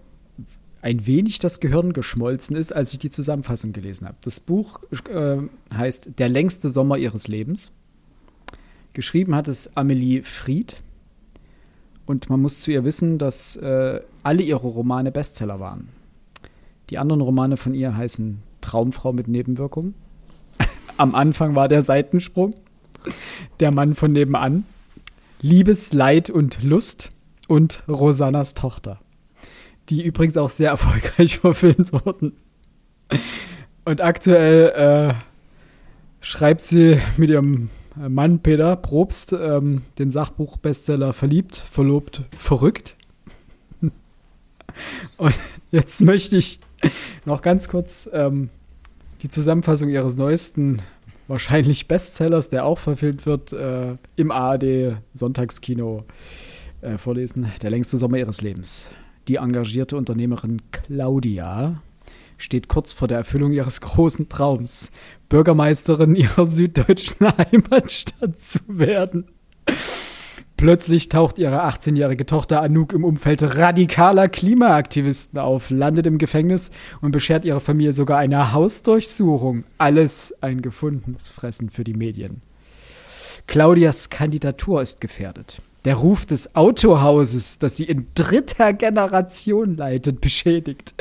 ein 0.81 1.05
wenig 1.05 1.39
das 1.39 1.59
Gehirn 1.59 1.93
geschmolzen 1.93 2.55
ist, 2.55 2.73
als 2.73 2.93
ich 2.93 2.99
die 2.99 3.09
Zusammenfassung 3.09 3.73
gelesen 3.73 4.07
habe. 4.07 4.17
Das 4.21 4.39
Buch 4.39 4.79
äh, 5.09 5.38
heißt 5.75 6.11
Der 6.17 6.29
längste 6.29 6.69
Sommer 6.69 6.97
ihres 6.97 7.27
Lebens. 7.27 7.71
Geschrieben 8.93 9.35
hat 9.35 9.47
es 9.47 9.75
Amelie 9.75 10.23
Fried. 10.23 10.77
Und 12.07 12.29
man 12.29 12.41
muss 12.41 12.61
zu 12.61 12.71
ihr 12.71 12.85
wissen, 12.85 13.17
dass 13.17 13.57
äh, 13.57 13.99
alle 14.23 14.41
ihre 14.41 14.65
Romane 14.65 15.11
Bestseller 15.11 15.59
waren. 15.59 15.89
Die 16.89 16.97
anderen 16.97 17.21
Romane 17.21 17.57
von 17.57 17.73
ihr 17.73 17.95
heißen 17.95 18.41
Traumfrau 18.61 19.11
mit 19.11 19.27
Nebenwirkungen. 19.27 19.93
Am 20.97 21.13
Anfang 21.13 21.53
war 21.53 21.67
der 21.67 21.81
Seitensprung. 21.81 22.55
Der 23.59 23.71
Mann 23.71 23.93
von 23.93 24.13
nebenan. 24.13 24.63
Liebes, 25.41 25.91
Leid 25.91 26.29
und 26.29 26.63
Lust 26.63 27.11
und 27.49 27.83
Rosannas 27.89 28.53
Tochter. 28.53 28.99
Die 29.89 30.01
übrigens 30.01 30.37
auch 30.37 30.49
sehr 30.49 30.69
erfolgreich 30.71 31.37
verfilmt 31.41 31.91
wurden. 31.91 32.37
Und 33.83 33.99
aktuell 33.99 35.11
äh, 35.11 35.13
schreibt 36.21 36.61
sie 36.61 37.01
mit 37.17 37.29
ihrem 37.29 37.69
Mann 38.09 38.39
Peter 38.39 38.75
Probst 38.75 39.33
ähm, 39.33 39.83
den 39.97 40.11
Sachbuchbestseller 40.11 41.13
Verliebt, 41.13 41.55
Verlobt, 41.55 42.23
Verrückt. 42.35 42.95
Und 45.17 45.35
jetzt 45.71 46.01
möchte 46.01 46.37
ich 46.37 46.59
noch 47.25 47.41
ganz 47.41 47.67
kurz 47.67 48.09
ähm, 48.13 48.49
die 49.21 49.29
Zusammenfassung 49.29 49.89
ihres 49.89 50.15
neuesten, 50.15 50.81
wahrscheinlich 51.27 51.87
Bestsellers, 51.87 52.49
der 52.49 52.65
auch 52.65 52.77
verfilmt 52.77 53.25
wird, 53.25 53.53
äh, 53.53 53.97
im 54.15 54.31
ARD 54.31 54.97
Sonntagskino 55.13 56.05
äh, 56.81 56.97
vorlesen. 56.97 57.51
Der 57.61 57.69
längste 57.69 57.97
Sommer 57.97 58.17
ihres 58.17 58.41
Lebens. 58.41 58.89
Die 59.27 59.35
engagierte 59.35 59.97
Unternehmerin 59.97 60.61
Claudia 60.71 61.81
steht 62.38 62.67
kurz 62.67 62.93
vor 62.93 63.07
der 63.07 63.17
Erfüllung 63.17 63.51
ihres 63.51 63.81
großen 63.81 64.29
Traums, 64.29 64.91
Bürgermeisterin 65.29 66.15
ihrer 66.15 66.45
süddeutschen 66.45 67.27
Heimatstadt 67.38 68.39
zu 68.39 68.59
werden. 68.67 69.25
Plötzlich 70.57 71.07
taucht 71.09 71.38
ihre 71.38 71.65
18-jährige 71.65 72.25
Tochter 72.25 72.63
Anouk 72.63 72.93
im 72.93 73.03
Umfeld 73.03 73.57
radikaler 73.57 74.27
Klimaaktivisten 74.27 75.39
auf, 75.39 75.69
landet 75.69 76.07
im 76.07 76.17
Gefängnis 76.17 76.71
und 76.99 77.11
beschert 77.11 77.45
ihrer 77.45 77.59
Familie 77.59 77.93
sogar 77.93 78.17
eine 78.17 78.53
Hausdurchsuchung. 78.53 79.65
Alles 79.77 80.33
ein 80.41 80.63
gefundenes 80.63 81.29
Fressen 81.29 81.69
für 81.69 81.83
die 81.83 81.93
Medien. 81.93 82.41
Claudias 83.45 84.09
Kandidatur 84.09 84.81
ist 84.81 84.99
gefährdet. 84.99 85.61
Der 85.88 85.95
Ruf 85.95 86.25
des 86.25 86.53
Autohauses, 86.53 87.59
das 87.59 87.77
sie 87.77 87.85
in 87.85 88.07
dritter 88.13 88.73
Generation 88.73 89.77
leitet, 89.77 90.19
beschädigt. 90.19 90.93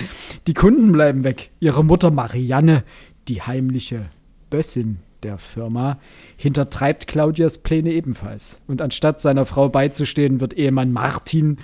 Die 0.47 0.55
Kunden 0.55 0.93
bleiben 0.93 1.25
weg. 1.25 1.51
Ihre 1.59 1.85
Mutter 1.85 2.13
Marianne, 2.13 2.85
die 3.27 3.43
heimliche 3.43 4.11
Bössin 4.49 4.99
der 5.25 5.39
Firma, 5.39 5.99
hintertreibt 6.37 7.09
Claudias 7.09 7.59
Pläne 7.59 7.91
ebenfalls. 7.95 8.61
Und 8.69 8.81
anstatt 8.81 9.21
seiner 9.21 9.45
Frau 9.45 9.69
beizustehen, 9.69 10.39
wird 10.39 10.55
Ehemann 10.57 10.93
Martin 10.93 11.59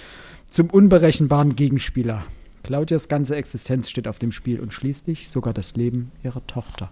zum 0.49 0.68
unberechenbaren 0.68 1.55
Gegenspieler. 1.55 2.25
Claudias 2.64 3.07
ganze 3.07 3.37
Existenz 3.37 3.89
steht 3.89 4.09
auf 4.09 4.18
dem 4.18 4.33
Spiel 4.33 4.59
und 4.59 4.73
schließlich 4.73 5.29
sogar 5.29 5.55
das 5.55 5.77
Leben 5.77 6.11
ihrer 6.25 6.45
Tochter. 6.49 6.91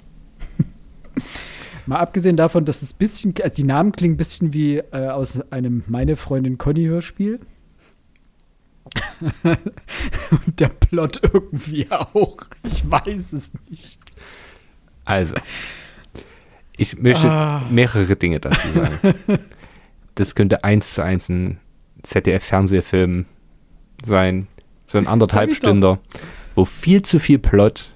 Mal 1.86 1.98
abgesehen 1.98 2.36
davon, 2.36 2.64
dass 2.64 2.82
es 2.82 2.94
ein 2.94 2.98
bisschen, 2.98 3.34
also 3.42 3.54
die 3.54 3.64
Namen 3.64 3.92
klingen 3.92 4.14
ein 4.14 4.18
bisschen 4.18 4.52
wie 4.52 4.78
äh, 4.78 5.08
aus 5.08 5.40
einem 5.50 5.82
Meine 5.86 6.16
Freundin 6.16 6.58
Conny 6.58 6.84
Hörspiel. 6.84 7.40
Und 9.42 10.60
der 10.60 10.68
Plot 10.68 11.20
irgendwie 11.22 11.90
auch. 11.90 12.36
Ich 12.62 12.88
weiß 12.90 13.32
es 13.32 13.52
nicht. 13.68 14.00
Also, 15.04 15.34
ich 16.76 16.98
möchte 16.98 17.28
ah. 17.30 17.62
mehrere 17.70 18.16
Dinge 18.16 18.40
dazu 18.40 18.70
sagen. 18.70 18.98
Das 20.16 20.34
könnte 20.34 20.64
eins 20.64 20.92
zu 20.92 21.02
eins 21.02 21.30
ein 21.30 21.60
ZDF-Fernsehfilm 22.02 23.24
sein. 24.04 24.48
So 24.84 24.98
ein 24.98 25.06
anderthalb 25.06 25.54
Stünder, 25.54 25.98
wo 26.54 26.66
viel 26.66 27.00
zu 27.02 27.20
viel 27.20 27.38
Plot 27.38 27.94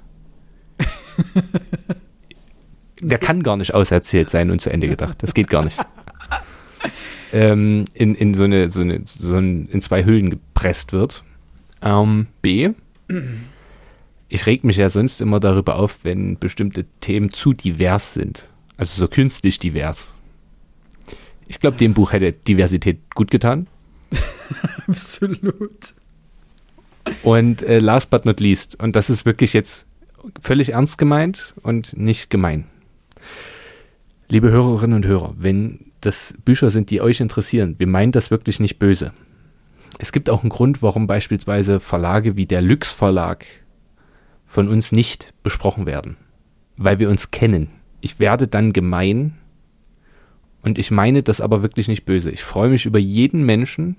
der 3.04 3.18
kann 3.18 3.42
gar 3.42 3.56
nicht 3.56 3.74
auserzählt 3.74 4.30
sein 4.30 4.50
und 4.50 4.60
zu 4.60 4.70
Ende 4.70 4.88
gedacht. 4.88 5.22
Das 5.22 5.34
geht 5.34 5.48
gar 5.48 5.64
nicht. 5.64 5.78
ähm, 7.32 7.84
in, 7.94 8.14
in 8.14 8.34
so 8.34 8.44
eine, 8.44 8.70
so 8.70 8.80
eine, 8.80 9.02
so 9.04 9.34
ein, 9.34 9.68
in 9.68 9.80
zwei 9.80 10.04
Hüllen 10.04 10.30
gepresst 10.30 10.92
wird. 10.92 11.24
Ähm, 11.82 12.26
B. 12.42 12.70
Ich 14.28 14.46
reg 14.46 14.64
mich 14.64 14.76
ja 14.76 14.88
sonst 14.88 15.20
immer 15.20 15.40
darüber 15.40 15.76
auf, 15.76 15.98
wenn 16.02 16.38
bestimmte 16.38 16.86
Themen 17.00 17.30
zu 17.30 17.52
divers 17.52 18.14
sind. 18.14 18.48
Also 18.76 18.98
so 18.98 19.08
künstlich 19.08 19.58
divers. 19.58 20.14
Ich 21.46 21.60
glaube, 21.60 21.76
dem 21.76 21.94
Buch 21.94 22.12
hätte 22.12 22.32
Diversität 22.32 23.14
gut 23.14 23.30
getan. 23.30 23.66
Absolut. 24.88 25.94
Und 27.22 27.62
äh, 27.62 27.80
last 27.80 28.10
but 28.10 28.24
not 28.24 28.40
least, 28.40 28.82
und 28.82 28.96
das 28.96 29.10
ist 29.10 29.26
wirklich 29.26 29.52
jetzt 29.52 29.86
völlig 30.40 30.70
ernst 30.70 30.96
gemeint 30.96 31.52
und 31.62 31.96
nicht 31.96 32.30
gemein. 32.30 32.64
Liebe 34.28 34.50
Hörerinnen 34.50 34.96
und 34.96 35.06
Hörer, 35.06 35.34
wenn 35.36 35.92
das 36.00 36.34
Bücher 36.44 36.70
sind, 36.70 36.90
die 36.90 37.02
euch 37.02 37.20
interessieren, 37.20 37.74
wir 37.78 37.86
meinen 37.86 38.10
das 38.10 38.30
wirklich 38.30 38.58
nicht 38.58 38.78
böse. 38.78 39.12
Es 39.98 40.12
gibt 40.12 40.30
auch 40.30 40.42
einen 40.42 40.50
Grund, 40.50 40.82
warum 40.82 41.06
beispielsweise 41.06 41.78
Verlage 41.78 42.34
wie 42.34 42.46
der 42.46 42.62
Lüx 42.62 42.90
Verlag 42.90 43.44
von 44.46 44.68
uns 44.68 44.92
nicht 44.92 45.34
besprochen 45.42 45.86
werden. 45.86 46.16
Weil 46.76 46.98
wir 46.98 47.10
uns 47.10 47.30
kennen. 47.30 47.68
Ich 48.00 48.18
werde 48.18 48.48
dann 48.48 48.72
gemein 48.72 49.34
und 50.62 50.78
ich 50.78 50.90
meine 50.90 51.22
das 51.22 51.40
aber 51.40 51.62
wirklich 51.62 51.88
nicht 51.88 52.06
böse. 52.06 52.30
Ich 52.30 52.42
freue 52.42 52.70
mich 52.70 52.86
über 52.86 52.98
jeden 52.98 53.44
Menschen, 53.44 53.96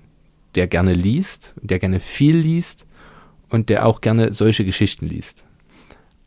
der 0.56 0.66
gerne 0.66 0.92
liest, 0.92 1.54
der 1.62 1.78
gerne 1.78 2.00
viel 2.00 2.36
liest 2.36 2.86
und 3.48 3.68
der 3.68 3.86
auch 3.86 4.00
gerne 4.00 4.32
solche 4.32 4.64
Geschichten 4.64 5.06
liest. 5.06 5.45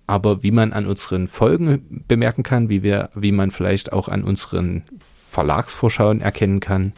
Aber 0.10 0.42
wie 0.42 0.50
man 0.50 0.74
an 0.74 0.88
unseren 0.88 1.28
Folgen 1.28 2.04
bemerken 2.08 2.42
kann, 2.42 2.68
wie 2.68 2.82
wir, 2.82 3.12
wie 3.14 3.32
man 3.32 3.52
vielleicht 3.52 3.94
auch 3.94 4.08
an 4.08 4.24
unseren 4.24 4.82
Verlagsvorschauen 5.30 6.20
erkennen 6.20 6.60
kann, 6.60 6.94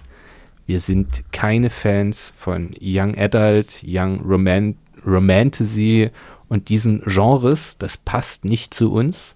wir 0.65 0.79
sind 0.79 1.25
keine 1.33 1.69
Fans 1.69 2.31
von 2.37 2.73
Young 2.79 3.17
Adult, 3.17 3.83
Young 3.85 4.21
Roman 4.21 4.77
Romantasy 5.05 6.09
und 6.47 6.69
diesen 6.69 7.01
Genres. 7.01 7.77
Das 7.77 7.97
passt 7.97 8.45
nicht 8.45 8.73
zu 8.73 8.93
uns. 8.93 9.35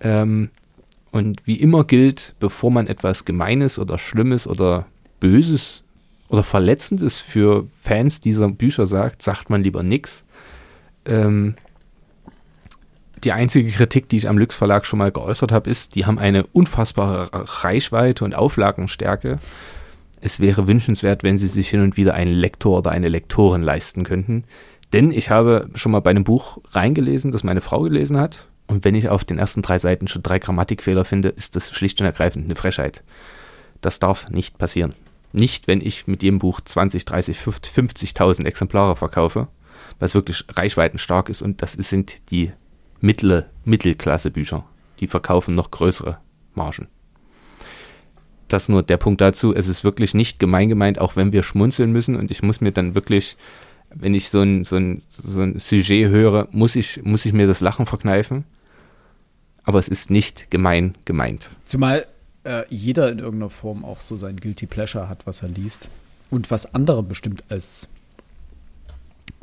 Ähm, 0.00 0.48
und 1.12 1.46
wie 1.46 1.56
immer 1.56 1.84
gilt, 1.84 2.34
bevor 2.40 2.70
man 2.70 2.86
etwas 2.86 3.26
Gemeines 3.26 3.78
oder 3.78 3.98
Schlimmes 3.98 4.46
oder 4.46 4.86
Böses 5.20 5.84
oder 6.30 6.42
Verletzendes 6.42 7.20
für 7.20 7.66
Fans 7.70 8.20
dieser 8.20 8.48
Bücher 8.48 8.86
sagt, 8.86 9.20
sagt 9.20 9.50
man 9.50 9.62
lieber 9.62 9.82
nichts. 9.82 10.24
Ähm, 11.04 11.56
die 13.24 13.32
einzige 13.32 13.70
Kritik, 13.70 14.08
die 14.08 14.16
ich 14.16 14.28
am 14.28 14.38
Lüx 14.38 14.56
Verlag 14.56 14.86
schon 14.86 14.98
mal 14.98 15.12
geäußert 15.12 15.52
habe, 15.52 15.70
ist, 15.70 15.94
die 15.94 16.06
haben 16.06 16.18
eine 16.18 16.46
unfassbare 16.46 17.30
Reichweite 17.32 18.24
und 18.24 18.34
Auflagenstärke. 18.34 19.38
Es 20.20 20.40
wäre 20.40 20.66
wünschenswert, 20.66 21.22
wenn 21.22 21.38
sie 21.38 21.48
sich 21.48 21.68
hin 21.68 21.82
und 21.82 21.96
wieder 21.96 22.14
einen 22.14 22.32
Lektor 22.32 22.78
oder 22.78 22.90
eine 22.90 23.08
Lektorin 23.08 23.62
leisten 23.62 24.04
könnten. 24.04 24.44
Denn 24.92 25.10
ich 25.10 25.30
habe 25.30 25.68
schon 25.74 25.92
mal 25.92 26.00
bei 26.00 26.10
einem 26.10 26.24
Buch 26.24 26.58
reingelesen, 26.70 27.32
das 27.32 27.44
meine 27.44 27.60
Frau 27.60 27.82
gelesen 27.82 28.18
hat. 28.18 28.48
Und 28.66 28.84
wenn 28.84 28.94
ich 28.94 29.08
auf 29.08 29.24
den 29.24 29.38
ersten 29.38 29.60
drei 29.60 29.78
Seiten 29.78 30.08
schon 30.08 30.22
drei 30.22 30.38
Grammatikfehler 30.38 31.04
finde, 31.04 31.28
ist 31.28 31.56
das 31.56 31.72
schlicht 31.72 32.00
und 32.00 32.06
ergreifend 32.06 32.46
eine 32.46 32.56
Frechheit. 32.56 33.02
Das 33.80 33.98
darf 33.98 34.30
nicht 34.30 34.56
passieren. 34.56 34.94
Nicht, 35.32 35.66
wenn 35.66 35.80
ich 35.80 36.06
mit 36.06 36.22
jedem 36.22 36.38
Buch 36.38 36.60
20, 36.60 37.04
30, 37.04 37.38
50.000 37.38 38.46
Exemplare 38.46 38.96
verkaufe, 38.96 39.48
was 39.98 40.14
wirklich 40.14 40.44
reichweitenstark 40.48 41.28
ist. 41.28 41.42
Und 41.42 41.60
das 41.60 41.72
sind 41.72 42.30
die 42.30 42.52
mittlere 43.04 43.46
Mittelklasse-Bücher. 43.64 44.64
Die 45.00 45.06
verkaufen 45.06 45.54
noch 45.54 45.70
größere 45.70 46.18
Margen. 46.54 46.88
Das 48.48 48.68
nur 48.68 48.82
der 48.82 48.96
Punkt 48.96 49.20
dazu. 49.20 49.54
Es 49.54 49.68
ist 49.68 49.84
wirklich 49.84 50.14
nicht 50.14 50.38
gemein 50.38 50.68
gemeint, 50.68 50.98
auch 50.98 51.14
wenn 51.16 51.32
wir 51.32 51.42
schmunzeln 51.42 51.92
müssen. 51.92 52.16
Und 52.16 52.30
ich 52.30 52.42
muss 52.42 52.60
mir 52.60 52.72
dann 52.72 52.94
wirklich, 52.94 53.36
wenn 53.94 54.14
ich 54.14 54.30
so 54.30 54.40
ein, 54.40 54.64
so 54.64 54.76
ein, 54.76 55.02
so 55.08 55.42
ein 55.42 55.58
Sujet 55.58 56.08
höre, 56.08 56.48
muss 56.50 56.76
ich, 56.76 57.02
muss 57.04 57.26
ich 57.26 57.32
mir 57.32 57.46
das 57.46 57.60
Lachen 57.60 57.86
verkneifen. 57.86 58.44
Aber 59.64 59.78
es 59.78 59.88
ist 59.88 60.10
nicht 60.10 60.50
gemein 60.50 60.94
gemeint. 61.04 61.50
Zumal 61.64 62.06
äh, 62.44 62.64
jeder 62.68 63.10
in 63.10 63.18
irgendeiner 63.18 63.50
Form 63.50 63.84
auch 63.84 64.00
so 64.00 64.16
sein 64.16 64.36
Guilty 64.36 64.66
Pleasure 64.66 65.08
hat, 65.08 65.26
was 65.26 65.42
er 65.42 65.48
liest. 65.48 65.88
Und 66.30 66.50
was 66.50 66.74
andere 66.74 67.02
bestimmt 67.02 67.44
als 67.48 67.88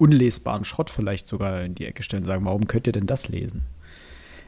unlesbaren 0.02 0.64
Schrott 0.64 0.90
vielleicht 0.90 1.28
sogar 1.28 1.62
in 1.62 1.76
die 1.76 1.86
Ecke 1.86 2.02
stellen 2.02 2.24
und 2.24 2.28
sagen, 2.28 2.44
warum 2.46 2.68
könnt 2.68 2.88
ihr 2.88 2.94
denn 2.94 3.06
das 3.06 3.30
lesen? 3.30 3.66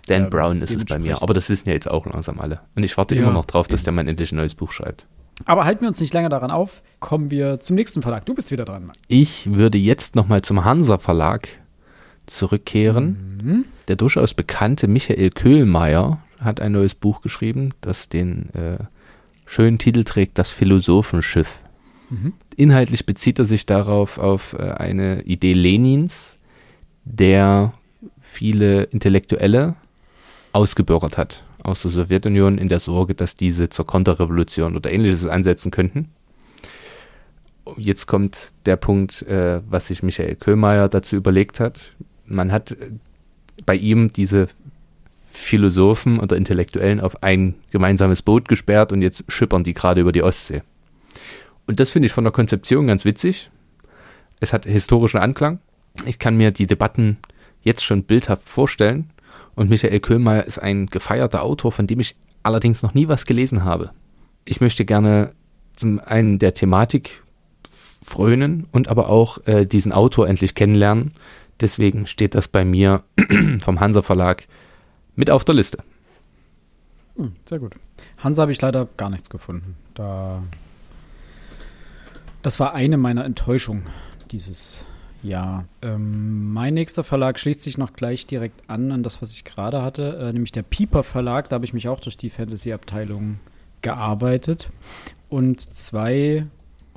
Dan 0.08 0.24
ähm, 0.24 0.30
Brown 0.30 0.62
ist 0.62 0.76
es 0.76 0.86
bei 0.86 0.99
mir, 0.99 1.22
aber 1.22 1.34
das 1.34 1.47
wissen 1.47 1.70
ja 1.70 1.76
jetzt 1.76 1.89
auch 1.89 2.06
langsam 2.06 2.39
alle. 2.39 2.60
Und 2.76 2.84
ich 2.84 2.97
warte 2.97 3.16
ja, 3.16 3.22
immer 3.22 3.32
noch 3.32 3.45
drauf, 3.45 3.68
dass 3.68 3.84
der 3.84 3.93
Mann 3.93 4.08
endlich 4.08 4.32
ein 4.32 4.38
neues 4.38 4.56
Buch 4.56 4.72
schreibt. 4.72 5.06
Aber 5.45 5.66
halten 5.66 5.82
wir 5.82 5.88
uns 5.88 5.99
nicht 5.99 6.14
länger 6.14 6.30
daran 6.30 6.51
auf, 6.51 6.82
kommen 6.99 7.32
wir 7.32 7.60
zum 7.60 7.76
nächsten 7.76 8.01
Verlag. 8.01 8.26
Du 8.26 8.34
bist 8.34 8.51
wieder 8.51 8.66
dran. 8.66 8.86
Mann. 8.86 8.95
Ich 9.08 9.51
würde 9.54 9.78
jetzt 9.78 10.16
nochmal 10.16 10.41
zum 10.41 10.66
Hansa 10.66 10.97
Verlag 10.97 11.47
zurückkehren. 12.26 13.39
Mhm. 13.43 13.66
Der 13.88 13.95
durchaus 13.95 14.34
bekannte 14.34 14.88
Michael 14.88 15.30
Köhlmeier 15.30 16.20
hat 16.39 16.60
ein 16.62 16.72
neues 16.72 16.95
Buch 16.95 17.22
geschrieben, 17.22 17.74
das 17.82 18.10
den 18.10 18.49
äh, 18.54 18.80
schönen 19.45 19.78
Titel 19.78 20.04
trägt, 20.04 20.38
Das 20.38 20.51
Philosophenschiff. 20.51 21.60
Inhaltlich 22.55 23.05
bezieht 23.05 23.39
er 23.39 23.45
sich 23.45 23.66
darauf 23.66 24.18
auf 24.18 24.53
äh, 24.53 24.72
eine 24.72 25.24
Idee 25.24 25.53
Lenins, 25.53 26.36
der 27.05 27.74
viele 28.22 28.84
Intellektuelle 28.84 29.76
ausgebürgert 30.51 31.18
hat 31.18 31.43
aus 31.64 31.82
der 31.82 31.91
Sowjetunion 31.91 32.57
in 32.57 32.68
der 32.68 32.80
Sorge, 32.80 33.16
dass 33.16 33.36
diese 33.36 33.70
zur 33.70 33.88
Konterrevolution 33.88 34.76
oder 34.76 34.91
ähnliches 34.91 35.26
ansetzen 35.26 35.72
könnten. 35.72 36.09
Jetzt 37.78 38.07
kommt 38.07 38.51
der 38.66 38.76
Punkt, 38.76 39.22
äh, 39.24 39.61
was 39.70 39.88
sich 39.88 40.03
Michael 40.03 40.36
Köhlmeier 40.36 40.89
dazu 40.89 41.16
überlegt 41.16 41.61
hat. 41.61 41.93
Man 42.26 42.51
hat 42.51 42.74
äh, 42.74 42.91
bei 43.66 43.76
ihm 43.76 44.11
diese 44.11 44.47
Philosophen 45.26 46.20
oder 46.20 46.36
Intellektuellen 46.36 46.99
auf 46.99 47.24
ein 47.24 47.55
gemeinsames 47.72 48.22
Boot 48.22 48.47
gesperrt 48.47 48.91
und 48.91 49.01
jetzt 49.01 49.24
schippern 49.32 49.64
die 49.64 49.74
gerade 49.74 50.01
über 50.01 50.11
die 50.11 50.22
Ostsee. 50.22 50.61
Und 51.66 51.80
das 51.80 51.89
finde 51.89 52.07
ich 52.07 52.14
von 52.14 52.24
der 52.24 52.34
Konzeption 52.34 52.88
ganz 52.88 53.05
witzig. 53.05 53.49
Es 54.39 54.53
hat 54.53 54.66
historischen 54.66 55.20
Anklang. 55.20 55.59
Ich 56.05 56.20
kann 56.20 56.36
mir 56.36 56.51
die 56.51 56.68
Debatten 56.68 57.18
jetzt 57.61 57.84
schon 57.84 58.03
bildhaft 58.03 58.47
vorstellen. 58.47 59.11
Und 59.55 59.70
Michael 59.70 59.99
Köhlmeier 59.99 60.43
ist 60.43 60.59
ein 60.59 60.88
gefeierter 60.88 61.43
Autor, 61.43 61.72
von 61.72 61.88
dem 61.88 61.99
ich 61.99 62.16
allerdings 62.41 62.82
noch 62.82 62.93
nie 62.93 63.07
was 63.07 63.26
gelesen 63.26 63.64
habe. 63.64 63.91
Ich 64.45 64.59
möchte 64.59 64.84
gerne 64.84 65.34
zum 65.76 65.99
einen 65.99 66.39
der 66.39 66.53
Thematik 66.53 67.24
frönen 68.03 68.68
und 68.72 68.89
aber 68.89 69.09
auch 69.09 69.45
äh, 69.47 69.66
diesen 69.66 69.91
Autor 69.91 70.28
endlich 70.28 70.55
kennenlernen. 70.55 71.14
Deswegen 71.61 72.05
steht 72.05 72.36
das 72.36 72.47
bei 72.47 72.66
mir 72.66 73.03
vom 73.61 73.80
Hansa 73.80 74.01
Verlag 74.01 74.47
mit 75.16 75.30
auf 75.30 75.45
der 75.45 75.55
Liste. 75.55 75.78
Hm, 77.16 77.34
sehr 77.45 77.59
gut. 77.59 77.76
Hansa 78.18 78.41
habe 78.41 78.51
ich 78.51 78.61
leider 78.61 78.88
gar 78.97 79.09
nichts 79.09 79.30
gefunden. 79.30 79.76
Da 79.93 80.43
das 82.44 82.60
war 82.60 82.74
eine 82.74 82.98
meiner 82.98 83.26
Enttäuschungen 83.26 83.88
dieses 84.32 84.86
Jahr. 85.24 85.66
Ähm, 85.82 86.52
mein 86.52 86.74
nächster 86.74 87.04
Verlag 87.04 87.39
schließt 87.39 87.64
sich 87.64 87.78
noch 87.78 87.94
gleich 87.94 88.28
direkt 88.28 88.70
an 88.70 88.91
an 88.91 89.02
das, 89.02 89.22
was 89.22 89.32
ich 89.32 89.46
gerade 89.46 89.82
hatte, 89.82 90.18
äh, 90.18 90.34
nämlich 90.34 90.52
der 90.52 90.64
Pieper 90.64 91.04
Verlag. 91.04 91.50
Da 91.50 91.56
habe 91.56 91.66
ich 91.66 91.74
mich 91.74 91.88
auch 91.88 92.02
durch 92.02 92.18
die 92.18 92.30
Fantasy-Abteilung 92.30 93.39
gearbeitet 93.82 94.70
und 95.30 95.62
zwei 95.62 96.46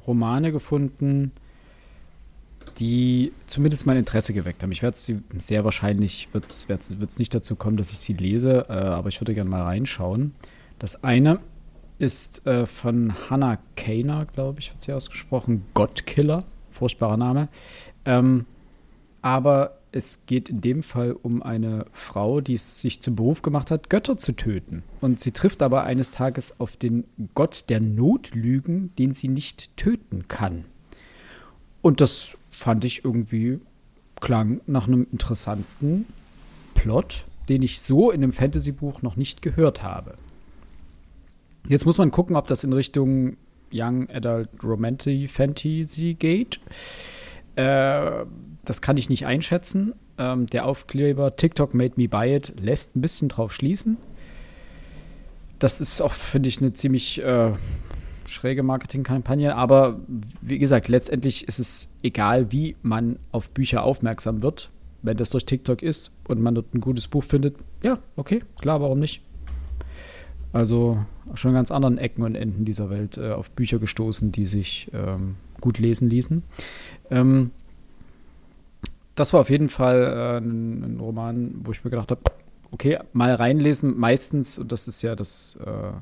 Romane 0.06 0.50
gefunden, 0.50 1.30
die 2.78 3.32
zumindest 3.46 3.86
mein 3.86 3.96
Interesse 3.96 4.34
geweckt 4.34 4.62
haben. 4.62 4.72
Ich 4.72 4.82
werde 4.82 4.96
sie 4.96 5.22
sehr 5.38 5.64
wahrscheinlich 5.64 6.28
wird 6.32 6.46
es 6.46 7.18
nicht 7.18 7.34
dazu 7.34 7.54
kommen, 7.54 7.76
dass 7.76 7.92
ich 7.92 7.98
sie 7.98 8.12
lese, 8.14 8.66
äh, 8.68 8.72
aber 8.72 9.08
ich 9.08 9.20
würde 9.20 9.34
gerne 9.34 9.48
mal 9.48 9.62
reinschauen. 9.62 10.32
Das 10.78 11.04
eine 11.04 11.38
ist 11.98 12.46
äh, 12.46 12.66
von 12.66 13.14
Hannah 13.30 13.58
Kaner, 13.76 14.26
glaube 14.26 14.60
ich, 14.60 14.70
wird 14.70 14.82
sie 14.82 14.92
ausgesprochen. 14.92 15.64
Godkiller, 15.74 16.44
furchtbarer 16.70 17.16
Name. 17.16 17.48
Ähm, 18.04 18.46
aber 19.22 19.78
es 19.92 20.26
geht 20.26 20.50
in 20.50 20.60
dem 20.60 20.82
Fall 20.82 21.12
um 21.12 21.42
eine 21.42 21.86
Frau, 21.90 22.40
die 22.40 22.54
es 22.54 22.80
sich 22.80 23.00
zum 23.00 23.16
Beruf 23.16 23.40
gemacht 23.40 23.70
hat, 23.70 23.88
Götter 23.88 24.16
zu 24.18 24.32
töten. 24.32 24.82
Und 25.00 25.20
sie 25.20 25.32
trifft 25.32 25.62
aber 25.62 25.84
eines 25.84 26.10
Tages 26.10 26.60
auf 26.60 26.76
den 26.76 27.04
Gott 27.34 27.64
der 27.70 27.80
Notlügen, 27.80 28.94
den 28.96 29.14
sie 29.14 29.28
nicht 29.28 29.74
töten 29.76 30.28
kann. 30.28 30.66
Und 31.80 32.00
das 32.00 32.36
fand 32.50 32.84
ich 32.84 33.04
irgendwie 33.04 33.60
klang 34.20 34.60
nach 34.66 34.86
einem 34.86 35.06
interessanten 35.10 36.06
Plot, 36.74 37.24
den 37.48 37.62
ich 37.62 37.80
so 37.80 38.10
in 38.10 38.22
einem 38.22 38.32
Fantasy-Buch 38.32 39.02
noch 39.02 39.16
nicht 39.16 39.40
gehört 39.40 39.82
habe. 39.82 40.18
Jetzt 41.68 41.84
muss 41.84 41.98
man 41.98 42.12
gucken, 42.12 42.36
ob 42.36 42.46
das 42.46 42.62
in 42.62 42.72
Richtung 42.72 43.36
Young 43.72 44.08
Adult 44.10 44.48
Romantic 44.62 45.28
Fantasy 45.30 46.14
geht. 46.14 46.60
Äh, 47.56 48.24
das 48.64 48.82
kann 48.82 48.96
ich 48.96 49.10
nicht 49.10 49.26
einschätzen. 49.26 49.94
Ähm, 50.18 50.46
der 50.46 50.66
Aufkleber 50.66 51.34
TikTok 51.34 51.74
Made 51.74 51.94
Me 51.96 52.08
Buy 52.08 52.36
It 52.36 52.54
lässt 52.60 52.94
ein 52.94 53.00
bisschen 53.00 53.28
drauf 53.28 53.52
schließen. 53.52 53.96
Das 55.58 55.80
ist 55.80 56.00
auch, 56.00 56.12
finde 56.12 56.48
ich, 56.48 56.60
eine 56.60 56.72
ziemlich 56.72 57.22
äh, 57.22 57.52
schräge 58.28 58.62
Marketingkampagne. 58.62 59.56
Aber 59.56 59.98
wie 60.42 60.58
gesagt, 60.58 60.86
letztendlich 60.86 61.48
ist 61.48 61.58
es 61.58 61.88
egal, 62.02 62.52
wie 62.52 62.76
man 62.82 63.18
auf 63.32 63.50
Bücher 63.50 63.82
aufmerksam 63.82 64.42
wird. 64.42 64.70
Wenn 65.02 65.16
das 65.16 65.30
durch 65.30 65.46
TikTok 65.46 65.82
ist 65.82 66.10
und 66.28 66.40
man 66.40 66.54
dort 66.54 66.74
ein 66.74 66.80
gutes 66.80 67.08
Buch 67.08 67.24
findet, 67.24 67.56
ja, 67.82 67.98
okay, 68.16 68.42
klar, 68.60 68.80
warum 68.80 68.98
nicht? 68.98 69.22
Also 70.52 70.98
schon 71.34 71.52
ganz 71.52 71.70
anderen 71.70 71.98
Ecken 71.98 72.22
und 72.22 72.34
Enden 72.34 72.64
dieser 72.64 72.90
Welt 72.90 73.16
äh, 73.18 73.32
auf 73.32 73.50
Bücher 73.50 73.78
gestoßen, 73.78 74.32
die 74.32 74.46
sich 74.46 74.90
ähm, 74.92 75.36
gut 75.60 75.78
lesen 75.78 76.08
ließen. 76.08 76.42
Ähm, 77.10 77.50
das 79.14 79.32
war 79.32 79.40
auf 79.40 79.50
jeden 79.50 79.68
Fall 79.68 80.02
äh, 80.02 80.38
ein, 80.38 80.82
ein, 80.82 81.00
Roman, 81.00 81.54
wo 81.64 81.72
ich 81.72 81.84
mir 81.84 81.90
gedacht 81.90 82.10
habe, 82.10 82.20
okay, 82.70 82.98
mal 83.12 83.34
reinlesen. 83.34 83.98
Meistens, 83.98 84.58
und 84.58 84.70
das 84.72 84.88
ist 84.88 85.02
ja 85.02 85.16
das 85.16 85.58
äh, 85.64 85.92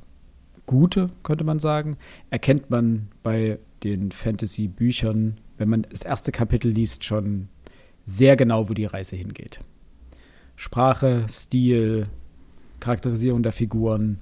Gute, 0.66 1.10
könnte 1.22 1.44
man 1.44 1.58
sagen, 1.58 1.96
erkennt 2.30 2.70
man 2.70 3.08
bei 3.22 3.58
den 3.82 4.12
Fantasy-Büchern, 4.12 5.38
wenn 5.58 5.68
man 5.68 5.86
das 5.90 6.02
erste 6.02 6.32
Kapitel 6.32 6.70
liest, 6.70 7.04
schon 7.04 7.48
sehr 8.04 8.36
genau, 8.36 8.68
wo 8.68 8.74
die 8.74 8.86
Reise 8.86 9.16
hingeht. 9.16 9.60
Sprache, 10.56 11.26
Stil, 11.28 12.08
Charakterisierung 12.80 13.42
der 13.42 13.52
Figuren, 13.52 14.18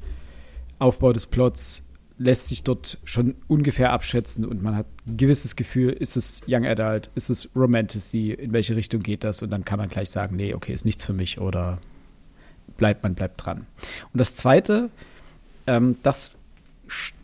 Aufbau 0.83 1.13
des 1.13 1.27
Plots 1.27 1.83
lässt 2.19 2.49
sich 2.49 2.63
dort 2.63 2.99
schon 3.05 3.35
ungefähr 3.49 3.93
abschätzen 3.93 4.45
und 4.45 4.63
man 4.63 4.77
hat 4.77 4.87
ein 5.07 5.17
gewisses 5.17 5.57
Gefühl, 5.57 5.91
ist 5.91 6.17
es 6.17 6.43
Young 6.47 6.67
Adult, 6.67 7.11
ist 7.15 7.31
es 7.31 7.49
Romantasy, 7.57 8.33
in 8.33 8.53
welche 8.53 8.77
Richtung 8.77 9.03
geht 9.03 9.25
das 9.25 9.43
und 9.43 9.51
dann 9.51 9.65
kann 9.65 9.79
man 9.79 9.89
gleich 9.89 10.11
sagen, 10.11 10.37
nee, 10.37 10.55
okay, 10.55 10.73
ist 10.73 10.85
nichts 10.85 11.05
für 11.05 11.13
mich 11.13 11.41
oder 11.41 11.79
bleibt, 12.77 13.03
man 13.03 13.15
bleibt 13.15 13.45
dran. 13.45 13.67
Und 14.13 14.21
das 14.21 14.37
Zweite, 14.37 14.91
ähm, 15.67 15.97
das 16.03 16.37
sch 16.87 17.15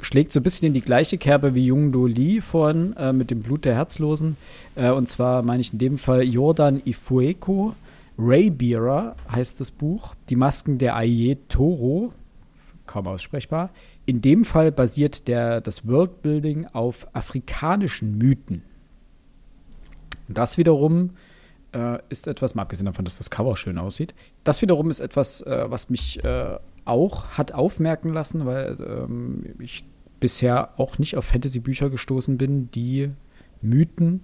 schlägt 0.00 0.32
so 0.34 0.40
ein 0.40 0.42
bisschen 0.42 0.66
in 0.66 0.74
die 0.74 0.82
gleiche 0.82 1.16
Kerbe 1.16 1.54
wie 1.54 1.64
Jung 1.64 1.90
Do 1.90 2.06
Li 2.06 2.42
vorhin 2.42 2.94
äh, 2.98 3.14
mit 3.14 3.30
dem 3.30 3.40
Blut 3.40 3.64
der 3.64 3.74
Herzlosen. 3.74 4.36
Äh, 4.74 4.90
und 4.90 5.08
zwar 5.08 5.42
meine 5.42 5.62
ich 5.62 5.72
in 5.72 5.78
dem 5.78 5.96
Fall 5.96 6.22
Jordan 6.24 6.82
Ifueko 6.84 7.74
Raybearer 8.18 9.16
heißt 9.30 9.60
das 9.60 9.70
Buch. 9.70 10.14
Die 10.28 10.36
Masken 10.36 10.78
der 10.78 10.96
Aie 10.96 11.38
Toro, 11.48 12.12
kaum 12.86 13.06
aussprechbar. 13.06 13.70
In 14.06 14.20
dem 14.20 14.44
Fall 14.44 14.72
basiert 14.72 15.28
der, 15.28 15.60
das 15.60 15.86
Worldbuilding 15.86 16.66
auf 16.72 17.06
afrikanischen 17.14 18.18
Mythen. 18.18 18.62
Und 20.28 20.38
das 20.38 20.58
wiederum 20.58 21.10
äh, 21.72 21.98
ist 22.08 22.26
etwas, 22.26 22.54
mal 22.54 22.62
abgesehen 22.62 22.86
davon, 22.86 23.04
dass 23.04 23.18
das 23.18 23.30
Cover 23.30 23.56
schön 23.56 23.78
aussieht, 23.78 24.14
das 24.44 24.62
wiederum 24.62 24.90
ist 24.90 25.00
etwas, 25.00 25.42
äh, 25.42 25.64
was 25.68 25.90
mich 25.90 26.22
äh, 26.24 26.58
auch 26.84 27.26
hat 27.38 27.52
aufmerken 27.52 28.12
lassen, 28.12 28.46
weil 28.46 28.76
ähm, 28.80 29.54
ich 29.58 29.84
bisher 30.20 30.78
auch 30.78 30.98
nicht 30.98 31.16
auf 31.16 31.24
Fantasy-Bücher 31.24 31.90
gestoßen 31.90 32.38
bin, 32.38 32.70
die 32.70 33.10
Mythen 33.60 34.20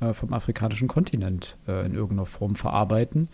äh, 0.00 0.12
vom 0.12 0.32
afrikanischen 0.32 0.88
Kontinent 0.88 1.56
äh, 1.66 1.84
in 1.84 1.94
irgendeiner 1.94 2.26
Form 2.26 2.54
verarbeiten. 2.54 3.28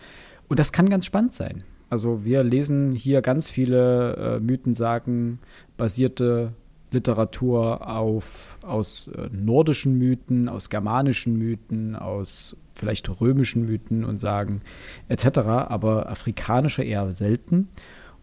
Und 0.47 0.59
das 0.59 0.71
kann 0.71 0.89
ganz 0.89 1.05
spannend 1.05 1.33
sein. 1.33 1.63
Also 1.91 2.23
wir 2.23 2.41
lesen 2.45 2.95
hier 2.95 3.21
ganz 3.21 3.49
viele 3.49 4.15
äh, 4.15 4.39
Mythensagen 4.39 5.39
basierte 5.75 6.53
Literatur 6.89 7.85
auf, 7.85 8.57
aus 8.65 9.09
äh, 9.09 9.27
nordischen 9.29 9.97
Mythen, 9.97 10.47
aus 10.47 10.69
germanischen 10.69 11.37
Mythen, 11.37 11.97
aus 11.97 12.55
vielleicht 12.75 13.09
römischen 13.19 13.65
Mythen 13.65 14.05
und 14.05 14.19
Sagen 14.19 14.61
etc., 15.09 15.39
aber 15.39 16.09
afrikanische 16.09 16.81
eher 16.81 17.11
selten 17.11 17.67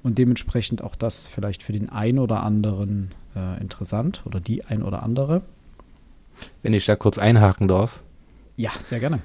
und 0.03 0.17
dementsprechend 0.17 0.83
auch 0.83 0.97
das 0.97 1.29
vielleicht 1.29 1.63
für 1.63 1.73
den 1.73 1.91
einen 1.91 2.21
oder 2.21 2.43
anderen 2.45 3.11
äh, 3.37 3.61
interessant 3.61 4.23
oder 4.25 4.41
die 4.41 4.65
ein 4.65 4.83
oder 4.83 5.03
andere. 5.03 5.43
Wenn 6.63 6.73
ich 6.73 6.87
da 6.87 6.97
kurz 6.97 7.19
einhaken 7.19 7.69
darf. 7.69 8.03
Ja, 8.57 8.71
sehr 8.79 9.01
gerne. 9.01 9.21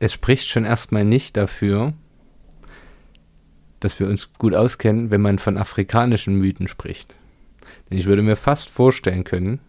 Es 0.00 0.12
spricht 0.12 0.48
schon 0.48 0.64
erstmal 0.64 1.04
nicht 1.04 1.36
dafür, 1.36 1.92
dass 3.84 3.98
wir 3.98 4.08
uns 4.08 4.32
gut 4.34 4.54
auskennen, 4.54 5.10
wenn 5.10 5.20
man 5.20 5.38
von 5.38 5.58
afrikanischen 5.58 6.36
Mythen 6.36 6.68
spricht. 6.68 7.14
Denn 7.90 7.98
ich 7.98 8.06
würde 8.06 8.22
mir 8.22 8.36
fast 8.36 8.68
vorstellen 8.68 9.24
können, 9.24 9.60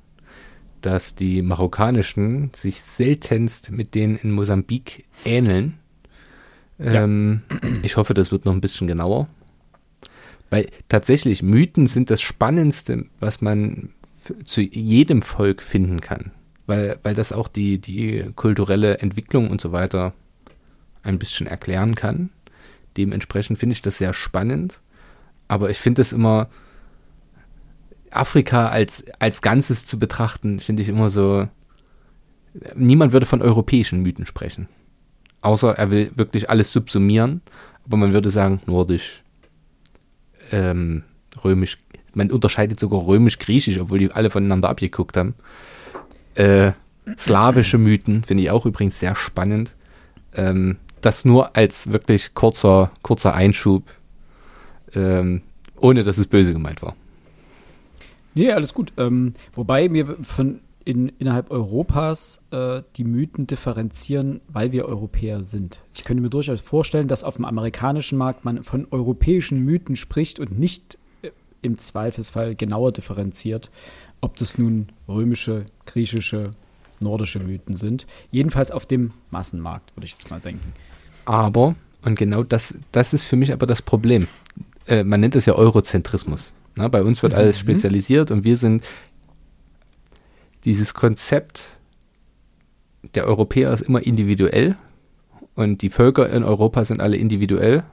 dass 0.81 1.15
die 1.15 1.41
marokkanischen 1.41 2.51
sich 2.53 2.81
seltenst 2.81 3.71
mit 3.71 3.95
denen 3.95 4.17
in 4.17 4.31
Mosambik 4.31 5.05
ähneln. 5.25 5.79
Ja. 6.77 7.03
Ähm, 7.03 7.43
ich 7.83 7.97
hoffe, 7.97 8.13
das 8.13 8.31
wird 8.31 8.45
noch 8.45 8.53
ein 8.53 8.61
bisschen 8.61 8.87
genauer. 8.87 9.27
Weil 10.49 10.67
tatsächlich 10.89 11.41
Mythen 11.41 11.87
sind 11.87 12.09
das 12.09 12.21
Spannendste, 12.21 13.05
was 13.19 13.41
man 13.41 13.93
zu 14.45 14.61
jedem 14.61 15.21
Volk 15.21 15.61
finden 15.61 16.01
kann 16.01 16.31
weil, 16.65 16.97
weil 17.03 17.13
das 17.13 17.31
auch 17.31 17.47
die, 17.47 17.79
die 17.79 18.31
kulturelle 18.35 18.99
Entwicklung 18.99 19.49
und 19.49 19.61
so 19.61 19.71
weiter 19.71 20.13
ein 21.01 21.19
bisschen 21.19 21.47
erklären 21.47 21.95
kann. 21.95 22.29
Dementsprechend 22.97 23.59
finde 23.59 23.73
ich 23.73 23.81
das 23.81 23.97
sehr 23.97 24.13
spannend. 24.13 24.81
Aber 25.47 25.69
ich 25.69 25.77
finde 25.77 26.01
es 26.01 26.13
immer, 26.13 26.49
Afrika 28.11 28.67
als, 28.67 29.05
als 29.19 29.41
Ganzes 29.41 29.85
zu 29.85 29.99
betrachten, 29.99 30.59
finde 30.59 30.81
ich 30.81 30.89
immer 30.89 31.09
so, 31.09 31.47
niemand 32.75 33.11
würde 33.11 33.25
von 33.25 33.41
europäischen 33.41 34.01
Mythen 34.01 34.25
sprechen. 34.25 34.67
Außer 35.41 35.77
er 35.77 35.91
will 35.91 36.11
wirklich 36.15 36.49
alles 36.49 36.71
subsumieren. 36.71 37.41
Aber 37.85 37.97
man 37.97 38.13
würde 38.13 38.29
sagen, 38.29 38.61
nordisch, 38.65 39.23
ähm, 40.51 41.03
römisch. 41.43 41.79
Man 42.13 42.31
unterscheidet 42.31 42.79
sogar 42.79 43.05
römisch-griechisch, 43.05 43.79
obwohl 43.79 43.99
die 43.99 44.11
alle 44.11 44.29
voneinander 44.29 44.69
abgeguckt 44.69 45.17
haben. 45.17 45.33
Äh, 46.35 46.71
slawische 47.17 47.77
Mythen 47.77 48.23
finde 48.23 48.43
ich 48.43 48.51
auch 48.51 48.65
übrigens 48.65 48.99
sehr 48.99 49.15
spannend. 49.15 49.75
Ähm, 50.33 50.77
das 51.05 51.25
nur 51.25 51.55
als 51.55 51.91
wirklich 51.91 52.33
kurzer, 52.33 52.91
kurzer 53.01 53.33
Einschub, 53.33 53.83
ähm, 54.95 55.41
ohne 55.79 56.03
dass 56.03 56.17
es 56.17 56.27
böse 56.27 56.53
gemeint 56.53 56.81
war. 56.81 56.95
Nee, 58.35 58.51
alles 58.51 58.73
gut. 58.73 58.93
Ähm, 58.97 59.33
wobei 59.53 59.89
mir 59.89 60.17
von 60.21 60.59
in, 60.85 61.09
innerhalb 61.19 61.51
Europas 61.51 62.41
äh, 62.51 62.81
die 62.97 63.03
Mythen 63.03 63.47
differenzieren, 63.47 64.41
weil 64.47 64.71
wir 64.71 64.85
Europäer 64.85 65.43
sind. 65.43 65.81
Ich 65.93 66.03
könnte 66.03 66.21
mir 66.21 66.29
durchaus 66.29 66.61
vorstellen, 66.61 67.07
dass 67.07 67.23
auf 67.23 67.35
dem 67.35 67.45
amerikanischen 67.45 68.17
Markt 68.17 68.43
man 68.43 68.63
von 68.63 68.87
europäischen 68.91 69.59
Mythen 69.59 69.95
spricht 69.95 70.39
und 70.39 70.59
nicht 70.59 70.97
äh, 71.21 71.29
im 71.61 71.77
Zweifelsfall 71.77 72.55
genauer 72.55 72.91
differenziert, 72.91 73.71
ob 74.19 74.37
das 74.37 74.57
nun 74.57 74.87
römische, 75.07 75.65
griechische, 75.85 76.51
nordische 76.99 77.39
Mythen 77.39 77.77
sind. 77.77 78.05
Jedenfalls 78.31 78.71
auf 78.71 78.85
dem 78.85 79.13
Massenmarkt, 79.31 79.95
würde 79.95 80.05
ich 80.05 80.13
jetzt 80.13 80.29
mal 80.31 80.39
denken. 80.39 80.73
Aber, 81.25 81.75
und 82.03 82.17
genau 82.17 82.43
das, 82.43 82.75
das 82.91 83.13
ist 83.13 83.25
für 83.25 83.35
mich 83.35 83.53
aber 83.53 83.65
das 83.65 83.81
Problem. 83.81 84.27
Äh, 84.87 85.03
man 85.03 85.19
nennt 85.19 85.35
es 85.35 85.45
ja 85.45 85.55
Eurozentrismus. 85.55 86.53
Na, 86.75 86.87
bei 86.87 87.03
uns 87.03 87.21
wird 87.23 87.33
alles 87.33 87.57
mhm. 87.57 87.61
spezialisiert 87.61 88.31
und 88.31 88.43
wir 88.43 88.57
sind 88.57 88.83
dieses 90.65 90.93
Konzept, 90.93 91.69
der 93.15 93.25
Europäer 93.25 93.71
ist 93.71 93.81
immer 93.81 94.01
individuell 94.01 94.77
und 95.55 95.81
die 95.81 95.89
Völker 95.89 96.29
in 96.29 96.43
Europa 96.43 96.83
sind 96.83 97.01
alle 97.01 97.17
individuell. 97.17 97.83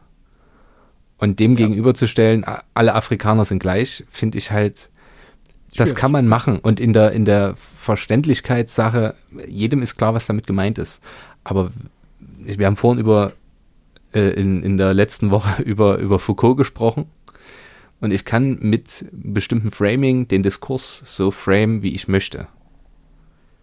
Und 1.18 1.38
dem 1.38 1.52
ja. 1.52 1.66
gegenüberzustellen, 1.66 2.46
alle 2.72 2.94
Afrikaner 2.94 3.44
sind 3.44 3.58
gleich, 3.58 4.04
finde 4.08 4.38
ich 4.38 4.52
halt, 4.52 4.88
das 5.76 5.94
kann 5.94 6.10
man 6.10 6.26
machen. 6.26 6.58
Und 6.58 6.80
in 6.80 6.94
der, 6.94 7.12
in 7.12 7.26
der 7.26 7.54
Verständlichkeitssache, 7.56 9.14
jedem 9.46 9.82
ist 9.82 9.96
klar, 9.96 10.14
was 10.14 10.26
damit 10.26 10.46
gemeint 10.46 10.78
ist. 10.78 11.02
Aber 11.44 11.70
wir 12.44 12.66
haben 12.66 12.76
vorhin 12.76 13.00
über, 13.00 13.32
äh, 14.14 14.30
in, 14.30 14.62
in 14.62 14.76
der 14.76 14.94
letzten 14.94 15.30
Woche 15.30 15.62
über, 15.62 15.98
über 15.98 16.18
Foucault 16.18 16.56
gesprochen. 16.56 17.06
Und 18.00 18.12
ich 18.12 18.24
kann 18.24 18.58
mit 18.60 19.04
bestimmten 19.12 19.70
Framing 19.70 20.26
den 20.26 20.42
Diskurs 20.42 21.02
so 21.04 21.30
frame, 21.30 21.82
wie 21.82 21.94
ich 21.94 22.08
möchte. 22.08 22.46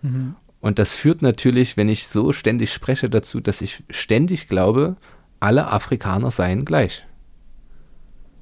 Mhm. 0.03 0.35
Und 0.59 0.79
das 0.79 0.93
führt 0.93 1.21
natürlich, 1.21 1.75
wenn 1.75 1.89
ich 1.89 2.07
so 2.07 2.33
ständig 2.33 2.71
spreche, 2.71 3.09
dazu, 3.09 3.39
dass 3.39 3.61
ich 3.61 3.83
ständig 3.89 4.47
glaube, 4.47 4.95
alle 5.39 5.71
Afrikaner 5.71 6.29
seien 6.29 6.65
gleich. 6.65 7.05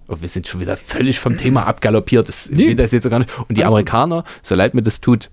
Oh, 0.07 0.17
wir 0.19 0.29
sind 0.29 0.47
schon 0.47 0.59
wieder 0.59 0.75
völlig 0.75 1.19
vom 1.19 1.37
Thema 1.37 1.65
abgaloppiert. 1.65 2.27
Das, 2.27 2.51
nee. 2.51 2.75
das 2.75 2.91
jetzt 2.91 3.09
gar 3.09 3.19
nicht. 3.19 3.37
Und 3.39 3.57
die 3.57 3.63
Alles 3.63 3.73
Amerikaner, 3.73 4.23
gut. 4.23 4.31
so 4.43 4.55
leid 4.55 4.73
mir 4.73 4.83
das 4.83 5.01
tut, 5.01 5.31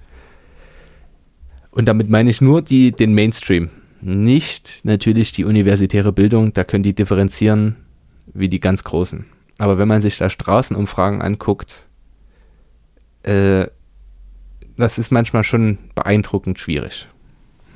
und 1.72 1.86
damit 1.86 2.10
meine 2.10 2.30
ich 2.30 2.40
nur 2.40 2.62
die, 2.62 2.92
den 2.92 3.14
Mainstream. 3.14 3.70
Nicht 4.04 4.80
natürlich 4.82 5.30
die 5.30 5.44
universitäre 5.44 6.12
Bildung, 6.12 6.52
da 6.52 6.64
können 6.64 6.82
die 6.82 6.94
differenzieren 6.94 7.76
wie 8.34 8.48
die 8.48 8.58
ganz 8.58 8.82
Großen. 8.82 9.26
Aber 9.58 9.78
wenn 9.78 9.86
man 9.86 10.02
sich 10.02 10.18
da 10.18 10.28
Straßenumfragen 10.28 11.22
anguckt, 11.22 11.86
äh, 13.22 13.68
das 14.76 14.98
ist 14.98 15.12
manchmal 15.12 15.44
schon 15.44 15.78
beeindruckend 15.94 16.58
schwierig. 16.58 17.06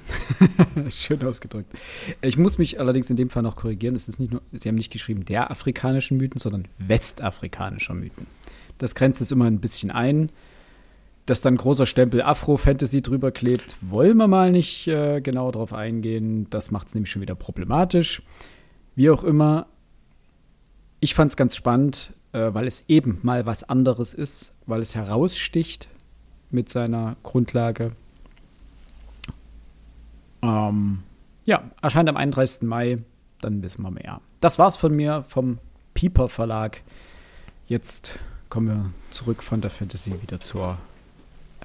Schön 0.88 1.22
ausgedrückt. 1.24 1.72
Ich 2.22 2.36
muss 2.36 2.58
mich 2.58 2.80
allerdings 2.80 3.08
in 3.08 3.16
dem 3.16 3.30
Fall 3.30 3.44
noch 3.44 3.54
korrigieren. 3.54 3.94
Es 3.94 4.08
ist 4.08 4.18
nicht 4.18 4.32
nur, 4.32 4.42
Sie 4.50 4.68
haben 4.68 4.74
nicht 4.76 4.92
geschrieben 4.92 5.24
der 5.24 5.52
afrikanischen 5.52 6.16
Mythen, 6.16 6.40
sondern 6.40 6.66
westafrikanischer 6.78 7.94
Mythen. 7.94 8.26
Das 8.78 8.96
grenzt 8.96 9.20
es 9.20 9.30
immer 9.30 9.44
ein 9.44 9.60
bisschen 9.60 9.92
ein. 9.92 10.30
Dass 11.26 11.40
dann 11.40 11.56
großer 11.56 11.86
Stempel 11.86 12.22
Afro-Fantasy 12.22 13.02
drüber 13.02 13.32
klebt, 13.32 13.76
wollen 13.80 14.16
wir 14.16 14.28
mal 14.28 14.50
nicht 14.50 14.86
äh, 14.86 15.20
genau 15.20 15.50
darauf 15.50 15.72
eingehen. 15.72 16.48
Das 16.50 16.70
macht 16.70 16.88
es 16.88 16.94
nämlich 16.94 17.10
schon 17.10 17.22
wieder 17.22 17.34
problematisch. 17.34 18.22
Wie 18.94 19.10
auch 19.10 19.24
immer, 19.24 19.66
ich 21.00 21.14
fand 21.14 21.30
es 21.30 21.36
ganz 21.36 21.56
spannend, 21.56 22.12
äh, 22.32 22.54
weil 22.54 22.66
es 22.66 22.84
eben 22.88 23.18
mal 23.22 23.44
was 23.44 23.64
anderes 23.64 24.14
ist, 24.14 24.52
weil 24.66 24.80
es 24.82 24.94
heraussticht 24.94 25.88
mit 26.50 26.68
seiner 26.68 27.16
Grundlage. 27.22 27.92
Ähm, 30.42 31.02
ja, 31.46 31.70
erscheint 31.82 32.08
am 32.08 32.16
31. 32.16 32.62
Mai, 32.62 32.98
dann 33.40 33.62
wissen 33.62 33.82
wir 33.82 33.90
mehr. 33.90 34.20
Das 34.40 34.58
war's 34.58 34.76
von 34.76 34.94
mir 34.94 35.24
vom 35.26 35.58
Pieper 35.94 36.28
Verlag. 36.28 36.82
Jetzt 37.66 38.18
kommen 38.48 38.68
wir 38.68 38.90
zurück 39.10 39.42
von 39.42 39.60
der 39.60 39.70
Fantasy 39.70 40.12
wieder 40.22 40.40
zur 40.40 40.78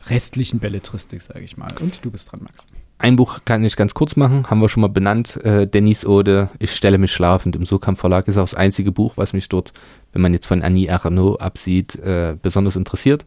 restlichen 0.07 0.59
Belletristik, 0.59 1.21
sage 1.21 1.41
ich 1.41 1.57
mal. 1.57 1.69
Und 1.79 2.03
du 2.03 2.11
bist 2.11 2.31
dran, 2.31 2.41
Max. 2.43 2.67
Ein 2.97 3.15
Buch 3.15 3.39
kann 3.45 3.63
ich 3.63 3.75
ganz 3.75 3.95
kurz 3.95 4.15
machen, 4.15 4.45
haben 4.47 4.61
wir 4.61 4.69
schon 4.69 4.81
mal 4.81 4.87
benannt. 4.87 5.43
Äh, 5.43 5.65
Denise 5.65 6.07
Ode, 6.07 6.49
Ich 6.59 6.75
stelle 6.75 6.99
mich 6.99 7.11
schlafend 7.11 7.55
im 7.55 7.65
Surkamp 7.65 7.97
Verlag 7.97 8.27
ist 8.27 8.37
auch 8.37 8.43
das 8.43 8.53
einzige 8.53 8.91
Buch, 8.91 9.13
was 9.15 9.33
mich 9.33 9.49
dort, 9.49 9.73
wenn 10.13 10.21
man 10.21 10.33
jetzt 10.33 10.45
von 10.45 10.61
Annie 10.61 10.91
Arnaud 10.91 11.41
absieht, 11.41 11.95
äh, 11.95 12.35
besonders 12.39 12.75
interessiert. 12.75 13.25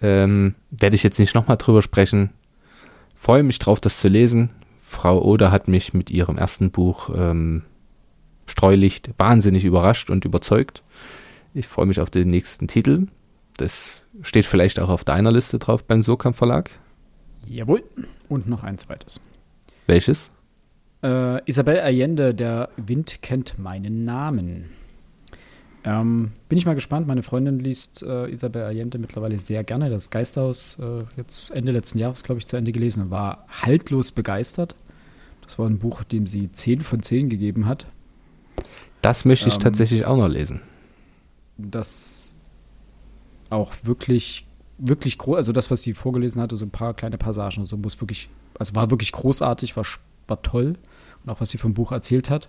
Ähm, 0.00 0.54
Werde 0.70 0.94
ich 0.94 1.02
jetzt 1.02 1.18
nicht 1.18 1.34
nochmal 1.34 1.56
drüber 1.56 1.82
sprechen. 1.82 2.30
Freue 3.16 3.42
mich 3.42 3.58
drauf, 3.58 3.80
das 3.80 3.98
zu 3.98 4.08
lesen. 4.08 4.50
Frau 4.84 5.20
Oder 5.20 5.50
hat 5.50 5.66
mich 5.66 5.94
mit 5.94 6.10
ihrem 6.10 6.38
ersten 6.38 6.70
Buch 6.70 7.10
ähm, 7.14 7.62
Streulicht 8.46 9.10
wahnsinnig 9.18 9.64
überrascht 9.64 10.10
und 10.10 10.24
überzeugt. 10.24 10.84
Ich 11.54 11.66
freue 11.66 11.86
mich 11.86 11.98
auf 11.98 12.10
den 12.10 12.30
nächsten 12.30 12.68
Titel. 12.68 13.08
Das 13.56 14.01
steht 14.20 14.44
vielleicht 14.44 14.78
auch 14.80 14.90
auf 14.90 15.04
deiner 15.04 15.32
Liste 15.32 15.58
drauf 15.58 15.84
beim 15.84 16.02
Surkamp 16.02 16.36
Verlag. 16.36 16.70
Jawohl. 17.46 17.82
Und 18.28 18.48
noch 18.48 18.62
ein 18.62 18.78
zweites. 18.78 19.20
Welches? 19.86 20.30
Äh, 21.02 21.42
Isabel 21.48 21.80
Allende, 21.80 22.34
der 22.34 22.68
Wind 22.76 23.22
kennt 23.22 23.58
meinen 23.58 24.04
Namen. 24.04 24.70
Ähm, 25.84 26.30
bin 26.48 26.58
ich 26.58 26.64
mal 26.64 26.74
gespannt. 26.74 27.08
Meine 27.08 27.24
Freundin 27.24 27.58
liest 27.58 28.02
äh, 28.02 28.30
Isabel 28.30 28.62
Allende 28.62 28.98
mittlerweile 28.98 29.38
sehr 29.38 29.64
gerne. 29.64 29.90
Das 29.90 30.10
Geisterhaus 30.10 30.78
äh, 30.80 31.04
jetzt 31.16 31.50
Ende 31.50 31.72
letzten 31.72 31.98
Jahres, 31.98 32.22
glaube 32.22 32.38
ich, 32.38 32.46
zu 32.46 32.56
Ende 32.56 32.70
gelesen 32.70 33.04
und 33.04 33.10
war 33.10 33.46
haltlos 33.48 34.12
begeistert. 34.12 34.76
Das 35.42 35.58
war 35.58 35.68
ein 35.68 35.78
Buch, 35.78 36.04
dem 36.04 36.28
sie 36.28 36.52
10 36.52 36.80
von 36.80 37.02
10 37.02 37.28
gegeben 37.28 37.66
hat. 37.66 37.86
Das 39.00 39.24
möchte 39.24 39.48
ich 39.48 39.56
ähm, 39.56 39.60
tatsächlich 39.60 40.04
auch 40.04 40.16
noch 40.16 40.28
lesen. 40.28 40.60
Das 41.58 42.21
auch 43.52 43.72
wirklich, 43.82 44.46
wirklich 44.78 45.18
groß, 45.18 45.36
also 45.36 45.52
das, 45.52 45.70
was 45.70 45.82
sie 45.82 45.94
vorgelesen 45.94 46.40
hatte, 46.40 46.56
so 46.56 46.64
ein 46.64 46.70
paar 46.70 46.94
kleine 46.94 47.18
Passagen 47.18 47.60
und 47.60 47.66
so, 47.66 47.76
muss 47.76 48.00
wirklich, 48.00 48.28
also 48.58 48.74
war 48.74 48.90
wirklich 48.90 49.12
großartig, 49.12 49.76
war, 49.76 49.86
war 50.26 50.42
toll. 50.42 50.76
Und 51.24 51.30
auch 51.30 51.40
was 51.40 51.50
sie 51.50 51.58
vom 51.58 51.74
Buch 51.74 51.92
erzählt 51.92 52.30
hat 52.30 52.48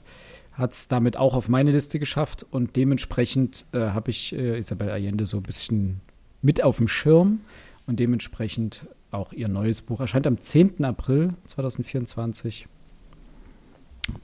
hat 0.54 0.74
es 0.74 0.88
damit 0.88 1.18
auch 1.18 1.36
auf 1.36 1.50
meine 1.50 1.72
Liste 1.72 2.00
geschafft 2.00 2.46
und 2.50 2.76
dementsprechend 2.76 3.66
äh, 3.72 3.80
habe 3.80 4.12
ich 4.12 4.34
äh, 4.34 4.58
Isabel 4.60 4.90
Allende 4.90 5.26
so 5.26 5.38
ein 5.38 5.44
bisschen 5.44 6.02
mit 6.42 6.64
auf 6.64 6.78
dem 6.78 6.88
Schirm 6.88 7.42
und 7.88 8.00
dementsprechend 8.00 8.86
auch 9.12 9.34
ihr 9.34 9.48
neues 9.48 9.82
Buch 9.82 10.00
erscheint 10.00 10.28
am 10.28 10.40
10. 10.40 10.84
April 10.86 11.34
2024. 11.46 12.68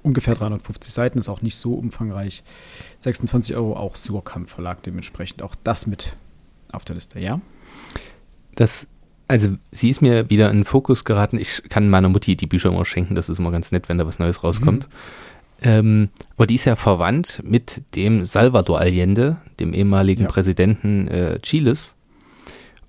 Ungefähr 0.03 0.35
350 0.35 0.91
Seiten, 0.91 1.19
ist 1.19 1.29
auch 1.29 1.41
nicht 1.41 1.55
so 1.55 1.73
umfangreich. 1.73 2.43
26 2.99 3.55
Euro 3.55 3.77
auch 3.77 3.95
Surkamp 3.95 4.49
Verlag, 4.49 4.83
dementsprechend 4.83 5.41
auch 5.41 5.55
das 5.63 5.87
mit 5.87 6.15
auf 6.71 6.85
der 6.85 6.95
Liste, 6.95 7.19
ja? 7.19 7.41
Das, 8.55 8.87
also 9.27 9.49
sie 9.71 9.89
ist 9.89 10.01
mir 10.01 10.29
wieder 10.29 10.49
in 10.49 10.57
den 10.57 10.65
Fokus 10.65 11.05
geraten. 11.05 11.37
Ich 11.37 11.63
kann 11.69 11.89
meiner 11.89 12.09
Mutti 12.09 12.35
die 12.35 12.47
Bücher 12.47 12.69
immer 12.69 12.85
schenken, 12.85 13.15
das 13.15 13.29
ist 13.29 13.39
immer 13.39 13.51
ganz 13.51 13.71
nett, 13.71 13.89
wenn 13.89 13.97
da 13.97 14.05
was 14.05 14.19
Neues 14.19 14.43
rauskommt. 14.43 14.87
Mhm. 14.87 14.93
Ähm, 15.61 16.09
aber 16.35 16.47
die 16.47 16.55
ist 16.55 16.65
ja 16.65 16.75
verwandt 16.75 17.41
mit 17.43 17.81
dem 17.95 18.25
Salvador 18.25 18.79
Allende, 18.79 19.37
dem 19.59 19.73
ehemaligen 19.73 20.23
ja. 20.23 20.27
Präsidenten 20.27 21.07
äh, 21.07 21.39
Chiles. 21.39 21.93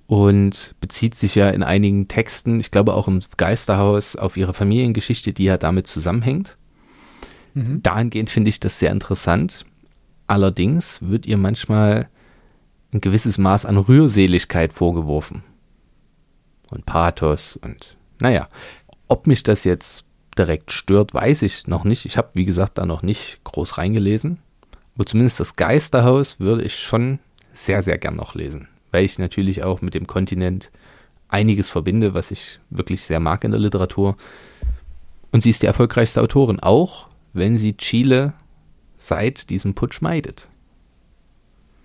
Und 0.07 0.75
bezieht 0.81 1.15
sich 1.15 1.37
ja 1.37 1.51
in 1.51 1.63
einigen 1.63 2.09
Texten, 2.09 2.59
ich 2.59 2.73
glaube 2.73 2.95
auch 2.95 3.07
im 3.07 3.21
Geisterhaus, 3.37 4.17
auf 4.17 4.37
ihre 4.37 4.55
Familiengeschichte, 4.55 5.33
die 5.33 5.45
ja 5.45 5.57
damit 5.57 5.87
zusammenhängt. 5.87 6.57
Mhm. 7.55 7.81
Dahingehend 7.83 8.29
finde 8.29 8.49
ich 8.49 8.59
das 8.59 8.81
sehr 8.81 8.91
interessant. 8.91 9.65
Allerdings 10.27 11.01
wird 11.03 11.27
ihr 11.27 11.37
manchmal 11.37 12.09
ein 12.93 13.01
gewisses 13.01 13.39
Maß 13.39 13.67
an 13.67 13.77
Rührseligkeit 13.77 14.73
vorgeworfen. 14.73 15.43
Und 16.71 16.87
Pathos 16.87 17.57
und 17.57 17.97
naja, 18.21 18.49
ob 19.09 19.27
mich 19.27 19.43
das 19.43 19.65
jetzt 19.65 20.07
direkt 20.39 20.73
stört, 20.73 21.15
weiß 21.15 21.43
ich 21.43 21.67
noch 21.67 21.85
nicht. 21.85 22.07
Ich 22.07 22.17
habe, 22.17 22.31
wie 22.35 22.45
gesagt, 22.45 22.79
da 22.79 22.87
noch 22.87 23.03
nicht 23.03 23.41
groß 23.45 23.79
reingelesen. 23.79 24.39
Aber 24.95 25.07
zumindest 25.07 25.41
das 25.41 25.57
Geisterhaus 25.57 26.39
würde 26.39 26.63
ich 26.63 26.77
schon 26.77 27.19
sehr, 27.53 27.83
sehr 27.83 27.99
gern 27.99 28.17
noch 28.17 28.35
lesen. 28.35 28.69
Weil 28.91 29.05
ich 29.05 29.19
natürlich 29.19 29.63
auch 29.63 29.83
mit 29.83 29.95
dem 29.95 30.07
Kontinent 30.07 30.71
einiges 31.29 31.71
verbinde, 31.71 32.15
was 32.15 32.31
ich 32.31 32.61
wirklich 32.71 33.03
sehr 33.03 33.21
mag 33.21 33.45
in 33.45 33.51
der 33.51 33.61
Literatur. 33.61 34.17
Und 35.33 35.43
sie 35.43 35.51
ist 35.51 35.63
die 35.63 35.67
erfolgreichste 35.67 36.21
Autorin, 36.21 36.61
auch 36.61 37.09
wenn 37.33 37.57
sie 37.57 37.77
Chile 37.77 38.33
seit 38.97 39.51
diesem 39.51 39.75
Putsch 39.75 40.03
meidet. 40.03 40.49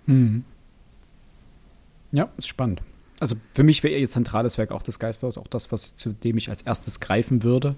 Mhm. 0.06 0.44
Ja, 2.12 2.28
ist 2.36 2.48
spannend. 2.48 2.82
Also 3.18 3.36
für 3.54 3.62
mich 3.62 3.82
wäre 3.82 3.98
ihr 3.98 4.08
zentrales 4.08 4.58
Werk 4.58 4.72
auch 4.72 4.82
das 4.82 4.98
Geisterhaus, 4.98 5.38
auch 5.38 5.48
das, 5.48 5.72
was 5.72 5.96
zu 5.96 6.12
dem 6.12 6.36
ich 6.36 6.50
als 6.50 6.62
erstes 6.62 7.00
greifen 7.00 7.42
würde. 7.42 7.76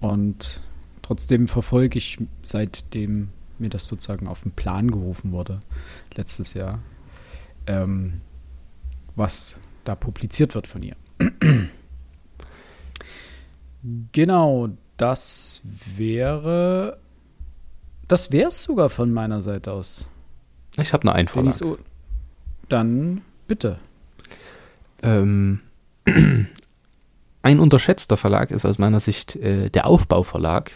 Und 0.00 0.60
Trotzdem 1.10 1.48
verfolge 1.48 1.98
ich, 1.98 2.18
seitdem 2.44 3.30
mir 3.58 3.68
das 3.68 3.88
sozusagen 3.88 4.28
auf 4.28 4.42
den 4.42 4.52
Plan 4.52 4.92
gerufen 4.92 5.32
wurde, 5.32 5.58
letztes 6.14 6.54
Jahr, 6.54 6.78
ähm, 7.66 8.20
was 9.16 9.58
da 9.84 9.96
publiziert 9.96 10.54
wird 10.54 10.68
von 10.68 10.84
ihr. 10.84 10.94
genau, 14.12 14.68
das 14.96 15.62
wäre. 15.64 16.98
Das 18.06 18.30
wäre 18.30 18.50
es 18.50 18.62
sogar 18.62 18.88
von 18.88 19.12
meiner 19.12 19.42
Seite 19.42 19.72
aus. 19.72 20.06
Ich 20.76 20.92
habe 20.92 21.02
eine 21.02 21.14
Einforderung. 21.14 21.78
Dann 22.70 23.22
bitte. 23.48 23.78
Ähm, 25.02 25.60
ein 27.42 27.58
unterschätzter 27.58 28.16
Verlag 28.16 28.50
ist 28.50 28.64
aus 28.64 28.78
meiner 28.78 29.00
Sicht 29.00 29.36
äh, 29.36 29.70
der 29.70 29.86
Aufbauverlag. 29.86 30.70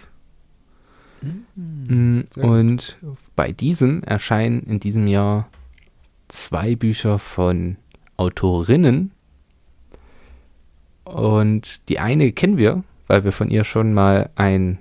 Mhm. 1.55 2.27
Und 2.37 2.99
bei 3.37 3.53
diesem 3.53 4.03
erscheinen 4.03 4.65
in 4.65 4.81
diesem 4.81 5.07
Jahr 5.07 5.49
zwei 6.29 6.75
Bücher 6.75 7.19
von 7.19 7.77
Autorinnen. 8.17 9.13
Und 11.05 11.89
die 11.89 12.01
eine 12.01 12.33
kennen 12.33 12.57
wir, 12.57 12.83
weil 13.07 13.25
wir 13.25 13.33
von 13.33 13.51
ihr 13.51 13.63
schon 13.63 13.95
mal 13.95 14.31
ein 14.35 14.79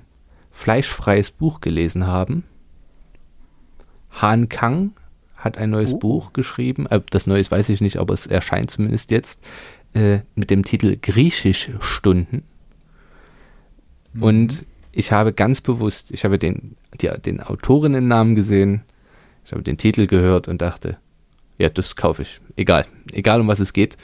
fleischfreies 0.52 1.30
Buch 1.30 1.62
gelesen 1.62 2.08
haben. 2.08 2.44
Han 4.12 4.50
Kang 4.50 4.94
hat 5.44 5.58
ein 5.58 5.70
neues 5.70 5.94
oh. 5.94 5.98
Buch 5.98 6.34
geschrieben. 6.34 6.88
Äh, 6.88 7.02
das 7.10 7.28
Neues 7.28 7.52
weiß 7.52 7.70
ich 7.70 7.82
nicht, 7.82 7.98
aber 7.98 8.14
es 8.14 8.28
erscheint 8.28 8.72
zumindest 8.72 9.12
jetzt 9.12 9.44
äh, 9.94 10.20
mit 10.36 10.50
dem 10.50 10.64
Titel 10.64 10.98
Griechischstunden. 11.02 12.44
Mhm. 14.14 14.24
Und 14.24 14.66
ich 14.94 15.12
habe 15.12 15.34
ganz 15.34 15.62
bewusst, 15.62 16.12
ich 16.12 16.24
habe 16.24 16.40
den, 16.40 16.76
die, 17.02 17.10
den 17.10 17.42
Autorinnennamen 17.42 18.36
gesehen, 18.36 18.84
ich 19.46 19.52
habe 19.52 19.64
den 19.64 19.78
Titel 19.78 20.08
gehört 20.08 20.48
und 20.48 20.62
dachte, 20.62 20.98
ja, 21.58 21.70
das 21.70 21.96
kaufe 21.96 22.22
ich. 22.22 22.40
Egal. 22.56 22.86
Egal, 23.12 23.42
um 23.42 23.48
was 23.48 23.60
es 23.60 23.74
geht. 23.74 23.98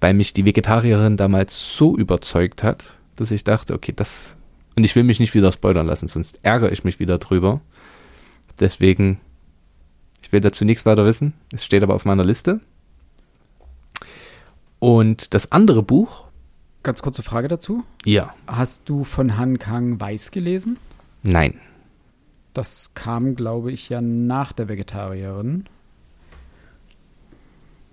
Weil 0.00 0.14
mich 0.14 0.32
die 0.32 0.44
Vegetarierin 0.44 1.16
damals 1.16 1.76
so 1.76 1.96
überzeugt 1.96 2.62
hat, 2.62 2.96
dass 3.16 3.30
ich 3.30 3.44
dachte, 3.44 3.74
okay, 3.74 3.92
das. 3.94 4.36
Und 4.76 4.84
ich 4.84 4.94
will 4.94 5.02
mich 5.02 5.18
nicht 5.18 5.34
wieder 5.34 5.50
spoilern 5.50 5.86
lassen, 5.86 6.06
sonst 6.06 6.38
ärgere 6.42 6.70
ich 6.70 6.84
mich 6.84 7.00
wieder 7.00 7.18
drüber. 7.18 7.60
Deswegen, 8.60 9.18
ich 10.22 10.32
will 10.32 10.40
dazu 10.40 10.64
nichts 10.64 10.86
weiter 10.86 11.04
wissen. 11.04 11.32
Es 11.52 11.64
steht 11.64 11.82
aber 11.82 11.94
auf 11.94 12.04
meiner 12.04 12.24
Liste. 12.24 12.60
Und 14.78 15.34
das 15.34 15.52
andere 15.52 15.82
Buch. 15.82 16.28
Ganz 16.82 17.02
kurze 17.02 17.22
Frage 17.22 17.48
dazu. 17.48 17.84
Ja. 18.04 18.34
Hast 18.46 18.88
du 18.88 19.04
von 19.04 19.36
Han 19.36 19.58
Kang 19.58 20.00
Weiß 20.00 20.30
gelesen? 20.30 20.78
Nein. 21.22 21.60
Das 22.54 22.92
kam, 22.94 23.34
glaube 23.34 23.72
ich, 23.72 23.88
ja 23.88 24.00
nach 24.00 24.52
der 24.52 24.68
Vegetarierin. 24.68 25.64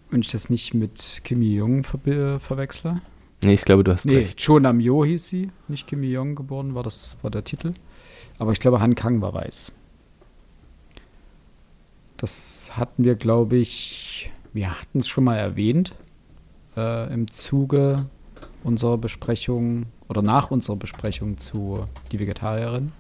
Wenn 0.10 0.22
ich 0.22 0.32
das 0.32 0.50
nicht 0.50 0.74
mit 0.74 1.22
Kimi 1.24 1.56
Jong 1.56 1.84
ver 1.84 2.40
verwechsle. 2.40 3.02
Nee, 3.44 3.54
ich 3.54 3.66
glaube, 3.66 3.84
du 3.84 3.92
hast 3.92 4.06
nee, 4.06 4.18
recht. 4.18 4.40
Cho 4.44 4.60
Nam 4.60 4.80
Yo 4.80 5.04
hieß 5.04 5.28
sie, 5.28 5.52
nicht 5.68 5.88
Kimi 5.88 6.08
Jong 6.08 6.36
geboren, 6.36 6.74
war 6.74 6.84
das 6.84 7.18
war 7.22 7.32
der 7.32 7.44
Titel. 7.44 7.74
Aber 8.40 8.52
ich 8.52 8.60
glaube, 8.60 8.80
Han 8.80 8.96
Kang 8.96 9.22
war 9.22 9.34
weiß. 9.34 9.72
Das 12.18 12.72
hatten 12.78 13.04
wir, 13.04 13.16
glaube 13.16 13.58
ich, 13.58 14.32
wir 14.54 14.80
hatten 14.80 15.00
es 15.00 15.08
schon 15.08 15.26
mal 15.26 15.38
erwähnt 15.38 15.94
äh, 16.78 17.14
im 17.14 17.30
Zuge 17.30 18.06
unserer 18.64 18.98
Besprechung 18.98 19.86
oder 20.08 20.22
nach 20.22 20.52
unserer 20.52 20.76
Besprechung 20.76 21.38
zu 21.38 21.86
Die 22.12 22.20
Vegetarierin. 22.20 22.92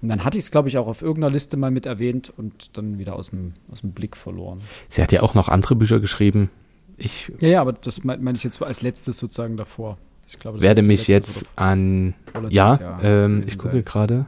Und 0.00 0.08
dann 0.08 0.24
hatte 0.24 0.36
ich 0.36 0.44
es, 0.44 0.50
glaube 0.50 0.68
ich, 0.68 0.78
auch 0.78 0.88
auf 0.88 1.00
irgendeiner 1.02 1.32
Liste 1.32 1.56
mal 1.56 1.70
mit 1.70 1.86
erwähnt 1.86 2.32
und 2.36 2.76
dann 2.76 2.98
wieder 2.98 3.14
aus 3.14 3.30
dem, 3.30 3.54
aus 3.70 3.82
dem 3.82 3.92
Blick 3.92 4.16
verloren. 4.16 4.60
Sie 4.88 5.00
hat 5.00 5.12
ja 5.12 5.22
auch 5.22 5.34
noch 5.34 5.48
andere 5.48 5.76
Bücher 5.76 6.00
geschrieben. 6.00 6.50
Ich 6.96 7.32
ja, 7.40 7.48
ja, 7.48 7.60
aber 7.60 7.72
das 7.72 8.04
meine 8.04 8.22
mein 8.22 8.34
ich 8.34 8.44
jetzt 8.44 8.60
als 8.62 8.82
letztes 8.82 9.18
sozusagen 9.18 9.56
davor. 9.56 9.98
Ich 10.26 10.38
glaube, 10.38 10.60
werde 10.62 10.82
mich 10.82 11.08
jetzt 11.08 11.46
an. 11.56 12.14
Ja, 12.48 12.98
ähm, 13.02 13.44
ich 13.46 13.58
gucke 13.58 13.82
gerade. 13.82 14.26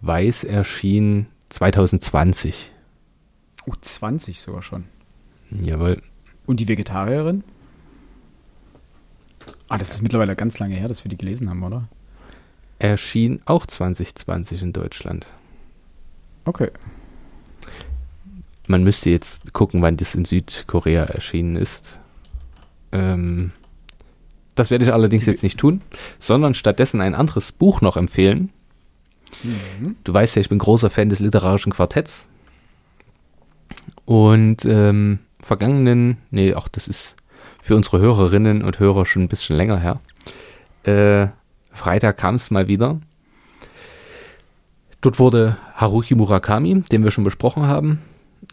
Weiß 0.00 0.44
erschien 0.44 1.26
2020. 1.50 2.71
Oh, 3.66 3.74
20 3.80 4.40
sogar 4.40 4.62
schon. 4.62 4.84
Jawohl. 5.50 6.02
Und 6.46 6.60
die 6.60 6.68
Vegetarierin? 6.68 7.44
Ah, 9.68 9.78
das 9.78 9.90
ist 9.90 10.02
mittlerweile 10.02 10.34
ganz 10.36 10.58
lange 10.58 10.74
her, 10.74 10.88
dass 10.88 11.04
wir 11.04 11.08
die 11.08 11.16
gelesen 11.16 11.48
haben, 11.48 11.62
oder? 11.62 11.88
erschien 12.82 13.40
auch 13.44 13.64
2020 13.64 14.62
in 14.62 14.72
Deutschland. 14.72 15.32
Okay. 16.44 16.70
Man 18.66 18.82
müsste 18.82 19.10
jetzt 19.10 19.52
gucken, 19.52 19.82
wann 19.82 19.96
das 19.96 20.14
in 20.14 20.24
Südkorea 20.24 21.04
erschienen 21.04 21.56
ist. 21.56 21.98
Ähm, 22.90 23.52
das 24.54 24.70
werde 24.70 24.84
ich 24.84 24.92
allerdings 24.92 25.26
jetzt 25.26 25.42
nicht 25.42 25.58
tun, 25.58 25.80
sondern 26.18 26.54
stattdessen 26.54 27.00
ein 27.00 27.14
anderes 27.14 27.52
Buch 27.52 27.80
noch 27.80 27.96
empfehlen. 27.96 28.50
Mhm. 29.42 29.96
Du 30.04 30.12
weißt 30.12 30.36
ja, 30.36 30.40
ich 30.42 30.48
bin 30.48 30.58
großer 30.58 30.90
Fan 30.90 31.08
des 31.08 31.20
literarischen 31.20 31.72
Quartetts. 31.72 32.26
Und 34.04 34.64
ähm, 34.64 35.20
vergangenen, 35.40 36.18
nee, 36.30 36.54
auch 36.54 36.68
das 36.68 36.88
ist 36.88 37.16
für 37.62 37.76
unsere 37.76 38.00
Hörerinnen 38.00 38.62
und 38.62 38.78
Hörer 38.78 39.06
schon 39.06 39.22
ein 39.22 39.28
bisschen 39.28 39.56
länger 39.56 39.78
her, 39.78 40.00
äh, 40.84 41.28
Freitag 41.72 42.18
kam 42.18 42.34
es 42.34 42.50
mal 42.50 42.68
wieder. 42.68 43.00
Dort 45.00 45.18
wurde 45.18 45.56
Haruki 45.74 46.14
Murakami, 46.14 46.82
den 46.82 47.04
wir 47.04 47.10
schon 47.10 47.24
besprochen 47.24 47.66
haben, 47.66 48.00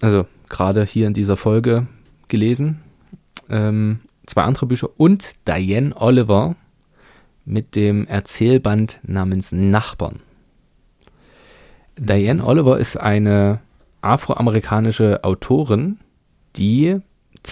also 0.01 0.25
gerade 0.47 0.83
hier 0.83 1.07
in 1.07 1.13
dieser 1.13 1.37
Folge 1.37 1.87
gelesen. 2.27 2.81
Ähm, 3.49 3.99
zwei 4.25 4.43
andere 4.43 4.67
Bücher 4.67 4.89
und 4.97 5.31
Diane 5.47 5.95
Oliver 5.95 6.55
mit 7.45 7.75
dem 7.75 8.05
Erzählband 8.07 8.99
namens 9.03 9.51
Nachbarn. 9.51 10.19
Diane 11.97 12.43
Oliver 12.45 12.79
ist 12.79 12.95
eine 12.95 13.59
afroamerikanische 14.01 15.23
Autorin, 15.23 15.99
die 16.55 16.99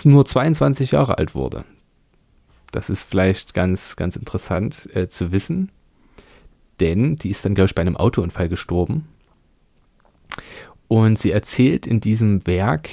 nur 0.03 0.25
22 0.25 0.91
Jahre 0.91 1.17
alt 1.17 1.35
wurde. 1.35 1.63
Das 2.71 2.89
ist 2.89 3.03
vielleicht 3.03 3.53
ganz, 3.53 3.95
ganz 3.95 4.15
interessant 4.15 4.89
äh, 4.93 5.07
zu 5.07 5.31
wissen, 5.31 5.71
denn 6.79 7.15
die 7.15 7.29
ist 7.29 7.45
dann, 7.45 7.55
glaube 7.55 7.67
ich, 7.67 7.75
bei 7.75 7.81
einem 7.81 7.97
Autounfall 7.97 8.49
gestorben. 8.49 9.07
Und 10.87 11.19
sie 11.19 11.31
erzählt 11.31 11.87
in 11.87 12.01
diesem 12.01 12.45
Werk 12.45 12.89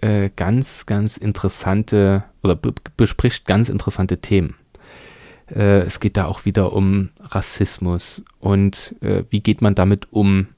äh, 0.00 0.30
ganz, 0.34 0.86
ganz 0.86 1.16
interessante 1.16 2.24
oder 2.42 2.56
bespricht 2.96 3.46
ganz 3.46 3.68
interessante 3.68 4.18
Themen. 4.18 4.54
Äh, 5.50 5.80
es 5.80 6.00
geht 6.00 6.16
da 6.16 6.26
auch 6.26 6.44
wieder 6.44 6.72
um 6.72 7.10
Rassismus 7.20 8.24
und 8.38 8.94
äh, 9.00 9.24
wie 9.30 9.40
geht 9.40 9.62
man 9.62 9.74
damit 9.74 10.12
um. 10.12 10.48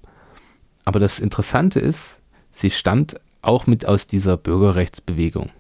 Aber 0.84 1.00
das 1.00 1.18
Interessante 1.18 1.80
ist, 1.80 2.19
sie 2.60 2.70
stammt 2.70 3.20
auch 3.42 3.66
mit 3.66 3.86
aus 3.86 4.06
dieser 4.06 4.36
Bürgerrechtsbewegung. 4.36 5.50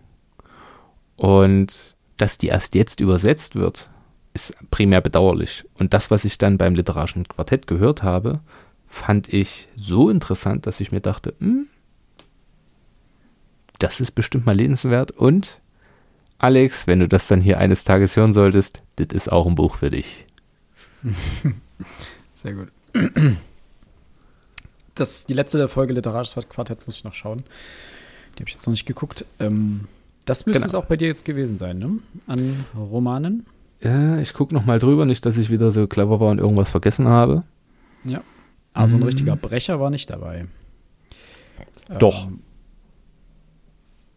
Und 1.16 1.94
dass 2.16 2.38
die 2.38 2.48
erst 2.48 2.74
jetzt 2.74 3.00
übersetzt 3.00 3.54
wird, 3.54 3.90
ist 4.34 4.56
primär 4.70 5.00
bedauerlich. 5.00 5.64
Und 5.74 5.94
das, 5.94 6.10
was 6.10 6.24
ich 6.24 6.38
dann 6.38 6.58
beim 6.58 6.74
literarischen 6.74 7.26
Quartett 7.26 7.66
gehört 7.66 8.02
habe, 8.02 8.40
fand 8.86 9.32
ich 9.32 9.68
so 9.76 10.10
interessant, 10.10 10.66
dass 10.66 10.80
ich 10.80 10.92
mir 10.92 11.00
dachte, 11.00 11.34
hm, 11.38 11.66
das 13.78 14.00
ist 14.00 14.12
bestimmt 14.12 14.46
mal 14.46 14.56
lesenswert. 14.56 15.10
Und 15.10 15.60
Alex, 16.38 16.86
wenn 16.86 17.00
du 17.00 17.08
das 17.08 17.28
dann 17.28 17.40
hier 17.40 17.58
eines 17.58 17.84
Tages 17.84 18.16
hören 18.16 18.32
solltest, 18.32 18.82
das 18.96 19.08
ist 19.12 19.32
auch 19.32 19.46
ein 19.46 19.54
Buch 19.54 19.76
für 19.76 19.90
dich. 19.90 20.26
Sehr 22.34 22.54
gut. 22.54 22.68
Das, 25.00 25.24
die 25.24 25.32
letzte 25.32 25.58
der 25.58 25.68
Folge 25.68 25.94
Literarisches 25.94 26.48
Quartett 26.48 26.86
muss 26.86 26.96
ich 26.96 27.04
noch 27.04 27.14
schauen. 27.14 27.42
Die 28.34 28.42
habe 28.42 28.48
ich 28.48 28.54
jetzt 28.54 28.66
noch 28.66 28.72
nicht 28.72 28.86
geguckt. 28.86 29.24
Ähm, 29.38 29.86
das 30.26 30.44
müsste 30.44 30.60
genau. 30.60 30.68
es 30.68 30.74
auch 30.74 30.84
bei 30.84 30.96
dir 30.96 31.08
jetzt 31.08 31.24
gewesen 31.24 31.56
sein, 31.58 31.78
ne? 31.78 31.98
An 32.26 32.66
Romanen? 32.76 33.46
Ja, 33.80 34.18
ich 34.18 34.34
gucke 34.34 34.52
noch 34.52 34.66
mal 34.66 34.78
drüber, 34.78 35.06
nicht, 35.06 35.24
dass 35.24 35.38
ich 35.38 35.48
wieder 35.48 35.70
so 35.70 35.86
clever 35.86 36.20
war 36.20 36.28
und 36.28 36.38
irgendwas 36.38 36.70
vergessen 36.70 37.08
habe. 37.08 37.44
Ja. 38.04 38.22
Also 38.74 38.96
mhm. 38.96 39.02
ein 39.02 39.06
richtiger 39.06 39.36
Brecher 39.36 39.80
war 39.80 39.88
nicht 39.88 40.10
dabei. 40.10 40.46
Doch. 41.98 42.26
Ähm, 42.26 42.40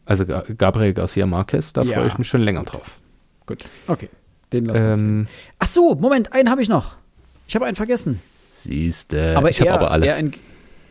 also 0.05 0.25
Gabriel 0.25 0.93
Garcia 0.93 1.25
Marquez, 1.25 1.71
da 1.71 1.83
ja. 1.83 1.93
freue 1.93 2.07
ich 2.07 2.17
mich 2.17 2.27
schon 2.27 2.41
länger 2.41 2.63
drauf. 2.63 2.99
Gut, 3.45 3.63
okay. 3.87 4.09
Den 4.51 4.65
lassen 4.65 4.83
wir 4.83 4.97
ähm, 4.97 5.27
Ach 5.59 5.67
so, 5.67 5.95
Moment, 5.95 6.33
einen 6.33 6.49
habe 6.49 6.61
ich 6.61 6.67
noch. 6.67 6.97
Ich 7.47 7.55
habe 7.55 7.65
einen 7.65 7.75
vergessen. 7.75 8.21
Siehste. 8.49 9.35
Aber 9.37 9.49
ich 9.49 9.61
habe 9.61 9.71
aber 9.71 9.91
alle. 9.91 10.05
Eher 10.05 10.17
in, 10.17 10.33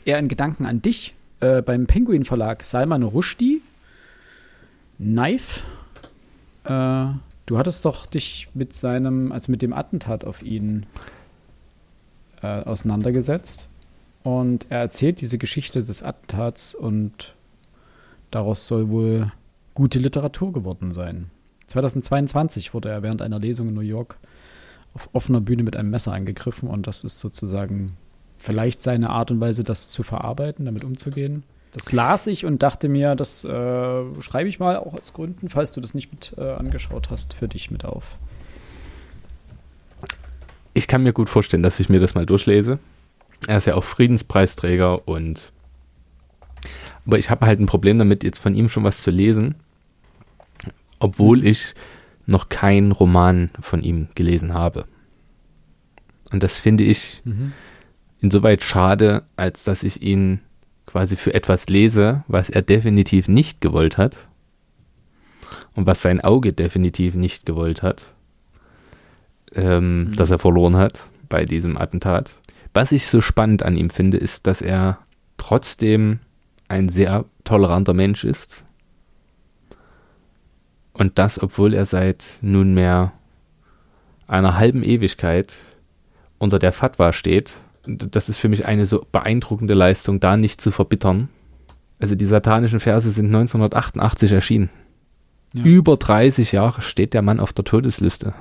eher 0.07 0.18
in 0.18 0.28
Gedanken 0.28 0.66
an 0.66 0.82
dich. 0.82 1.14
Äh, 1.40 1.62
beim 1.62 1.86
Penguin 1.86 2.24
Verlag 2.24 2.64
Salman 2.64 3.03
Rushdie 3.03 3.62
Knife. 4.98 5.62
Äh, 6.64 7.07
du 7.46 7.59
hattest 7.59 7.84
doch 7.84 8.07
dich 8.07 8.48
mit 8.55 8.72
seinem, 8.72 9.32
also 9.32 9.50
mit 9.50 9.62
dem 9.62 9.72
Attentat 9.72 10.24
auf 10.24 10.42
ihn 10.42 10.86
äh, 12.42 12.46
auseinandergesetzt. 12.46 13.68
Und 14.22 14.66
er 14.68 14.78
erzählt 14.78 15.20
diese 15.20 15.38
Geschichte 15.38 15.82
des 15.82 16.03
Attentats 16.03 16.74
und 16.74 17.34
daraus 18.30 18.66
soll 18.66 18.88
wohl 18.90 19.32
gute 19.74 19.98
Literatur 19.98 20.53
geworden 20.53 20.92
sein. 20.92 21.30
2022 21.66 22.74
wurde 22.74 22.90
er 22.90 23.03
während 23.03 23.22
einer 23.22 23.40
Lesung 23.40 23.68
in 23.68 23.74
New 23.74 23.80
York 23.80 24.16
auf 24.94 25.09
offener 25.12 25.40
Bühne 25.40 25.62
mit 25.62 25.74
einem 25.74 25.90
Messer 25.90 26.12
angegriffen 26.12 26.68
und 26.68 26.86
das 26.86 27.03
ist 27.03 27.18
sozusagen 27.18 27.96
vielleicht 28.43 28.80
seine 28.80 29.11
Art 29.11 29.30
und 29.30 29.40
Weise, 29.40 29.62
das 29.62 29.90
zu 29.90 30.03
verarbeiten, 30.03 30.64
damit 30.64 30.84
umzugehen. 30.84 31.45
Das 31.70 31.93
las 31.93 32.26
ich 32.26 32.45
und 32.45 32.62
dachte 32.62 32.88
mir, 32.88 33.14
das 33.14 33.45
äh, 33.45 34.20
schreibe 34.20 34.49
ich 34.49 34.59
mal 34.59 34.76
auch 34.76 34.95
als 34.95 35.12
Gründen, 35.12 35.49
falls 35.49 35.72
du 35.72 35.80
das 35.80 35.95
nicht 35.95 36.12
mit 36.12 36.34
äh, 36.36 36.51
angeschaut 36.51 37.09
hast, 37.11 37.32
für 37.32 37.49
dich 37.49 37.70
mit 37.70 37.84
auf. 37.84 38.18
Ich 40.74 40.88
kann 40.88 41.03
mir 41.03 41.12
gut 41.12 41.30
vorstellen, 41.30 41.62
dass 41.62 41.80
ich 41.80 41.88
mir 41.88 42.01
das 42.01 42.14
mal 42.14 42.26
durchlese. 42.26 42.78
Er 43.47 43.59
ist 43.59 43.66
ja 43.66 43.74
auch 43.74 43.84
Friedenspreisträger 43.84 45.07
und 45.07 45.53
aber 47.07 47.18
ich 47.18 47.30
habe 47.30 47.47
halt 47.47 47.59
ein 47.59 47.66
Problem 47.66 47.99
damit, 47.99 48.22
jetzt 48.22 48.38
von 48.38 48.55
ihm 48.55 48.68
schon 48.68 48.84
was 48.84 49.03
zu 49.03 49.11
lesen, 49.11 49.57
obwohl 50.99 51.38
mhm. 51.38 51.47
ich 51.47 51.74
noch 52.26 52.49
keinen 52.49 52.93
Roman 52.93 53.51
von 53.61 53.82
ihm 53.82 54.09
gelesen 54.14 54.55
habe. 54.55 54.84
Und 56.30 56.43
das 56.43 56.59
finde 56.59 56.84
ich 56.84 57.22
mhm. 57.24 57.53
Insoweit 58.23 58.62
schade, 58.62 59.25
als 59.37 59.64
dass 59.64 59.83
ich 59.83 60.03
ihn 60.03 60.41
quasi 60.87 61.16
für 61.16 61.35
etwas 61.35 61.68
lese, 61.68 62.25
was 62.29 62.49
er 62.49 62.62
definitiv 62.62 63.29
nicht 63.29 63.61
gewollt 63.61 63.99
hat 63.99 64.29
und 65.75 65.87
was 65.87 66.03
sein 66.03 66.20
Auge 66.20 66.53
definitiv 66.53 67.14
nicht 67.14 67.47
gewollt 67.47 67.83
hat, 67.83 68.12
ähm, 69.55 70.05
mhm. 70.05 70.16
dass 70.16 70.31
er 70.31 70.39
verloren 70.39 70.77
hat 70.77 71.09
bei 71.29 71.45
diesem 71.45 71.77
Attentat. 71.77 72.33
Was 72.75 72.93
ich 72.93 73.07
so 73.07 73.20
spannend 73.20 73.62
an 73.62 73.77
ihm 73.77 73.91
finde, 73.91 74.16
ist, 74.16 74.47
dass 74.47 74.62
er 74.62 74.99
trotzdem 75.37 76.20
ein 76.68 76.89
sehr 76.89 77.25
toleranter 77.45 77.93
Mensch 77.93 78.25
ist. 78.25 78.64
Und 80.95 81.18
das, 81.18 81.43
obwohl 81.43 81.75
er 81.75 81.87
seit 81.87 82.25
nunmehr 82.41 83.12
einer 84.27 84.57
halben 84.57 84.83
Ewigkeit 84.83 85.53
unter 86.39 86.59
der 86.59 86.73
Fatwa 86.73 87.12
steht. 87.12 87.55
Das 87.87 88.28
ist 88.28 88.39
für 88.39 88.49
mich 88.49 88.66
eine 88.66 88.87
so 88.87 89.05
beeindruckende 89.11 89.74
Leistung, 89.74 90.20
da 90.20 90.37
nicht 90.37 90.61
zu 90.61 90.70
verbittern. 90.70 91.28
Also 91.99 92.14
die 92.14 92.26
satanischen 92.26 92.80
Verse 92.80 93.11
sind 93.11 93.26
1988 93.26 94.33
erschienen. 94.33 94.70
Ja. 95.55 95.64
Über 95.64 95.97
30 95.97 96.53
Jahre 96.53 96.83
steht 96.83 97.14
der 97.14 97.22
Mann 97.22 97.41
auf 97.41 97.53
der 97.53 97.64
Todesliste. 97.64 98.35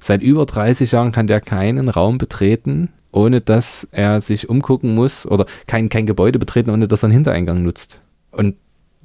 Seit 0.00 0.22
über 0.22 0.46
30 0.46 0.90
Jahren 0.90 1.12
kann 1.12 1.26
der 1.26 1.40
keinen 1.40 1.88
Raum 1.88 2.18
betreten, 2.18 2.88
ohne 3.12 3.40
dass 3.40 3.86
er 3.92 4.20
sich 4.20 4.48
umgucken 4.48 4.94
muss 4.94 5.26
oder 5.26 5.46
kein, 5.66 5.88
kein 5.88 6.06
Gebäude 6.06 6.38
betreten, 6.38 6.70
ohne 6.70 6.88
dass 6.88 7.04
er 7.04 7.06
einen 7.06 7.14
Hintereingang 7.14 7.62
nutzt. 7.62 8.02
Und 8.32 8.56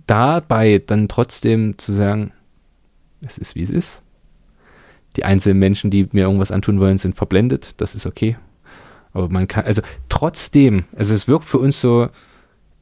dabei 0.07 0.82
dann 0.84 1.07
trotzdem 1.07 1.78
zu 1.78 1.91
sagen, 1.91 2.32
es 3.21 3.38
ist 3.38 3.55
wie 3.55 3.63
es 3.63 3.69
ist. 3.69 4.01
Die 5.17 5.25
einzelnen 5.25 5.59
Menschen, 5.59 5.91
die 5.91 6.07
mir 6.11 6.23
irgendwas 6.23 6.51
antun 6.51 6.80
wollen, 6.80 6.97
sind 6.97 7.15
verblendet, 7.15 7.80
das 7.82 7.93
ist 7.93 8.05
okay. 8.05 8.38
Aber 9.13 9.29
man 9.29 9.47
kann, 9.47 9.65
also 9.65 9.81
trotzdem, 10.09 10.85
also 10.95 11.13
es 11.13 11.27
wirkt 11.27 11.45
für 11.45 11.59
uns 11.59 11.81
so, 11.81 12.09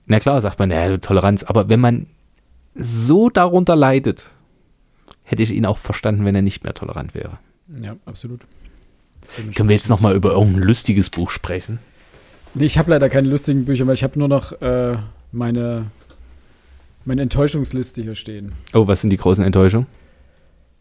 na 0.05 0.19
klar, 0.19 0.41
sagt 0.41 0.59
man, 0.59 0.71
ja, 0.71 0.97
Toleranz, 0.97 1.43
aber 1.43 1.69
wenn 1.69 1.79
man 1.79 2.07
so 2.75 3.29
darunter 3.29 3.75
leidet, 3.75 4.31
hätte 5.23 5.43
ich 5.43 5.51
ihn 5.51 5.65
auch 5.65 5.77
verstanden, 5.77 6.25
wenn 6.25 6.35
er 6.35 6.41
nicht 6.41 6.63
mehr 6.63 6.73
tolerant 6.73 7.13
wäre. 7.15 7.39
Ja, 7.81 7.95
absolut. 8.05 8.41
Können 9.55 9.69
wir 9.69 9.75
jetzt 9.75 9.89
nochmal 9.89 10.15
über 10.15 10.31
irgendein 10.31 10.63
lustiges 10.63 11.09
Buch 11.09 11.31
sprechen? 11.31 11.79
Nee, 12.53 12.65
ich 12.65 12.77
habe 12.77 12.91
leider 12.91 13.09
keine 13.09 13.27
lustigen 13.27 13.65
Bücher, 13.65 13.87
weil 13.87 13.95
ich 13.95 14.03
habe 14.03 14.17
nur 14.19 14.27
noch 14.27 14.51
äh, 14.61 14.97
meine, 15.31 15.87
meine 17.03 17.23
Enttäuschungsliste 17.23 18.01
hier 18.01 18.15
stehen. 18.15 18.53
Oh, 18.73 18.87
was 18.87 19.01
sind 19.01 19.09
die 19.09 19.17
großen 19.17 19.43
Enttäuschungen? 19.43 19.87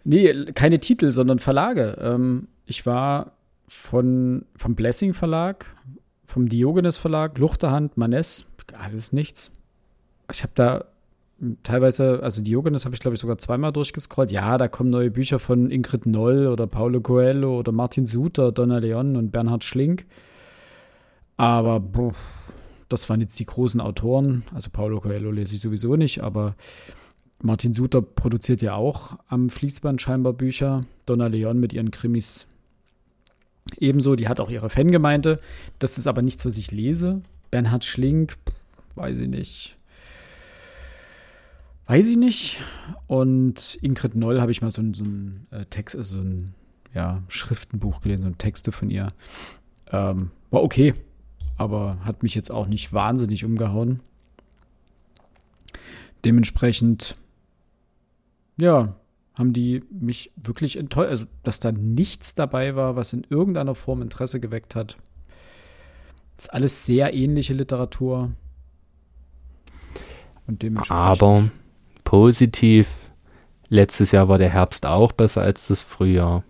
Nee, 0.05 0.53
keine 0.55 0.79
Titel, 0.79 1.11
sondern 1.11 1.39
Verlage. 1.39 1.97
Ähm, 2.01 2.49
ich 2.67 2.85
war 2.85 3.33
von, 3.67 4.45
vom 4.57 4.75
Blessing 4.75 5.15
Verlag, 5.15 5.67
vom 6.27 6.49
Diogenes 6.49 6.97
Verlag, 6.97 7.39
Luchterhand, 7.39 7.97
Manes, 7.97 8.47
alles 8.79 9.13
nichts. 9.13 9.51
Ich 10.31 10.43
habe 10.43 10.53
da 10.55 10.85
teilweise, 11.63 12.23
also 12.23 12.43
Diogenes 12.43 12.85
habe 12.85 12.95
ich 12.95 13.01
glaube 13.01 13.15
ich 13.15 13.21
sogar 13.21 13.39
zweimal 13.39 13.73
durchgescrollt. 13.73 14.31
Ja, 14.31 14.59
da 14.59 14.69
kommen 14.69 14.91
neue 14.91 15.11
Bücher 15.11 15.39
von 15.39 15.71
Ingrid 15.71 16.07
Noll 16.07 16.47
oder 16.47 16.67
Paulo 16.67 17.01
Coelho 17.01 17.59
oder 17.59 17.73
Martin 17.73 18.07
Suter, 18.07 18.53
Donna 18.53 18.79
Leon 18.79 19.17
und 19.17 19.31
Bernhard 19.31 19.65
Schlink. 19.65 20.07
Aber 21.37 21.81
boah, 21.81 22.15
das 22.89 23.09
waren 23.11 23.21
jetzt 23.21 23.39
die 23.39 23.47
großen 23.47 23.81
Autoren. 23.81 24.45
Also 24.55 24.71
Paulo 24.71 25.01
Coelho 25.01 25.31
lese 25.31 25.55
ich 25.55 25.61
sowieso 25.61 25.97
nicht, 25.97 26.23
aber 26.23 26.55
Martin 27.43 27.73
Suter 27.73 28.01
produziert 28.01 28.63
ja 28.63 28.75
auch 28.75 29.19
am 29.29 29.51
Fließband 29.51 30.01
scheinbar 30.01 30.33
Bücher. 30.33 30.85
Donna 31.07 31.27
Leon 31.27 31.59
mit 31.59 31.73
ihren 31.73 31.91
Krimis 31.91 32.47
ebenso. 33.79 34.17
Die 34.17 34.29
hat 34.29 34.41
auch 34.41 34.51
ihre 34.51 34.71
Fangemeinde. 34.71 35.41
Das 35.79 35.99
ist 35.99 36.07
aber 36.07 36.23
nichts, 36.23 36.45
was 36.47 36.57
ich 36.57 36.71
lese. 36.71 37.23
Bernhard 37.51 37.85
Schlink, 37.85 38.37
weiß 38.95 39.21
ich 39.21 39.29
nicht. 39.29 39.77
Weiß 41.87 42.09
ich 42.09 42.17
nicht. 42.17 42.61
Und 43.07 43.79
Ingrid 43.83 44.15
Noll 44.15 44.41
habe 44.41 44.53
ich 44.53 44.63
mal 44.63 44.71
so, 44.71 44.83
ein, 44.83 44.95
so 44.95 45.05
ein 45.05 45.47
äh, 45.51 45.65
Text, 45.67 45.95
also 45.95 46.17
so 46.17 46.23
ein 46.23 46.55
ja, 46.95 47.23
Schriftenbuch 47.29 48.01
gelesen, 48.01 48.25
so 48.25 48.31
Texte 48.31 48.73
von 48.73 48.91
ihr. 48.91 49.09
Ähm, 49.91 50.31
war 50.51 50.63
okay, 50.63 50.95
aber 51.57 51.99
hat 52.05 52.23
mich 52.23 52.35
jetzt 52.35 52.51
auch 52.51 52.67
nicht 52.67 52.93
wahnsinnig 52.93 53.45
umgehauen. 53.45 54.01
Dementsprechend, 56.25 57.17
ja, 58.57 58.97
haben 59.37 59.53
die 59.53 59.83
mich 59.91 60.33
wirklich 60.37 60.77
enttäuscht. 60.77 61.11
Also, 61.11 61.25
dass 61.43 61.61
da 61.61 61.73
nichts 61.73 62.35
dabei 62.35 62.77
war, 62.77 62.97
was 62.97 63.13
in 63.13 63.27
irgendeiner 63.29 63.75
Form 63.75 64.03
Interesse 64.03 64.41
geweckt 64.41 64.75
hat. 64.75 64.97
Das 66.37 66.47
ist 66.47 66.55
alles 66.55 66.87
sehr 66.87 67.15
ähnliche 67.15 67.55
Literatur. 67.55 68.33
Und 70.47 70.63
dementsprechend. 70.63 71.01
Aber 71.01 71.49
positiv. 72.05 72.89
Letztes 73.69 74.13
Jahr 74.13 74.29
war 74.29 74.39
der 74.39 74.51
Herbst 74.51 74.87
auch 74.87 75.13
besser 75.13 75.43
als 75.43 75.67
das 75.67 75.83
Frühjahr. 75.83 76.45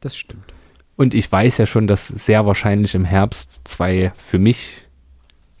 Das 0.00 0.16
stimmt. 0.16 0.52
Und 0.96 1.14
ich 1.14 1.30
weiß 1.30 1.56
ja 1.58 1.66
schon, 1.66 1.86
dass 1.86 2.08
sehr 2.08 2.44
wahrscheinlich 2.44 2.94
im 2.94 3.04
Herbst 3.06 3.62
zwei 3.64 4.12
für 4.16 4.38
mich 4.38 4.88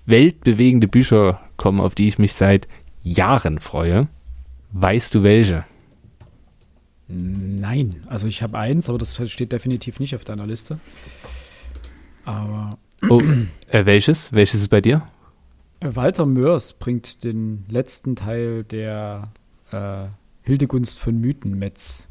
weltbewegende 0.04 0.88
Bücher 0.88 1.40
kommen, 1.56 1.80
auf 1.80 1.94
die 1.94 2.08
ich 2.08 2.18
mich 2.18 2.34
seit 2.34 2.68
Jahren 3.00 3.60
freue. 3.60 4.08
Weißt 4.72 5.14
du 5.14 5.22
welche? 5.22 5.64
Nein, 7.12 8.04
also 8.06 8.26
ich 8.26 8.42
habe 8.42 8.58
eins, 8.58 8.88
aber 8.88 8.98
das 8.98 9.20
steht 9.30 9.52
definitiv 9.52 9.98
nicht 10.00 10.14
auf 10.14 10.24
deiner 10.24 10.46
Liste. 10.46 10.78
Aber. 12.24 12.78
Oh, 13.08 13.20
äh, 13.68 13.86
welches? 13.86 14.32
Welches 14.32 14.60
ist 14.60 14.68
bei 14.68 14.80
dir? 14.80 15.02
Walter 15.80 16.26
Mörs 16.26 16.74
bringt 16.74 17.24
den 17.24 17.64
letzten 17.68 18.14
Teil 18.14 18.64
der 18.64 19.32
äh, 19.72 20.06
Hildegunst 20.42 20.98
von 20.98 21.18
Mythenmetz. 21.18 22.06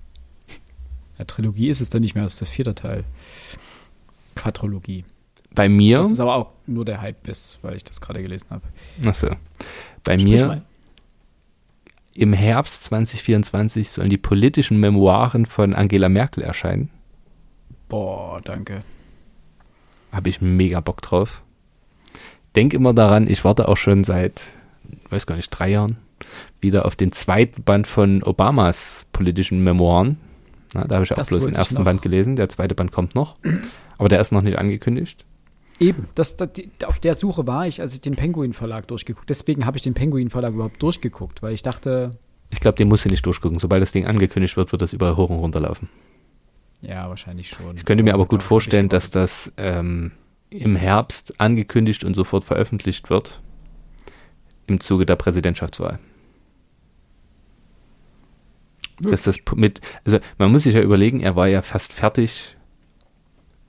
Ja, 1.17 1.25
Trilogie 1.25 1.69
ist 1.69 1.81
es 1.81 1.89
dann 1.89 2.01
nicht 2.01 2.15
mehr, 2.15 2.23
das 2.23 2.33
ist 2.33 2.41
das 2.41 2.49
vierte 2.49 2.73
Teil. 2.73 3.03
Quadrologie. 4.35 5.05
Bei 5.53 5.69
mir. 5.69 5.97
Das 5.99 6.11
ist 6.11 6.19
aber 6.19 6.35
auch 6.35 6.51
nur 6.67 6.85
der 6.85 7.01
Hype 7.01 7.27
weil 7.61 7.75
ich 7.75 7.83
das 7.83 8.01
gerade 8.01 8.21
gelesen 8.21 8.47
habe. 8.49 8.63
Achso. 9.05 9.27
Bei 10.03 10.17
Sprich 10.17 10.23
mir. 10.23 10.47
Mal. 10.47 10.61
Im 12.19 12.33
Herbst 12.33 12.83
2024 12.85 13.89
sollen 13.89 14.09
die 14.09 14.17
politischen 14.17 14.79
Memoiren 14.79 15.45
von 15.45 15.73
Angela 15.73 16.09
Merkel 16.09 16.43
erscheinen. 16.43 16.89
Boah, 17.87 18.41
danke. 18.43 18.81
Habe 20.11 20.29
ich 20.29 20.41
mega 20.41 20.79
Bock 20.81 21.01
drauf 21.01 21.41
denke 22.55 22.75
immer 22.75 22.93
daran, 22.93 23.29
ich 23.29 23.43
warte 23.45 23.67
auch 23.67 23.77
schon 23.77 24.03
seit, 24.03 24.51
weiß 25.09 25.25
gar 25.27 25.35
nicht, 25.35 25.49
drei 25.49 25.69
Jahren 25.69 25.97
wieder 26.61 26.85
auf 26.85 26.95
den 26.95 27.11
zweiten 27.11 27.63
Band 27.63 27.87
von 27.87 28.23
Obamas 28.23 29.05
politischen 29.13 29.63
Memoiren. 29.63 30.17
Na, 30.73 30.85
da 30.85 30.95
habe 30.95 31.03
ich 31.03 31.09
das 31.09 31.19
auch 31.19 31.31
bloß 31.31 31.45
den 31.45 31.55
ersten 31.55 31.83
Band 31.83 32.01
gelesen. 32.01 32.35
Der 32.35 32.49
zweite 32.49 32.75
Band 32.75 32.91
kommt 32.91 33.15
noch. 33.15 33.37
Aber 33.97 34.09
der 34.09 34.19
ist 34.19 34.31
noch 34.31 34.41
nicht 34.41 34.57
angekündigt. 34.57 35.25
Eben, 35.79 36.09
das, 36.15 36.35
das, 36.35 36.51
die, 36.53 36.69
auf 36.85 36.99
der 36.99 37.15
Suche 37.15 37.47
war 37.47 37.65
ich, 37.65 37.79
als 37.79 37.93
ich 37.93 38.01
den 38.01 38.15
Penguin 38.15 38.53
Verlag 38.53 38.87
durchgeguckt. 38.87 39.29
Deswegen 39.29 39.65
habe 39.65 39.77
ich 39.77 39.83
den 39.83 39.93
Penguin 39.93 40.29
Verlag 40.29 40.53
überhaupt 40.53 40.81
durchgeguckt, 40.83 41.41
weil 41.41 41.53
ich 41.53 41.63
dachte. 41.63 42.17
Ich 42.49 42.59
glaube, 42.59 42.75
den 42.75 42.89
musst 42.89 43.05
du 43.05 43.09
nicht 43.09 43.25
durchgucken. 43.25 43.59
Sobald 43.59 43.81
das 43.81 43.91
Ding 43.91 44.05
angekündigt 44.05 44.57
wird, 44.57 44.71
wird 44.71 44.81
das 44.81 44.93
überall 44.93 45.15
hoch 45.15 45.29
und 45.29 45.39
runter 45.39 45.61
laufen. 45.61 45.89
Ja, 46.81 47.09
wahrscheinlich 47.09 47.49
schon. 47.49 47.75
Ich 47.75 47.85
könnte 47.85 48.03
mir 48.03 48.13
aber 48.13 48.25
gut 48.25 48.43
vorstellen, 48.43 48.89
dass 48.89 49.11
das 49.11 49.51
ähm, 49.57 50.11
im 50.49 50.75
Herbst 50.75 51.39
angekündigt 51.39 52.03
und 52.03 52.13
sofort 52.13 52.43
veröffentlicht 52.43 53.09
wird 53.09 53.41
im 54.67 54.79
Zuge 54.79 55.05
der 55.05 55.15
Präsidentschaftswahl. 55.15 55.99
Dass 58.99 59.23
das 59.23 59.37
mit, 59.55 59.81
also 60.03 60.19
man 60.37 60.51
muss 60.51 60.63
sich 60.63 60.75
ja 60.75 60.81
überlegen, 60.81 61.21
er 61.21 61.35
war 61.35 61.47
ja 61.47 61.61
fast 61.61 61.93
fertig, 61.93 62.57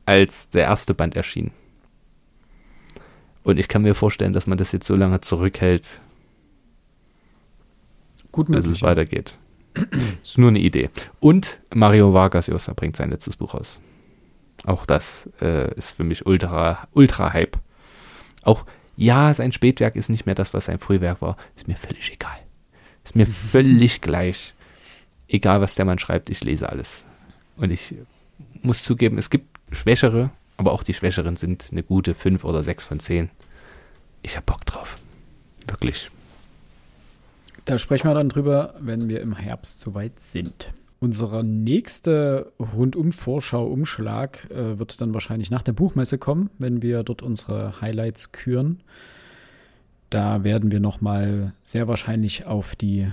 als 0.04 0.50
der 0.50 0.64
erste 0.64 0.92
Band 0.94 1.14
erschien. 1.14 1.52
Und 3.42 3.58
ich 3.58 3.68
kann 3.68 3.82
mir 3.82 3.94
vorstellen, 3.94 4.32
dass 4.32 4.46
man 4.46 4.58
das 4.58 4.72
jetzt 4.72 4.86
so 4.86 4.96
lange 4.96 5.20
zurückhält, 5.20 6.00
Gut 8.32 8.46
bis 8.46 8.56
möglich. 8.56 8.76
es 8.76 8.82
weitergeht. 8.82 9.38
ist 10.22 10.38
nur 10.38 10.48
eine 10.48 10.58
Idee. 10.58 10.90
Und 11.20 11.60
Mario 11.74 12.12
Vargas 12.12 12.48
Llosa 12.48 12.72
bringt 12.74 12.96
sein 12.96 13.10
letztes 13.10 13.36
Buch 13.36 13.54
raus. 13.54 13.80
Auch 14.64 14.84
das 14.84 15.30
äh, 15.40 15.72
ist 15.74 15.92
für 15.92 16.04
mich 16.04 16.26
ultra, 16.26 16.86
ultra 16.92 17.32
Hype. 17.32 17.56
Auch, 18.42 18.66
ja, 18.96 19.32
sein 19.32 19.52
Spätwerk 19.52 19.96
ist 19.96 20.10
nicht 20.10 20.26
mehr 20.26 20.34
das, 20.34 20.52
was 20.52 20.66
sein 20.66 20.78
Frühwerk 20.78 21.22
war. 21.22 21.36
Ist 21.56 21.66
mir 21.68 21.76
völlig 21.76 22.12
egal. 22.12 22.38
Ist 23.04 23.16
mir 23.16 23.26
völlig 23.52 24.00
gleich. 24.00 24.54
Egal, 25.28 25.60
was 25.60 25.76
der 25.76 25.84
Mann 25.84 25.98
schreibt, 25.98 26.28
ich 26.28 26.44
lese 26.44 26.68
alles. 26.68 27.06
Und 27.56 27.70
ich 27.70 27.94
muss 28.62 28.82
zugeben, 28.82 29.16
es 29.16 29.30
gibt 29.30 29.46
Schwächere, 29.70 30.30
aber 30.60 30.72
auch 30.72 30.82
die 30.82 30.92
Schwächeren 30.92 31.36
sind 31.36 31.70
eine 31.72 31.82
gute 31.82 32.14
5 32.14 32.44
oder 32.44 32.62
6 32.62 32.84
von 32.84 33.00
10. 33.00 33.30
Ich 34.20 34.36
hab 34.36 34.44
Bock 34.44 34.66
drauf. 34.66 34.98
Wirklich. 35.66 36.10
Da 37.64 37.78
sprechen 37.78 38.08
wir 38.08 38.14
dann 38.14 38.28
drüber, 38.28 38.74
wenn 38.78 39.08
wir 39.08 39.22
im 39.22 39.34
Herbst 39.34 39.80
soweit 39.80 40.20
sind. 40.20 40.74
Unser 40.98 41.42
nächster 41.42 42.52
Rundum-Vorschau-Umschlag 42.58 44.50
äh, 44.50 44.78
wird 44.78 45.00
dann 45.00 45.14
wahrscheinlich 45.14 45.50
nach 45.50 45.62
der 45.62 45.72
Buchmesse 45.72 46.18
kommen, 46.18 46.50
wenn 46.58 46.82
wir 46.82 47.04
dort 47.04 47.22
unsere 47.22 47.80
Highlights 47.80 48.32
küren. 48.32 48.80
Da 50.10 50.44
werden 50.44 50.72
wir 50.72 50.80
noch 50.80 51.00
mal 51.00 51.54
sehr 51.62 51.88
wahrscheinlich 51.88 52.46
auf 52.46 52.76
die 52.76 53.08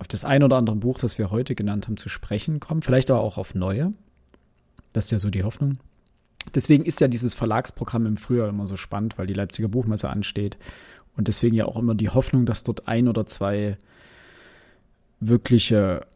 auf 0.00 0.08
das 0.08 0.24
ein 0.24 0.42
oder 0.42 0.56
andere 0.56 0.76
Buch, 0.76 0.98
das 0.98 1.16
wir 1.16 1.30
heute 1.30 1.54
genannt 1.54 1.86
haben, 1.86 1.96
zu 1.96 2.08
sprechen 2.08 2.58
kommen. 2.58 2.82
Vielleicht 2.82 3.08
aber 3.08 3.20
auch 3.20 3.38
auf 3.38 3.54
neue. 3.54 3.92
Das 4.92 5.04
ist 5.04 5.10
ja 5.12 5.20
so 5.20 5.30
die 5.30 5.44
Hoffnung. 5.44 5.78
Deswegen 6.54 6.84
ist 6.84 7.00
ja 7.00 7.08
dieses 7.08 7.34
Verlagsprogramm 7.34 8.06
im 8.06 8.16
Frühjahr 8.16 8.48
immer 8.48 8.66
so 8.66 8.76
spannend, 8.76 9.18
weil 9.18 9.26
die 9.26 9.34
Leipziger 9.34 9.68
Buchmesse 9.68 10.08
ansteht. 10.08 10.56
Und 11.16 11.28
deswegen 11.28 11.56
ja 11.56 11.66
auch 11.66 11.76
immer 11.76 11.94
die 11.94 12.10
Hoffnung, 12.10 12.46
dass 12.46 12.64
dort 12.64 12.88
ein 12.88 13.08
oder 13.08 13.26
zwei 13.26 13.76
wirkliche 15.20 16.06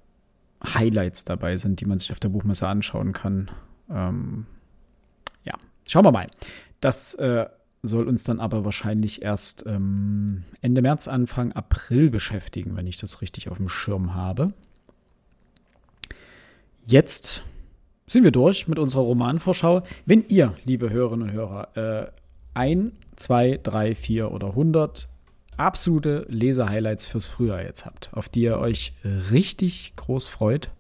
Highlights 0.65 1.25
dabei 1.25 1.57
sind, 1.57 1.81
die 1.81 1.87
man 1.87 1.99
sich 1.99 2.13
auf 2.13 2.21
der 2.21 2.29
Buchmesse 2.29 2.67
anschauen 2.67 3.13
kann. 3.13 3.51
Ähm, 3.89 4.47
ja, 5.45 5.55
schauen 5.89 6.05
wir 6.05 6.13
mal. 6.13 6.27
Das 6.81 7.15
äh, 7.15 7.47
soll 7.83 8.09
uns 8.09 8.25
dann 8.25 8.41
aber 8.41 8.65
wahrscheinlich 8.65 9.23
erst 9.23 9.65
ähm, 9.67 10.45
Ende 10.61 10.83
März, 10.83 11.09
Anfang 11.09 11.53
April 11.53 12.11
beschäftigen, 12.11 12.77
wenn 12.77 12.87
ich 12.87 12.99
das 12.99 13.23
richtig 13.23 13.49
auf 13.49 13.57
dem 13.57 13.69
Schirm 13.69 14.15
habe. 14.15 14.53
Jetzt 16.85 17.45
sind 18.11 18.25
wir 18.25 18.33
durch 18.33 18.67
mit 18.67 18.81
unserer 18.81 19.03
Romanvorschau. 19.03 19.83
Wenn 20.05 20.25
ihr, 20.27 20.55
liebe 20.65 20.91
Hörerinnen 20.91 21.29
und 21.29 21.33
Hörer, 21.33 21.77
äh, 21.77 22.11
ein, 22.55 22.93
zwei, 23.15 23.61
drei, 23.63 23.95
vier 23.95 24.33
oder 24.33 24.57
hundert 24.57 25.09
absolute 25.57 26.27
Leser-Highlights 26.29 27.07
fürs 27.07 27.29
Frühjahr 27.29 27.63
jetzt 27.63 27.87
habt, 27.87 28.11
auf 28.13 28.29
die 28.29 28.43
ihr 28.43 28.59
euch 28.59 28.95
richtig 29.31 29.93
groß 29.95 30.27
freut, 30.27 30.71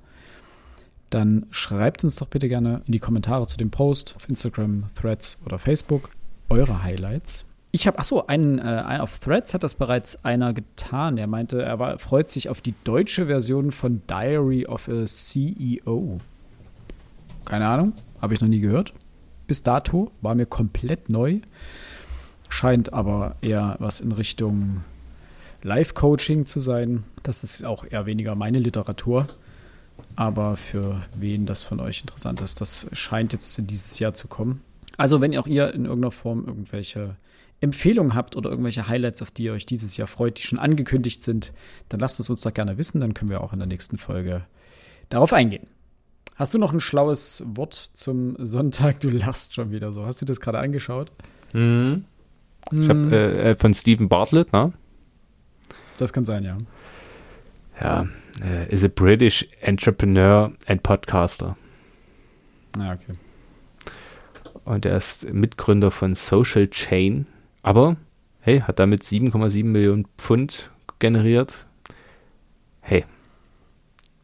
dann 1.11 1.47
schreibt 1.51 2.03
uns 2.03 2.16
doch 2.16 2.26
bitte 2.26 2.49
gerne 2.49 2.83
in 2.87 2.93
die 2.93 2.99
Kommentare 2.99 3.47
zu 3.47 3.57
dem 3.57 3.70
Post 3.70 4.14
auf 4.16 4.28
Instagram, 4.28 4.87
Threads 5.01 5.39
oder 5.45 5.59
Facebook 5.59 6.11
eure 6.49 6.83
Highlights. 6.83 7.45
Ich 7.70 7.87
habe, 7.87 8.01
achso, 8.01 8.26
einen, 8.26 8.59
äh, 8.59 8.62
einen 8.62 9.03
auf 9.03 9.20
Threads 9.20 9.55
hat 9.55 9.62
das 9.62 9.74
bereits 9.74 10.24
einer 10.24 10.53
getan. 10.53 11.16
Er 11.16 11.28
meinte, 11.28 11.62
er 11.62 11.78
war, 11.78 12.01
freut 12.01 12.28
sich 12.28 12.49
auf 12.49 12.61
die 12.61 12.74
deutsche 12.83 13.26
Version 13.26 13.70
von 13.70 14.03
Diary 14.09 14.66
of 14.66 14.89
a 14.89 15.05
CEO. 15.05 16.18
Keine 17.45 17.66
Ahnung, 17.66 17.95
habe 18.20 18.34
ich 18.34 18.41
noch 18.41 18.49
nie 18.49 18.61
gehört. 18.61 18.93
Bis 19.47 19.62
dato 19.62 20.11
war 20.20 20.34
mir 20.34 20.47
komplett 20.47 21.09
neu. 21.09 21.41
Scheint 22.49 22.93
aber 22.93 23.36
eher 23.41 23.76
was 23.78 24.01
in 24.01 24.12
Richtung 24.12 24.84
Live-Coaching 25.62 26.47
zu 26.47 26.61
sein. 26.61 27.05
Das 27.22 27.45
ist 27.45 27.64
auch 27.64 27.84
eher 27.84 28.07
weniger 28.07 28.34
meine 28.34 28.59
Literatur. 28.59 29.26
Aber 30.16 30.57
für 30.57 31.03
wen 31.16 31.47
das 31.47 31.62
von 31.62 31.80
euch 31.80 32.01
interessant 32.01 32.41
ist, 32.41 32.61
das 32.61 32.86
scheint 32.93 33.32
jetzt 33.32 33.61
dieses 33.62 33.99
Jahr 33.99 34.14
zu 34.14 34.28
kommen. 34.28 34.62
Also, 34.97 35.20
wenn 35.20 35.36
auch 35.36 35.47
ihr 35.47 35.72
in 35.72 35.84
irgendeiner 35.84 36.11
Form 36.11 36.45
irgendwelche 36.47 37.16
Empfehlungen 37.61 38.14
habt 38.14 38.36
oder 38.36 38.51
irgendwelche 38.51 38.88
Highlights, 38.88 39.22
auf 39.22 39.30
die 39.30 39.45
ihr 39.45 39.53
euch 39.53 39.66
dieses 39.66 39.97
Jahr 39.97 40.09
freut, 40.09 40.38
die 40.38 40.43
schon 40.43 40.59
angekündigt 40.59 41.22
sind, 41.22 41.53
dann 41.88 42.01
lasst 42.01 42.20
es 42.20 42.30
uns 42.30 42.41
doch 42.41 42.55
gerne 42.55 42.78
wissen. 42.78 43.01
Dann 43.01 43.14
können 43.14 43.30
wir 43.30 43.43
auch 43.43 43.53
in 43.53 43.59
der 43.59 43.68
nächsten 43.68 43.99
Folge 43.99 44.45
darauf 45.09 45.32
eingehen. 45.32 45.66
Hast 46.41 46.55
du 46.55 46.59
noch 46.59 46.72
ein 46.72 46.80
schlaues 46.80 47.43
Wort 47.45 47.74
zum 47.74 48.34
Sonntag? 48.38 49.01
Du 49.01 49.11
lachst 49.11 49.55
schon 49.55 49.72
wieder 49.72 49.93
so. 49.93 50.07
Hast 50.07 50.22
du 50.22 50.24
das 50.24 50.41
gerade 50.41 50.59
angeschaut? 50.59 51.12
Mhm. 51.53 52.07
Ich 52.72 52.88
habe 52.88 53.14
äh, 53.14 53.57
von 53.57 53.74
Stephen 53.74 54.09
Bartlett, 54.09 54.51
ne? 54.51 54.72
Das 55.99 56.14
kann 56.14 56.24
sein, 56.24 56.45
ja. 56.45 56.57
Ja, 57.78 58.07
äh, 58.43 58.72
is 58.72 58.82
a 58.82 58.88
British 58.88 59.47
entrepreneur 59.61 60.51
and 60.66 60.82
podcaster. 60.82 61.59
Ja, 62.78 62.95
okay. 62.95 63.12
Und 64.64 64.86
er 64.86 64.97
ist 64.97 65.30
Mitgründer 65.30 65.91
von 65.91 66.14
Social 66.14 66.68
Chain. 66.68 67.26
Aber, 67.62 67.97
hey, 68.41 68.61
hat 68.61 68.78
damit 68.78 69.03
7,7 69.03 69.62
Millionen 69.64 70.07
Pfund 70.16 70.70
generiert. 71.01 71.66
Hey, 72.80 73.05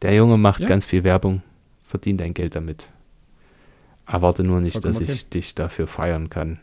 der 0.01 0.15
Junge 0.15 0.39
macht 0.39 0.61
Ja. 0.61 0.67
ganz 0.67 0.83
viel 0.83 1.03
Werbung, 1.03 1.43
verdient 1.87 2.21
dein 2.21 2.33
Geld 2.33 2.55
damit. 2.55 2.89
Erwarte 4.05 4.43
nur 4.43 4.61
nicht, 4.61 4.73
Vollkommen 4.73 4.93
dass 4.93 5.01
okay. 5.01 5.11
ich 5.11 5.29
dich 5.29 5.55
dafür 5.55 5.87
feiern 5.87 6.29
kann. 6.29 6.59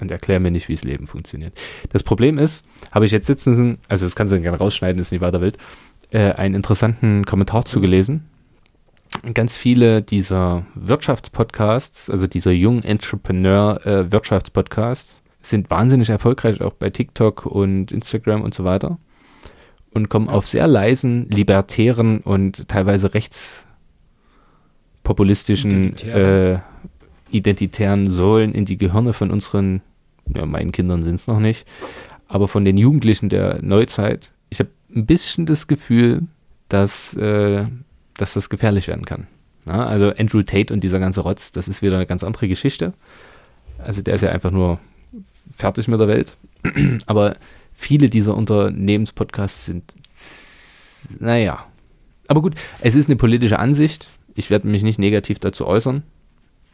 Und 0.00 0.10
erklär 0.10 0.40
mir 0.40 0.50
nicht, 0.50 0.68
wie 0.68 0.74
das 0.74 0.82
Leben 0.82 1.06
funktioniert. 1.06 1.52
Das 1.90 2.02
Problem 2.02 2.36
ist, 2.36 2.66
habe 2.90 3.04
ich 3.04 3.12
jetzt 3.12 3.26
sitzen, 3.26 3.78
also 3.88 4.04
das 4.04 4.16
kannst 4.16 4.34
du 4.34 4.40
gerne 4.40 4.58
rausschneiden, 4.58 5.00
ist 5.00 5.12
nicht 5.12 5.20
weiter 5.20 5.40
wild, 5.40 5.56
äh, 6.10 6.32
einen 6.32 6.56
interessanten 6.56 7.24
Kommentar 7.24 7.64
zugelesen. 7.64 8.28
Ganz 9.32 9.56
viele 9.56 10.02
dieser 10.02 10.66
Wirtschaftspodcasts, 10.74 12.10
also 12.10 12.26
dieser 12.26 12.50
jungen 12.50 12.82
Entrepreneur-Wirtschaftspodcasts, 12.82 15.22
sind 15.42 15.70
wahnsinnig 15.70 16.10
erfolgreich, 16.10 16.60
auch 16.60 16.74
bei 16.74 16.90
TikTok 16.90 17.46
und 17.46 17.92
Instagram 17.92 18.42
und 18.42 18.52
so 18.54 18.64
weiter. 18.64 18.98
Und 19.92 20.08
kommen 20.08 20.28
auf 20.28 20.48
sehr 20.48 20.66
leisen, 20.66 21.30
libertären 21.30 22.18
und 22.20 22.68
teilweise 22.68 23.14
rechtspopulistischen, 23.14 23.63
Identitären. 25.04 26.56
äh, 26.56 26.60
identitären 27.30 28.10
Säulen 28.10 28.54
in 28.54 28.64
die 28.64 28.78
Gehirne 28.78 29.12
von 29.12 29.30
unseren, 29.30 29.82
ja, 30.34 30.46
meinen 30.46 30.72
Kindern 30.72 31.02
sind 31.02 31.16
es 31.16 31.26
noch 31.26 31.40
nicht, 31.40 31.66
aber 32.26 32.48
von 32.48 32.64
den 32.64 32.76
Jugendlichen 32.76 33.28
der 33.28 33.62
Neuzeit. 33.62 34.32
Ich 34.50 34.58
habe 34.58 34.70
ein 34.94 35.06
bisschen 35.06 35.46
das 35.46 35.66
Gefühl, 35.66 36.22
dass, 36.68 37.14
äh, 37.16 37.66
dass 38.16 38.34
das 38.34 38.48
gefährlich 38.48 38.88
werden 38.88 39.04
kann. 39.04 39.26
Ja, 39.66 39.86
also 39.86 40.12
Andrew 40.16 40.42
Tate 40.42 40.72
und 40.72 40.84
dieser 40.84 40.98
ganze 40.98 41.22
Rotz, 41.22 41.52
das 41.52 41.68
ist 41.68 41.82
wieder 41.82 41.96
eine 41.96 42.06
ganz 42.06 42.22
andere 42.22 42.48
Geschichte. 42.48 42.92
Also 43.78 44.02
der 44.02 44.14
ist 44.14 44.20
ja 44.20 44.30
einfach 44.30 44.50
nur 44.50 44.78
fertig 45.50 45.88
mit 45.88 46.00
der 46.00 46.08
Welt. 46.08 46.36
Aber 47.06 47.36
viele 47.72 48.10
dieser 48.10 48.36
Unternehmenspodcasts 48.36 49.66
sind, 49.66 49.94
naja. 51.18 51.66
Aber 52.28 52.40
gut, 52.40 52.54
es 52.80 52.94
ist 52.94 53.08
eine 53.08 53.16
politische 53.16 53.58
Ansicht. 53.58 54.10
Ich 54.34 54.50
werde 54.50 54.68
mich 54.68 54.82
nicht 54.82 54.98
negativ 54.98 55.38
dazu 55.38 55.66
äußern. 55.66 56.02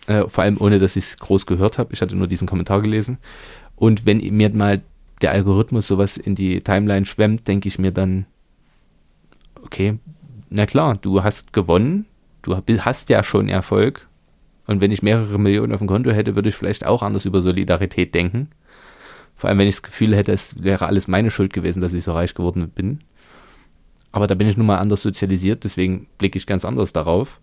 Äh, 0.07 0.29
vor 0.29 0.45
allem 0.45 0.61
ohne, 0.61 0.79
dass 0.79 0.97
ich 0.97 1.05
es 1.05 1.17
groß 1.19 1.47
gehört 1.47 1.79
habe. 1.79 1.93
Ich 1.93 2.01
hatte 2.01 2.17
nur 2.17 2.27
diesen 2.27 2.49
Kommentar 2.49 2.83
gelesen. 2.83 3.19
Und 3.77 4.07
wenn 4.07 4.19
mir 4.19 4.51
mal 4.51 4.83
der 5.21 5.33
Algorithmus 5.33 5.87
sowas 5.87 6.17
in 6.17 6.35
die 6.35 6.61
Timeline 6.61 7.07
schwemmt, 7.07 7.47
denke 7.49 7.69
ich 7.69 7.79
mir 7.79 7.93
dann, 7.93 8.27
okay, 9.63 9.99
na 10.49 10.67
klar, 10.67 10.97
du 10.97 11.23
hast 11.23 11.53
gewonnen, 11.53 12.07
du 12.43 12.57
hast 12.57 13.09
ja 13.11 13.23
schon 13.23 13.49
Erfolg. 13.49 14.09
Und 14.67 14.81
wenn 14.81 14.93
ich 14.93 15.03
mehrere 15.03 15.39
Millionen 15.39 15.73
auf 15.73 15.79
dem 15.79 15.89
Konto 15.89 16.11
hätte, 16.11 16.37
würde 16.37 16.49
ich 16.49 16.55
vielleicht 16.55 16.87
auch 16.87 17.03
anders 17.03 17.25
über 17.25 17.43
Solidarität 17.43 18.15
denken. 18.15 18.49
Vor 19.37 19.49
allem, 19.49 19.59
wenn 19.59 19.67
ich 19.67 19.77
das 19.77 19.83
Gefühl 19.83 20.15
hätte, 20.15 20.33
es 20.33 20.63
wäre 20.63 20.87
alles 20.87 21.09
meine 21.09 21.31
Schuld 21.31 21.53
gewesen, 21.53 21.81
dass 21.81 21.95
ich 21.95 22.05
so 22.05 22.13
reich 22.13 22.35
geworden 22.35 22.69
bin. 22.69 23.01
Aber 24.13 24.27
da 24.27 24.35
bin 24.35 24.49
ich 24.49 24.57
nun 24.57 24.67
mal 24.67 24.79
anders 24.79 25.03
sozialisiert, 25.03 25.65
deswegen 25.65 26.07
blicke 26.19 26.37
ich 26.37 26.47
ganz 26.47 26.65
anders 26.65 26.93
darauf. 26.93 27.41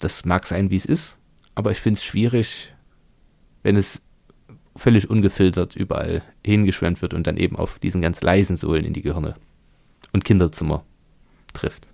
Das 0.00 0.24
mag 0.24 0.46
sein, 0.46 0.70
wie 0.70 0.76
es 0.76 0.86
ist, 0.86 1.16
aber 1.54 1.70
ich 1.70 1.80
finde 1.80 1.98
es 1.98 2.04
schwierig, 2.04 2.74
wenn 3.62 3.76
es 3.76 4.02
völlig 4.76 5.08
ungefiltert 5.08 5.74
überall 5.74 6.22
hingeschwemmt 6.44 7.00
wird 7.02 7.14
und 7.14 7.26
dann 7.26 7.36
eben 7.36 7.56
auf 7.56 7.78
diesen 7.78 8.02
ganz 8.02 8.20
leisen 8.20 8.56
Sohlen 8.56 8.84
in 8.84 8.92
die 8.92 9.02
Gehirne 9.02 9.36
und 10.12 10.24
Kinderzimmer 10.24 10.84
trifft. 11.52 11.88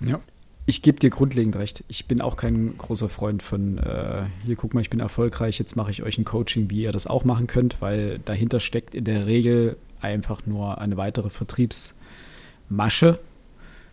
Ja. 0.00 0.20
Ich 0.68 0.82
gebe 0.82 0.98
dir 0.98 1.10
grundlegend 1.10 1.54
recht. 1.54 1.84
Ich 1.86 2.06
bin 2.06 2.20
auch 2.20 2.36
kein 2.36 2.76
großer 2.76 3.08
Freund 3.08 3.40
von, 3.40 3.78
äh, 3.78 4.24
hier 4.44 4.56
guck 4.56 4.74
mal, 4.74 4.80
ich 4.80 4.90
bin 4.90 4.98
erfolgreich, 4.98 5.60
jetzt 5.60 5.76
mache 5.76 5.92
ich 5.92 6.02
euch 6.02 6.18
ein 6.18 6.24
Coaching, 6.24 6.70
wie 6.70 6.82
ihr 6.82 6.90
das 6.90 7.06
auch 7.06 7.24
machen 7.24 7.46
könnt, 7.46 7.80
weil 7.80 8.18
dahinter 8.18 8.58
steckt 8.58 8.96
in 8.96 9.04
der 9.04 9.26
Regel 9.26 9.76
einfach 10.00 10.44
nur 10.44 10.78
eine 10.78 10.96
weitere 10.96 11.30
Vertriebsmasche. 11.30 13.20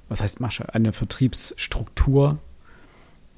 Was 0.10 0.22
heißt 0.22 0.40
Masche? 0.40 0.74
Eine 0.74 0.94
Vertriebsstruktur, 0.94 2.40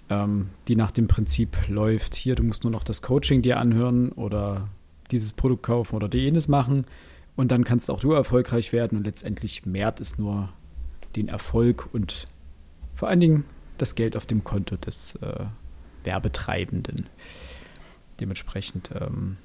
ähm, 0.09 0.49
die 0.67 0.75
nach 0.75 0.91
dem 0.91 1.07
Prinzip 1.07 1.57
läuft, 1.67 2.15
hier, 2.15 2.35
du 2.35 2.43
musst 2.43 2.63
nur 2.63 2.71
noch 2.71 2.83
das 2.83 3.01
Coaching 3.01 3.41
dir 3.41 3.59
anhören 3.59 4.11
oder 4.11 4.69
dieses 5.11 5.33
Produkt 5.33 5.63
kaufen 5.63 5.95
oder 5.95 6.15
jenes 6.17 6.47
machen 6.47 6.85
und 7.35 7.51
dann 7.51 7.63
kannst 7.63 7.89
auch 7.89 7.99
du 7.99 8.11
erfolgreich 8.11 8.73
werden 8.73 8.97
und 8.97 9.05
letztendlich 9.05 9.65
mehrt 9.65 9.99
es 9.99 10.17
nur 10.17 10.49
den 11.15 11.27
Erfolg 11.27 11.89
und 11.93 12.27
vor 12.93 13.09
allen 13.09 13.19
Dingen 13.19 13.45
das 13.77 13.95
Geld 13.95 14.15
auf 14.15 14.25
dem 14.25 14.43
Konto 14.43 14.77
des 14.77 15.15
äh, 15.17 15.45
Werbetreibenden. 16.03 17.07
Dementsprechend 18.19 18.89
ähm, 18.93 19.37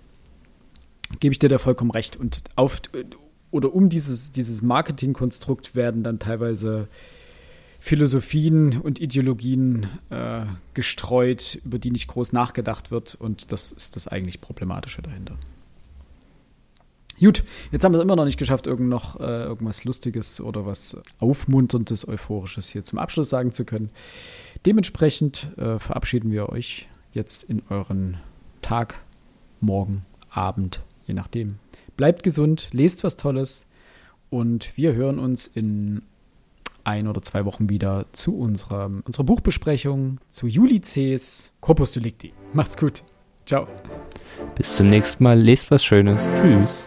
gebe 1.18 1.32
ich 1.32 1.38
dir 1.38 1.48
da 1.48 1.58
vollkommen 1.58 1.90
recht. 1.90 2.16
Und 2.16 2.44
auf 2.54 2.82
oder 3.50 3.74
um 3.74 3.88
dieses, 3.88 4.30
dieses 4.30 4.62
Marketingkonstrukt 4.62 5.74
werden 5.74 6.04
dann 6.04 6.20
teilweise 6.20 6.88
Philosophien 7.80 8.78
und 8.78 9.00
Ideologien 9.00 9.88
äh, 10.10 10.42
gestreut, 10.74 11.58
über 11.64 11.78
die 11.78 11.90
nicht 11.90 12.08
groß 12.08 12.32
nachgedacht 12.32 12.90
wird. 12.90 13.14
Und 13.14 13.52
das 13.52 13.72
ist 13.72 13.96
das 13.96 14.06
eigentlich 14.06 14.40
Problematische 14.40 15.02
dahinter. 15.02 15.36
Gut, 17.18 17.42
jetzt 17.70 17.84
haben 17.84 17.92
wir 17.92 17.98
es 17.98 18.04
immer 18.04 18.16
noch 18.16 18.24
nicht 18.24 18.38
geschafft, 18.38 18.66
irgend 18.66 18.88
noch 18.88 19.20
äh, 19.20 19.42
irgendwas 19.44 19.84
Lustiges 19.84 20.40
oder 20.40 20.64
was 20.64 20.96
Aufmunterndes, 21.18 22.08
Euphorisches 22.08 22.70
hier 22.70 22.82
zum 22.82 22.98
Abschluss 22.98 23.28
sagen 23.28 23.52
zu 23.52 23.64
können. 23.66 23.90
Dementsprechend 24.64 25.48
äh, 25.58 25.78
verabschieden 25.78 26.30
wir 26.30 26.48
euch 26.48 26.88
jetzt 27.12 27.42
in 27.42 27.62
euren 27.68 28.18
Tag, 28.62 28.94
Morgen, 29.60 30.06
Abend, 30.30 30.80
je 31.06 31.12
nachdem. 31.12 31.56
Bleibt 31.98 32.22
gesund, 32.22 32.68
lest 32.72 33.04
was 33.04 33.16
Tolles 33.16 33.66
und 34.30 34.74
wir 34.76 34.94
hören 34.94 35.18
uns 35.18 35.46
in 35.46 36.00
ein 36.84 37.06
oder 37.06 37.22
zwei 37.22 37.44
Wochen 37.44 37.68
wieder 37.68 38.06
zu 38.12 38.36
unserer, 38.36 38.90
unserer 39.04 39.24
Buchbesprechung 39.24 40.18
zu 40.28 40.46
Julices 40.46 41.52
Corpus 41.60 41.92
Delicti. 41.92 42.32
Macht's 42.52 42.76
gut. 42.76 43.02
Ciao. 43.46 43.66
Bis 44.54 44.76
zum 44.76 44.88
nächsten 44.88 45.24
Mal. 45.24 45.40
Lest 45.40 45.70
was 45.70 45.84
Schönes. 45.84 46.28
Tschüss. 46.40 46.84